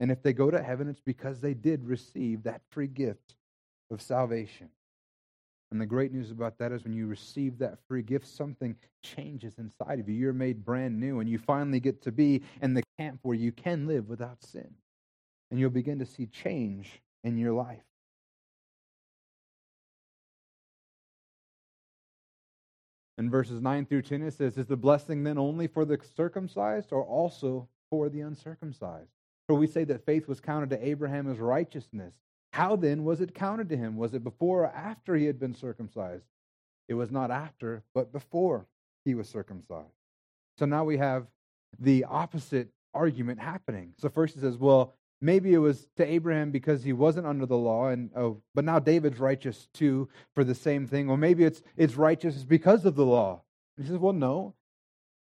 And 0.00 0.10
if 0.10 0.22
they 0.22 0.32
go 0.32 0.50
to 0.50 0.62
heaven, 0.62 0.88
it's 0.88 1.00
because 1.00 1.40
they 1.40 1.52
did 1.52 1.84
receive 1.84 2.44
that 2.44 2.62
free 2.70 2.86
gift 2.86 3.34
of 3.90 4.00
salvation. 4.00 4.70
And 5.70 5.80
the 5.80 5.86
great 5.86 6.12
news 6.12 6.30
about 6.30 6.58
that 6.58 6.72
is 6.72 6.84
when 6.84 6.92
you 6.92 7.06
receive 7.06 7.58
that 7.58 7.78
free 7.88 8.02
gift, 8.02 8.26
something 8.26 8.76
changes 9.02 9.58
inside 9.58 9.98
of 9.98 10.08
you. 10.08 10.14
You're 10.14 10.32
made 10.32 10.64
brand 10.64 10.98
new, 10.98 11.20
and 11.20 11.28
you 11.28 11.38
finally 11.38 11.80
get 11.80 12.02
to 12.02 12.12
be 12.12 12.42
in 12.62 12.74
the 12.74 12.82
camp 12.98 13.18
where 13.22 13.36
you 13.36 13.50
can 13.50 13.86
live 13.86 14.08
without 14.08 14.42
sin. 14.44 14.72
And 15.50 15.58
you'll 15.58 15.70
begin 15.70 15.98
to 15.98 16.06
see 16.06 16.26
change 16.26 17.00
in 17.24 17.36
your 17.36 17.52
life. 17.52 17.82
In 23.18 23.30
verses 23.30 23.62
9 23.62 23.86
through 23.86 24.02
10, 24.02 24.22
it 24.22 24.34
says, 24.34 24.58
Is 24.58 24.66
the 24.66 24.76
blessing 24.76 25.24
then 25.24 25.38
only 25.38 25.66
for 25.66 25.84
the 25.84 25.98
circumcised 26.16 26.92
or 26.92 27.02
also 27.02 27.68
for 27.90 28.08
the 28.08 28.20
uncircumcised? 28.20 29.10
For 29.46 29.54
we 29.54 29.66
say 29.66 29.84
that 29.84 30.04
faith 30.04 30.28
was 30.28 30.40
counted 30.40 30.70
to 30.70 30.86
Abraham 30.86 31.30
as 31.30 31.38
righteousness. 31.38 32.14
How 32.56 32.74
then 32.74 33.04
was 33.04 33.20
it 33.20 33.34
counted 33.34 33.68
to 33.68 33.76
him? 33.76 33.96
Was 33.96 34.14
it 34.14 34.24
before 34.24 34.62
or 34.62 34.68
after 34.68 35.14
he 35.14 35.26
had 35.26 35.38
been 35.38 35.54
circumcised? 35.54 36.24
It 36.88 36.94
was 36.94 37.10
not 37.10 37.30
after, 37.30 37.82
but 37.94 38.12
before 38.12 38.66
he 39.04 39.14
was 39.14 39.28
circumcised. 39.28 39.92
So 40.58 40.64
now 40.64 40.84
we 40.84 40.96
have 40.96 41.26
the 41.78 42.04
opposite 42.04 42.70
argument 42.94 43.40
happening. 43.40 43.92
So 43.98 44.08
first 44.08 44.34
he 44.34 44.40
says, 44.40 44.56
well, 44.56 44.94
Maybe 45.20 45.54
it 45.54 45.58
was 45.58 45.88
to 45.96 46.04
Abraham 46.04 46.50
because 46.50 46.84
he 46.84 46.92
wasn't 46.92 47.26
under 47.26 47.46
the 47.46 47.56
law, 47.56 47.88
and 47.88 48.10
oh, 48.14 48.42
but 48.54 48.66
now 48.66 48.78
David's 48.78 49.18
righteous 49.18 49.66
too 49.72 50.10
for 50.34 50.44
the 50.44 50.54
same 50.54 50.86
thing. 50.86 51.08
Or 51.08 51.16
maybe 51.16 51.44
it's 51.44 51.62
it's 51.74 51.96
righteous 51.96 52.44
because 52.44 52.84
of 52.84 52.96
the 52.96 53.06
law. 53.06 53.40
He 53.78 53.86
says, 53.86 53.96
well, 53.96 54.12
no. 54.12 54.54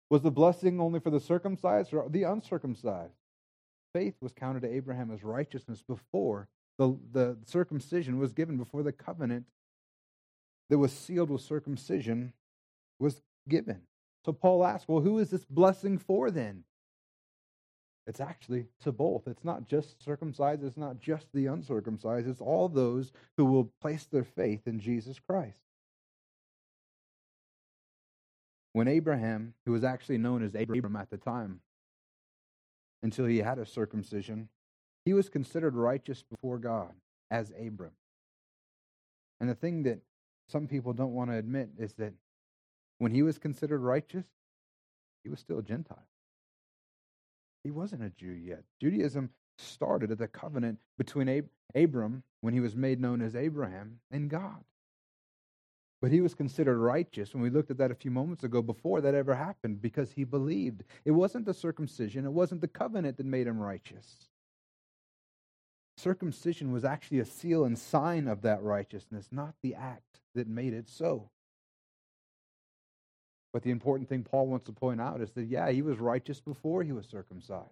Was 0.10 0.22
the 0.22 0.32
blessing 0.32 0.82
only 0.82 1.00
for 1.00 1.12
the 1.12 1.20
circumcised 1.20 1.94
or 1.94 2.08
the 2.10 2.24
uncircumcised? 2.24 3.16
Faith 3.94 4.16
was 4.20 4.34
counted 4.34 4.64
to 4.64 4.74
Abraham 4.74 5.12
as 5.12 5.24
righteousness 5.24 5.82
before 5.82 6.50
the, 6.78 6.98
the 7.12 7.38
circumcision 7.46 8.20
was 8.20 8.34
given, 8.34 8.58
before 8.58 8.84
the 8.84 8.92
covenant 8.92 9.46
that 10.70 10.78
was 10.78 10.92
sealed 10.92 11.30
with 11.30 11.42
circumcision 11.42 12.34
was 13.00 13.22
given. 13.48 13.82
So 14.26 14.34
Paul 14.34 14.66
asks, 14.66 14.88
well, 14.88 15.02
who 15.02 15.20
is 15.20 15.30
this 15.30 15.46
blessing 15.46 15.98
for 15.98 16.32
then? 16.32 16.64
It's 18.08 18.20
actually 18.20 18.66
to 18.84 18.92
both. 18.92 19.28
It's 19.28 19.44
not 19.44 19.68
just 19.68 20.04
circumcised, 20.04 20.64
it's 20.64 20.78
not 20.78 21.00
just 21.00 21.28
the 21.34 21.48
uncircumcised, 21.48 22.28
it's 22.28 22.42
all 22.42 22.70
those 22.70 23.12
who 23.38 23.46
will 23.46 23.72
place 23.82 24.06
their 24.06 24.24
faith 24.24 24.68
in 24.68 24.80
Jesus 24.80 25.20
Christ. 25.20 25.58
When 28.74 28.88
Abraham, 28.88 29.54
who 29.66 29.72
was 29.72 29.84
actually 29.84 30.18
known 30.18 30.44
as 30.44 30.54
Abram 30.54 30.96
at 30.96 31.10
the 31.10 31.18
time, 31.18 31.62
until 33.02 33.26
he 33.26 33.38
had 33.38 33.58
a 33.58 33.66
circumcision, 33.66 34.50
he 35.06 35.14
was 35.14 35.30
considered 35.30 35.76
righteous 35.76 36.24
before 36.24 36.58
God 36.58 36.92
as 37.32 37.52
Abram. 37.52 37.92
And 39.40 39.50
the 39.50 39.56
thing 39.56 39.84
that 39.84 40.00
some 40.50 40.68
people 40.68 40.94
don't 40.94 41.14
want 41.14 41.30
to 41.30 41.38
admit 41.38 41.70
is 41.78 41.94
that 41.94 42.14
when 42.98 43.12
he 43.12 43.22
was 43.22 43.38
considered 43.38 43.82
righteous, 43.82 44.26
he 45.24 45.30
was 45.30 45.40
still 45.40 45.60
a 45.60 45.64
Gentile. 45.64 46.08
He 47.64 47.72
wasn't 47.72 48.04
a 48.04 48.10
Jew 48.10 48.32
yet. 48.32 48.64
Judaism 48.80 49.30
started 49.58 50.12
at 50.12 50.18
the 50.18 50.28
covenant 50.28 50.80
between 50.98 51.30
Ab- 51.30 51.50
Abram, 51.74 52.24
when 52.42 52.54
he 52.54 52.60
was 52.60 52.76
made 52.76 53.00
known 53.00 53.22
as 53.22 53.36
Abraham, 53.36 54.00
and 54.12 54.30
God. 54.30 54.64
But 56.02 56.12
he 56.12 56.22
was 56.22 56.36
considered 56.36 56.78
righteous 56.78 57.34
when 57.34 57.42
we 57.42 57.50
looked 57.50 57.72
at 57.72 57.78
that 57.80 57.90
a 57.90 57.96
few 57.96 58.12
moments 58.12 58.44
ago 58.44 58.62
before 58.62 59.02
that 59.02 59.16
ever 59.16 59.34
happened 59.34 59.82
because 59.82 60.12
he 60.12 60.24
believed. 60.24 60.84
It 61.06 61.12
wasn't 61.12 61.46
the 61.46 61.54
circumcision, 61.54 62.26
it 62.26 62.32
wasn't 62.32 62.62
the 62.62 62.68
covenant 62.68 63.18
that 63.18 63.26
made 63.26 63.48
him 63.48 63.60
righteous. 63.60 64.30
Circumcision 65.98 66.72
was 66.72 66.84
actually 66.84 67.20
a 67.20 67.26
seal 67.26 67.64
and 67.64 67.78
sign 67.78 68.28
of 68.28 68.42
that 68.42 68.62
righteousness, 68.62 69.30
not 69.32 69.56
the 69.62 69.76
act 69.76 70.20
that 70.34 70.48
made 70.48 70.74
it 70.74 70.90
so. 70.90 71.30
But 73.54 73.64
the 73.64 73.72
important 73.72 74.10
thing 74.10 74.24
Paul 74.24 74.48
wants 74.48 74.66
to 74.66 74.74
point 74.74 75.00
out 75.00 75.22
is 75.22 75.32
that, 75.32 75.46
yeah, 75.46 75.72
he 75.72 75.82
was 75.82 75.98
righteous 75.98 76.42
before 76.42 76.84
he 76.84 76.92
was 76.92 77.08
circumcised. 77.08 77.72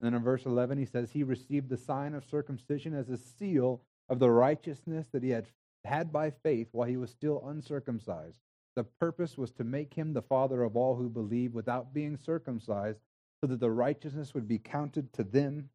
And 0.00 0.06
then 0.06 0.14
in 0.14 0.22
verse 0.22 0.44
11, 0.44 0.76
he 0.76 0.84
says, 0.84 1.10
He 1.10 1.22
received 1.22 1.70
the 1.70 1.78
sign 1.78 2.14
of 2.14 2.26
circumcision 2.26 2.94
as 2.94 3.08
a 3.08 3.16
seal 3.16 3.80
of 4.10 4.18
the 4.18 4.30
righteousness 4.30 5.06
that 5.12 5.22
he 5.22 5.30
had 5.30 5.46
had 5.84 6.12
by 6.12 6.30
faith 6.30 6.68
while 6.72 6.88
he 6.88 6.98
was 6.98 7.10
still 7.10 7.42
uncircumcised. 7.46 8.40
The 8.76 8.84
purpose 8.84 9.38
was 9.38 9.50
to 9.52 9.64
make 9.64 9.94
him 9.94 10.12
the 10.12 10.22
father 10.22 10.62
of 10.62 10.76
all 10.76 10.96
who 10.96 11.08
believe 11.08 11.54
without 11.54 11.94
being 11.94 12.16
circumcised, 12.16 13.00
so 13.40 13.46
that 13.46 13.60
the 13.60 13.70
righteousness 13.70 14.34
would 14.34 14.46
be 14.46 14.58
counted 14.58 15.12
to 15.14 15.24
them 15.24 15.70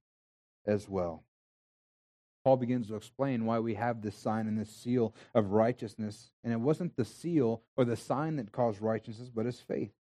as 0.65 0.89
well. 0.89 1.23
Paul 2.43 2.57
begins 2.57 2.87
to 2.89 2.95
explain 2.95 3.45
why 3.45 3.59
we 3.59 3.73
have 3.73 4.01
this 4.01 4.15
sign 4.15 4.47
and 4.47 4.57
this 4.57 4.69
seal 4.69 5.15
of 5.33 5.51
righteousness. 5.51 6.29
And 6.43 6.53
it 6.53 6.59
wasn't 6.59 6.95
the 6.95 7.03
seal 7.03 7.63
or 7.75 7.85
the 7.85 7.97
sign 7.97 8.35
that 8.35 8.51
caused 8.51 8.81
righteousness, 8.81 9.31
but 9.33 9.47
his 9.47 9.59
faith. 9.59 9.91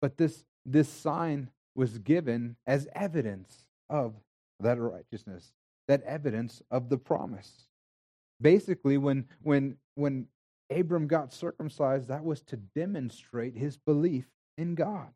But 0.00 0.16
this, 0.16 0.44
this 0.64 0.88
sign 0.88 1.50
was 1.74 1.98
given 1.98 2.54
as 2.68 2.86
evidence 2.94 3.66
of 3.90 4.14
that 4.60 4.78
righteousness, 4.78 5.52
that 5.88 6.02
evidence 6.02 6.62
of 6.70 6.88
the 6.88 6.98
promise. 6.98 7.66
Basically, 8.40 8.96
when, 8.96 9.26
when, 9.42 9.76
when 9.96 10.28
Abram 10.70 11.08
got 11.08 11.32
circumcised, 11.32 12.08
that 12.08 12.24
was 12.24 12.42
to 12.42 12.56
demonstrate 12.56 13.56
his 13.56 13.76
belief 13.76 14.26
in 14.56 14.76
God. 14.76 15.08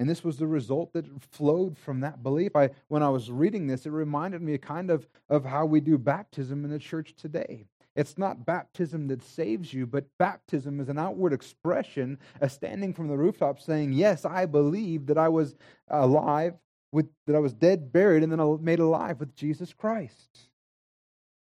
And 0.00 0.08
this 0.08 0.24
was 0.24 0.38
the 0.38 0.46
result 0.46 0.94
that 0.94 1.04
flowed 1.30 1.76
from 1.76 2.00
that 2.00 2.22
belief. 2.22 2.56
I, 2.56 2.70
when 2.88 3.02
I 3.02 3.10
was 3.10 3.30
reading 3.30 3.66
this, 3.66 3.84
it 3.84 3.90
reminded 3.90 4.40
me 4.40 4.56
kind 4.56 4.90
of 4.90 5.06
of 5.28 5.44
how 5.44 5.66
we 5.66 5.78
do 5.78 5.98
baptism 5.98 6.64
in 6.64 6.70
the 6.70 6.78
church 6.78 7.14
today. 7.16 7.66
It's 7.94 8.16
not 8.16 8.46
baptism 8.46 9.08
that 9.08 9.22
saves 9.22 9.74
you, 9.74 9.86
but 9.86 10.06
baptism 10.16 10.80
is 10.80 10.88
an 10.88 10.98
outward 10.98 11.34
expression, 11.34 12.18
a 12.40 12.48
standing 12.48 12.94
from 12.94 13.08
the 13.08 13.18
rooftop 13.18 13.60
saying, 13.60 13.92
Yes, 13.92 14.24
I 14.24 14.46
believe 14.46 15.04
that 15.04 15.18
I 15.18 15.28
was 15.28 15.54
alive, 15.88 16.54
with, 16.92 17.10
that 17.26 17.36
I 17.36 17.40
was 17.40 17.52
dead, 17.52 17.92
buried, 17.92 18.22
and 18.22 18.32
then 18.32 18.64
made 18.64 18.78
alive 18.78 19.20
with 19.20 19.36
Jesus 19.36 19.74
Christ. 19.74 20.48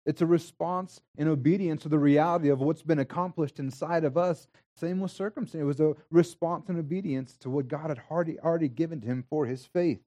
It's 0.06 0.22
a 0.22 0.26
response 0.26 0.99
in 1.18 1.28
obedience 1.28 1.84
to 1.84 1.89
the 1.89 1.99
reality 1.99 2.49
of 2.49 2.60
what's 2.60 2.82
been 2.82 2.99
accomplished 2.99 3.60
inside 3.60 4.04
of 4.04 4.18
us. 4.18 4.47
Same 4.76 4.99
with 4.99 5.12
circumcision. 5.12 5.62
It 5.62 5.66
was 5.66 5.80
a 5.80 5.95
response 6.12 6.68
in 6.68 6.78
obedience 6.78 7.38
to 7.38 7.49
what 7.49 7.70
God 7.70 7.89
had 7.89 8.01
already, 8.12 8.38
already 8.39 8.68
given 8.68 8.99
to 9.01 9.08
him 9.08 9.24
for 9.30 9.45
his 9.45 9.66
faith. 9.66 10.01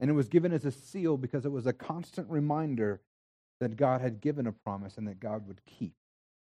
And 0.00 0.10
it 0.10 0.14
was 0.14 0.28
given 0.28 0.52
as 0.52 0.64
a 0.64 0.72
seal 0.72 1.16
because 1.16 1.46
it 1.46 1.52
was 1.52 1.66
a 1.66 1.72
constant 1.72 2.28
reminder 2.28 3.00
that 3.60 3.76
God 3.76 4.00
had 4.00 4.20
given 4.20 4.46
a 4.46 4.52
promise 4.52 4.98
and 4.98 5.06
that 5.06 5.20
God 5.20 5.46
would 5.46 5.64
keep 5.64 5.94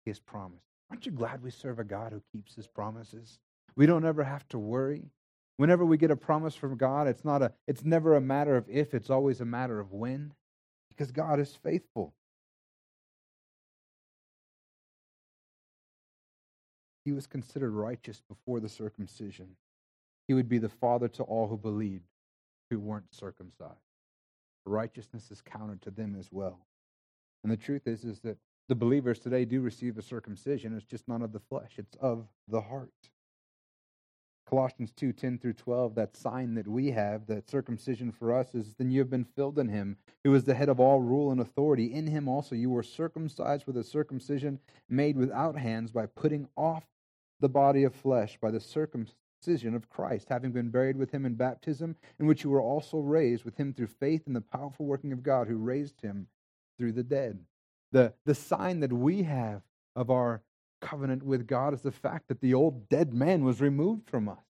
his 0.04 0.20
promise. 0.20 0.64
Aren't 0.90 1.06
you 1.06 1.12
glad 1.12 1.44
we 1.44 1.52
serve 1.52 1.80
a 1.80 1.84
God 1.84 2.12
who 2.12 2.22
keeps 2.32 2.56
his 2.56 2.68
promises? 2.68 3.38
We 3.76 3.86
don't 3.86 4.06
ever 4.06 4.24
have 4.24 4.48
to 4.50 4.60
worry. 4.60 5.12
Whenever 5.58 5.86
we 5.86 5.98
get 5.98 6.12
a 6.12 6.16
promise 6.16 6.56
from 6.56 6.78
God, 6.78 7.08
it's 7.08 7.24
not 7.24 7.44
a 7.44 7.54
it's 7.68 7.84
never 7.84 8.16
a 8.16 8.22
matter 8.22 8.58
of 8.58 8.68
if, 8.68 8.94
it's 8.96 9.12
always 9.12 9.40
a 9.40 9.46
matter 9.46 9.80
of 9.80 9.92
when 9.92 10.34
because 10.90 11.12
God 11.12 11.40
is 11.40 11.56
faithful. 11.56 12.14
He 17.06 17.12
was 17.12 17.28
considered 17.28 17.72
righteous 17.72 18.22
before 18.22 18.60
the 18.60 18.70
circumcision. 18.70 19.56
He 20.28 20.34
would 20.34 20.47
be 20.47 20.58
the 20.58 20.70
father 20.70 21.08
to 21.10 21.24
all 21.24 21.47
who 21.47 21.58
believed 21.58 22.06
who 22.70 22.80
weren't 22.80 23.14
circumcised. 23.14 23.74
Righteousness 24.66 25.30
is 25.30 25.41
counted 25.41 25.82
to 25.82 25.91
them 25.91 26.16
as 26.18 26.30
well. 26.32 26.66
And 27.43 27.51
the 27.51 27.58
truth 27.58 27.88
is 27.88 28.06
is 28.06 28.22
that 28.22 28.38
the 28.70 28.76
believers 28.76 29.20
today 29.20 29.43
do 29.43 29.60
receive 29.62 29.97
a 29.97 30.01
circumcision. 30.01 30.76
It's 30.76 30.86
just 30.86 31.08
not 31.08 31.22
of 31.22 31.34
the 31.34 31.41
flesh, 31.41 31.74
it's 31.78 31.95
of 31.99 32.28
the 32.47 32.62
heart. 32.62 32.89
Colossians 34.47 34.91
2 34.95 35.14
10 35.14 35.39
through 35.39 35.54
12, 35.54 35.95
that 35.95 36.16
sign 36.16 36.54
that 36.56 36.68
we 36.68 36.91
have, 36.91 37.26
that 37.28 37.49
circumcision 37.49 38.12
for 38.12 38.34
us 38.34 38.54
is 38.54 38.76
then 38.76 38.91
you 38.91 38.99
have 38.99 39.10
been 39.10 39.24
filled 39.24 39.58
in 39.58 39.68
him, 39.68 39.97
who 40.24 40.34
is 40.36 40.43
the 40.43 40.54
head 40.54 40.70
of 40.70 40.80
all 40.80 41.01
rule 41.01 41.32
and 41.32 41.41
authority. 41.41 41.93
In 41.93 42.08
him 42.08 42.28
also 42.28 42.56
you 42.56 42.70
were 42.70 42.84
circumcised 42.84 43.66
with 43.66 43.78
a 43.78 43.84
circumcision 43.84 44.60
made 44.89 45.18
without 45.18 45.58
hands 45.58 45.91
by 45.91 46.06
putting 46.06 46.47
off 46.56 46.84
the 47.44 47.50
body 47.50 47.84
of 47.84 47.94
flesh 47.94 48.38
by 48.41 48.50
the 48.50 48.60
circumcision 48.62 49.76
of 49.76 49.89
Christ, 49.89 50.30
having 50.30 50.54
been 50.54 50.70
buried 50.70 50.96
with 50.96 51.12
him 51.12 51.26
in 51.26 51.36
baptism, 51.36 51.98
in 52.18 52.26
which 52.26 52.46
you 52.46 52.50
were 52.50 52.62
also 52.62 53.00
raised 53.00 53.44
with 53.44 53.58
him 53.58 53.74
through 53.74 53.88
faith 53.88 54.22
in 54.26 54.32
the 54.32 54.39
powerful 54.39 54.86
working 54.86 55.12
of 55.12 55.24
God 55.24 55.50
who 55.50 55.58
raised 55.58 56.00
him 56.00 56.28
through 56.78 56.94
the 56.94 57.04
dead. 57.04 57.39
The, 57.91 58.14
the 58.26 58.34
sign 58.34 58.80
that 58.80 58.94
we 58.94 59.24
have 59.24 59.62
of 59.94 60.10
our 60.10 60.41
covenant 60.82 61.24
with 61.24 61.46
God 61.46 61.74
is 61.74 61.82
the 61.82 61.91
fact 61.91 62.30
that 62.30 62.39
the 62.39 62.54
old 62.54 62.88
dead 62.88 63.14
man 63.14 63.44
was 63.44 63.60
removed 63.60 64.10
from 64.10 64.30
us. 64.30 64.46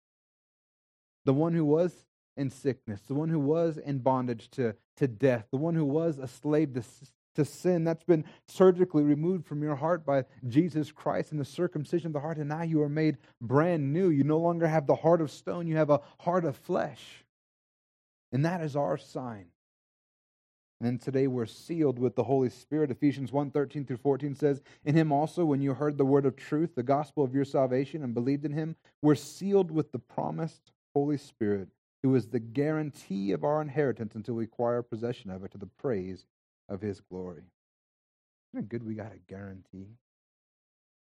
The 1.27 1.33
one 1.33 1.53
who 1.53 1.65
was 1.65 1.95
in 2.37 2.51
sickness, 2.51 3.03
the 3.03 3.15
one 3.15 3.29
who 3.29 3.39
was 3.39 3.79
in 3.79 3.99
bondage 3.99 4.51
to, 4.51 4.75
to 4.97 5.07
death, 5.07 5.47
the 5.53 5.59
one 5.59 5.77
who 5.77 5.85
was 5.85 6.19
a 6.19 6.27
slave 6.27 6.75
to, 6.75 6.83
to 7.41 7.45
sin, 7.45 7.85
that's 7.85 8.05
been 8.05 8.25
surgically 8.47 9.03
removed 9.03 9.47
from 9.47 9.63
your 9.63 9.77
heart 9.77 10.05
by 10.07 10.25
Jesus 10.47 10.93
Christ 10.93 11.33
and 11.33 11.41
the 11.41 11.45
circumcision 11.45 12.09
of 12.09 12.13
the 12.13 12.21
heart, 12.21 12.39
and 12.39 12.49
now 12.49 12.63
you 12.63 12.83
are 12.83 12.89
made 12.89 13.19
brand 13.41 13.93
new. 13.93 14.11
You 14.11 14.25
no 14.25 14.39
longer 14.39 14.69
have 14.69 14.87
the 14.87 14.95
heart 14.95 15.21
of 15.21 15.31
stone, 15.31 15.67
you 15.67 15.77
have 15.77 15.91
a 15.91 16.01
heart 16.21 16.45
of 16.45 16.57
flesh. 16.57 17.25
And 18.33 18.45
that 18.45 18.61
is 18.61 18.77
our 18.77 18.97
sign. 18.97 19.47
And 20.83 21.01
today 21.01 21.27
we're 21.27 21.47
sealed 21.47 21.99
with 21.99 22.15
the 22.15 22.25
Holy 22.25 22.49
Spirit. 22.49 22.91
Ephesians 22.91 23.33
1 23.33 23.51
13 23.51 23.85
through 23.85 23.99
14 23.99 24.35
says, 24.35 24.63
In 24.85 24.95
him 24.95 25.13
also, 25.13 25.45
when 25.45 25.61
you 25.61 25.75
heard 25.75 25.99
the 25.99 26.07
word 26.07 26.25
of 26.25 26.37
truth, 26.37 26.75
the 26.75 26.83
gospel 26.83 27.23
of 27.23 27.35
your 27.35 27.45
salvation, 27.45 28.03
and 28.03 28.15
believed 28.15 28.47
in 28.47 28.53
him, 28.53 28.77
we're 29.03 29.15
sealed 29.15 29.71
with 29.71 29.93
the 29.93 29.99
promised 29.99 30.73
Holy 30.95 31.19
Spirit, 31.19 31.69
who 32.03 32.15
is 32.15 32.29
the 32.29 32.41
guarantee 32.41 33.33
of 33.33 33.45
our 33.45 33.61
inheritance 33.61 34.15
until 34.15 34.37
we 34.37 34.45
acquire 34.45 34.83
possession 34.83 35.31
of 35.31 35.45
it 35.45 35.51
to 35.53 35.59
the 35.59 35.67
praise 35.67 36.25
of 36.71 36.81
his 36.81 37.01
glory. 37.01 37.43
Isn't 38.53 38.65
it 38.65 38.69
good 38.71 38.87
we 38.87 38.95
got 38.95 39.13
a 39.13 39.19
guarantee? 39.33 39.89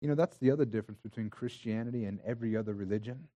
You 0.01 0.09
know, 0.09 0.15
that's 0.15 0.39
the 0.39 0.51
other 0.51 0.65
difference 0.65 1.01
between 1.01 1.29
Christianity 1.29 2.05
and 2.05 2.21
every 2.25 2.57
other 2.57 2.75
religion. 2.75 3.29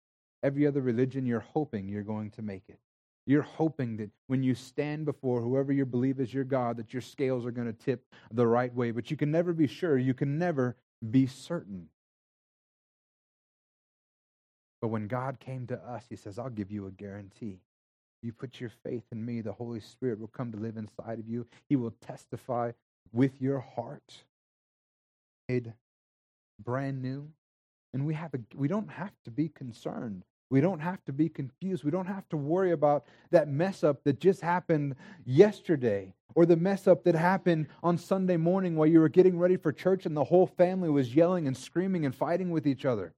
Every 0.42 0.66
other 0.66 0.82
religion, 0.82 1.26
you're 1.26 1.40
hoping 1.40 1.90
you're 1.90 2.04
going 2.04 2.32
to 2.32 2.42
make 2.42 2.64
it. 2.70 2.80
You're 3.26 3.42
hoping 3.42 3.98
that 3.98 4.10
when 4.28 4.42
you 4.42 4.56
stand 4.56 5.06
before 5.06 5.42
whoever 5.42 5.72
you 5.72 5.86
believe 5.86 6.20
is 6.20 6.34
your 6.34 6.46
God, 6.46 6.78
that 6.78 6.94
your 6.94 7.02
scales 7.02 7.46
are 7.46 7.52
going 7.52 7.68
to 7.68 7.74
tip 7.74 8.04
the 8.32 8.48
right 8.48 8.74
way. 8.74 8.92
But 8.92 9.12
you 9.12 9.18
can 9.18 9.32
never 9.32 9.54
be 9.54 9.68
sure. 9.68 9.98
You 9.98 10.14
can 10.14 10.40
never 10.40 10.76
be 11.12 11.28
certain. 11.28 11.90
But 14.82 14.88
when 14.88 15.08
God 15.08 15.40
came 15.40 15.68
to 15.68 15.78
us, 15.78 16.06
He 16.10 16.16
says, 16.16 16.40
I'll 16.40 16.50
give 16.50 16.72
you 16.72 16.88
a 16.88 16.92
guarantee. 16.92 17.60
You 18.22 18.34
put 18.34 18.60
your 18.60 18.72
faith 18.84 19.04
in 19.12 19.26
me, 19.26 19.42
the 19.42 19.54
Holy 19.54 19.80
Spirit 19.80 20.20
will 20.20 20.28
come 20.28 20.52
to 20.52 20.58
live 20.58 20.78
inside 20.78 21.20
of 21.20 21.28
you. 21.28 21.48
He 21.70 21.76
will 21.76 21.94
testify 22.06 22.72
with 23.14 23.42
your 23.42 23.60
heart. 23.60 24.24
Made 25.48 25.74
brand 26.64 27.02
new. 27.02 27.30
And 27.94 28.06
we 28.06 28.14
have 28.14 28.34
a, 28.34 28.40
we 28.56 28.68
don't 28.68 28.90
have 28.90 29.14
to 29.26 29.32
be 29.32 29.50
concerned 29.50 30.24
we 30.50 30.62
don't 30.62 30.80
have 30.80 31.04
to 31.06 31.14
be 31.14 31.30
confused. 31.30 31.84
We 31.84 31.92
don't 31.92 32.08
have 32.08 32.28
to 32.30 32.38
worry 32.38 32.72
about 32.72 33.06
that 33.32 33.48
mess 33.48 33.84
up 33.84 34.04
that 34.04 34.20
just 34.20 34.42
happened 34.42 34.96
yesterday 35.26 36.14
or 36.36 36.46
the 36.46 36.56
mess 36.56 36.88
up 36.88 37.04
that 37.04 37.16
happened 37.16 37.68
on 37.84 37.98
Sunday 37.98 38.38
morning 38.38 38.76
while 38.76 38.88
you 38.88 39.00
were 39.00 39.10
getting 39.10 39.38
ready 39.38 39.58
for 39.58 39.72
church 39.72 40.06
and 40.06 40.18
the 40.18 40.24
whole 40.24 40.48
family 40.48 40.90
was 40.90 41.16
yelling 41.16 41.48
and 41.48 41.56
screaming 41.56 42.06
and 42.06 42.16
fighting 42.16 42.50
with 42.50 42.66
each 42.66 42.86
other, 42.86 43.14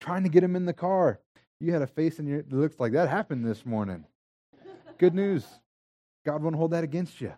trying 0.00 0.22
to 0.22 0.28
get 0.28 0.42
them 0.42 0.56
in 0.56 0.66
the 0.66 0.72
car. 0.72 1.20
You 1.60 1.72
had 1.72 1.82
a 1.82 1.86
face 1.86 2.18
in 2.18 2.26
your 2.26 2.42
that 2.42 2.52
looks 2.52 2.80
like 2.80 2.92
that 2.92 3.08
happened 3.08 3.44
this 3.44 3.64
morning. 3.64 4.04
Good 4.98 5.14
news. 5.14 5.46
God 6.24 6.42
won't 6.42 6.56
hold 6.56 6.72
that 6.72 6.84
against 6.84 7.20
you. 7.20 7.32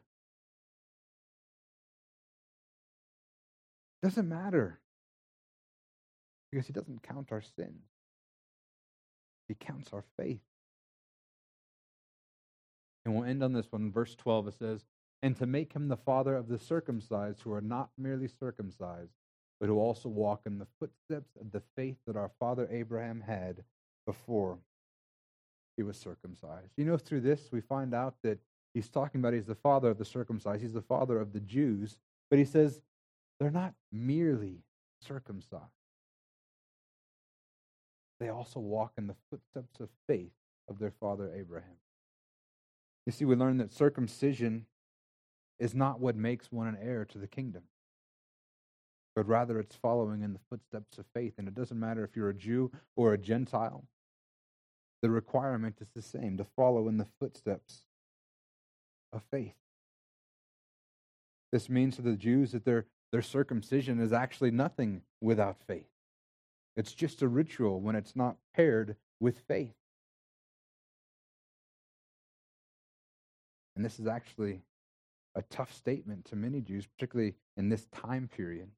Doesn't 4.02 4.28
matter 4.28 4.80
because 6.50 6.66
He 6.66 6.72
doesn't 6.72 7.02
count 7.02 7.32
our 7.32 7.42
sins. 7.42 7.82
He 9.48 9.54
counts 9.54 9.92
our 9.92 10.04
faith. 10.18 10.40
And 13.04 13.14
we'll 13.14 13.24
end 13.24 13.42
on 13.42 13.52
this 13.52 13.70
one. 13.70 13.92
Verse 13.92 14.16
12, 14.16 14.48
it 14.48 14.54
says, 14.58 14.84
And 15.22 15.36
to 15.36 15.46
make 15.46 15.72
him 15.72 15.86
the 15.86 15.96
father 15.96 16.34
of 16.34 16.48
the 16.48 16.58
circumcised 16.58 17.42
who 17.42 17.52
are 17.52 17.60
not 17.60 17.90
merely 17.96 18.26
circumcised, 18.26 19.12
but 19.60 19.68
who 19.68 19.78
also 19.78 20.08
walk 20.08 20.42
in 20.44 20.58
the 20.58 20.66
footsteps 20.80 21.30
of 21.40 21.52
the 21.52 21.62
faith 21.76 21.96
that 22.06 22.16
our 22.16 22.32
father 22.40 22.68
Abraham 22.70 23.20
had 23.20 23.62
before 24.06 24.58
he 25.76 25.82
was 25.82 25.96
circumcised. 25.96 26.72
You 26.76 26.84
know, 26.84 26.96
through 26.96 27.20
this, 27.20 27.50
we 27.52 27.60
find 27.60 27.94
out 27.94 28.14
that 28.22 28.38
he's 28.72 28.88
talking 28.88 29.20
about 29.20 29.34
he's 29.34 29.46
the 29.46 29.54
father 29.54 29.90
of 29.90 29.98
the 29.98 30.04
circumcised, 30.04 30.62
he's 30.62 30.72
the 30.72 30.80
father 30.80 31.20
of 31.20 31.32
the 31.32 31.40
Jews, 31.40 31.98
but 32.30 32.38
he 32.38 32.44
says 32.44 32.80
they're 33.38 33.50
not 33.50 33.74
merely 33.92 34.62
circumcised 35.00 35.76
they 38.18 38.28
also 38.28 38.60
walk 38.60 38.92
in 38.96 39.06
the 39.06 39.16
footsteps 39.30 39.80
of 39.80 39.88
faith 40.06 40.32
of 40.68 40.78
their 40.78 40.90
father 40.90 41.32
Abraham. 41.34 41.76
You 43.04 43.12
see, 43.12 43.24
we 43.24 43.36
learn 43.36 43.58
that 43.58 43.72
circumcision 43.72 44.66
is 45.58 45.74
not 45.74 46.00
what 46.00 46.16
makes 46.16 46.50
one 46.50 46.66
an 46.66 46.78
heir 46.80 47.04
to 47.04 47.18
the 47.18 47.26
kingdom, 47.26 47.62
but 49.14 49.28
rather 49.28 49.58
it's 49.58 49.76
following 49.76 50.22
in 50.22 50.32
the 50.32 50.40
footsteps 50.50 50.98
of 50.98 51.06
faith. 51.14 51.34
And 51.38 51.46
it 51.46 51.54
doesn't 51.54 51.78
matter 51.78 52.04
if 52.04 52.16
you're 52.16 52.30
a 52.30 52.34
Jew 52.34 52.70
or 52.96 53.12
a 53.12 53.18
Gentile, 53.18 53.84
the 55.02 55.10
requirement 55.10 55.76
is 55.80 55.88
the 55.94 56.02
same 56.02 56.36
to 56.38 56.44
follow 56.44 56.88
in 56.88 56.96
the 56.96 57.06
footsteps 57.20 57.82
of 59.12 59.22
faith. 59.30 59.54
This 61.52 61.68
means 61.68 61.96
to 61.96 62.02
the 62.02 62.16
Jews 62.16 62.52
that 62.52 62.64
their, 62.64 62.86
their 63.12 63.22
circumcision 63.22 64.00
is 64.00 64.12
actually 64.12 64.50
nothing 64.50 65.02
without 65.20 65.56
faith. 65.66 65.88
It's 66.76 66.92
just 66.92 67.22
a 67.22 67.28
ritual 67.28 67.80
when 67.80 67.96
it's 67.96 68.16
not 68.16 68.36
paired 68.54 68.96
with 69.20 69.38
faith. 69.48 69.74
And 73.74 73.84
this 73.84 73.98
is 73.98 74.06
actually 74.06 74.62
a 75.34 75.42
tough 75.42 75.74
statement 75.74 76.24
to 76.26 76.36
many 76.36 76.60
Jews, 76.60 76.86
particularly 76.86 77.34
in 77.56 77.68
this 77.68 77.86
time 77.86 78.28
period. 78.28 78.70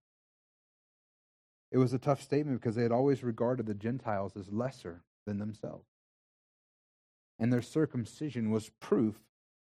It 1.70 1.78
was 1.78 1.92
a 1.92 1.98
tough 1.98 2.22
statement 2.22 2.60
because 2.60 2.74
they 2.74 2.82
had 2.82 2.92
always 2.92 3.22
regarded 3.22 3.66
the 3.66 3.74
Gentiles 3.74 4.36
as 4.36 4.50
lesser 4.50 5.02
than 5.26 5.38
themselves. 5.38 5.86
And 7.38 7.52
their 7.52 7.62
circumcision 7.62 8.50
was 8.50 8.70
proof 8.80 9.16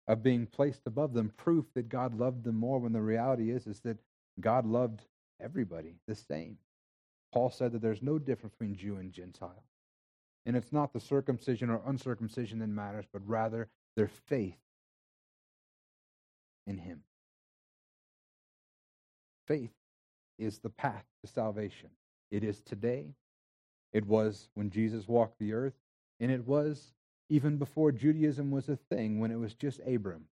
of 0.07 0.23
being 0.23 0.47
placed 0.47 0.87
above 0.87 1.13
them, 1.13 1.31
proof 1.37 1.65
that 1.75 1.89
God 1.89 2.15
loved 2.15 2.43
them 2.43 2.55
more 2.55 2.79
when 2.79 2.93
the 2.93 3.01
reality 3.01 3.51
is, 3.51 3.67
is 3.67 3.79
that 3.81 3.99
God 4.39 4.65
loved 4.65 5.01
everybody 5.39 5.95
the 6.07 6.15
same. 6.15 6.57
Paul 7.31 7.51
said 7.51 7.73
that 7.73 7.81
there's 7.81 8.01
no 8.01 8.17
difference 8.17 8.55
between 8.55 8.75
Jew 8.75 8.95
and 8.95 9.11
Gentile. 9.11 9.63
And 10.45 10.57
it's 10.57 10.73
not 10.73 10.93
the 10.93 10.99
circumcision 10.99 11.69
or 11.69 11.81
uncircumcision 11.85 12.59
that 12.59 12.69
matters, 12.69 13.05
but 13.13 13.27
rather 13.27 13.69
their 13.95 14.07
faith 14.07 14.57
in 16.65 16.77
Him. 16.77 17.03
Faith 19.45 19.73
is 20.39 20.59
the 20.59 20.69
path 20.69 21.05
to 21.21 21.31
salvation. 21.31 21.89
It 22.31 22.43
is 22.43 22.61
today. 22.61 23.13
It 23.93 24.07
was 24.07 24.49
when 24.55 24.69
Jesus 24.69 25.07
walked 25.07 25.37
the 25.39 25.53
earth. 25.53 25.73
And 26.19 26.31
it 26.31 26.47
was 26.47 26.93
even 27.29 27.57
before 27.57 27.91
Judaism 27.91 28.51
was 28.51 28.69
a 28.69 28.75
thing, 28.75 29.19
when 29.19 29.31
it 29.31 29.39
was 29.39 29.53
just 29.53 29.79
Abram 29.87 30.25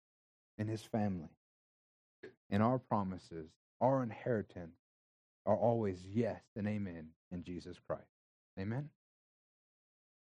and 0.58 0.68
his 0.68 0.82
family. 0.82 1.28
And 2.50 2.62
our 2.62 2.78
promises, 2.78 3.50
our 3.80 4.02
inheritance, 4.02 4.76
are 5.44 5.56
always 5.56 5.98
yes 6.12 6.40
and 6.56 6.66
amen 6.66 7.08
in 7.30 7.42
Jesus 7.42 7.78
Christ. 7.86 8.02
Amen. 8.58 8.88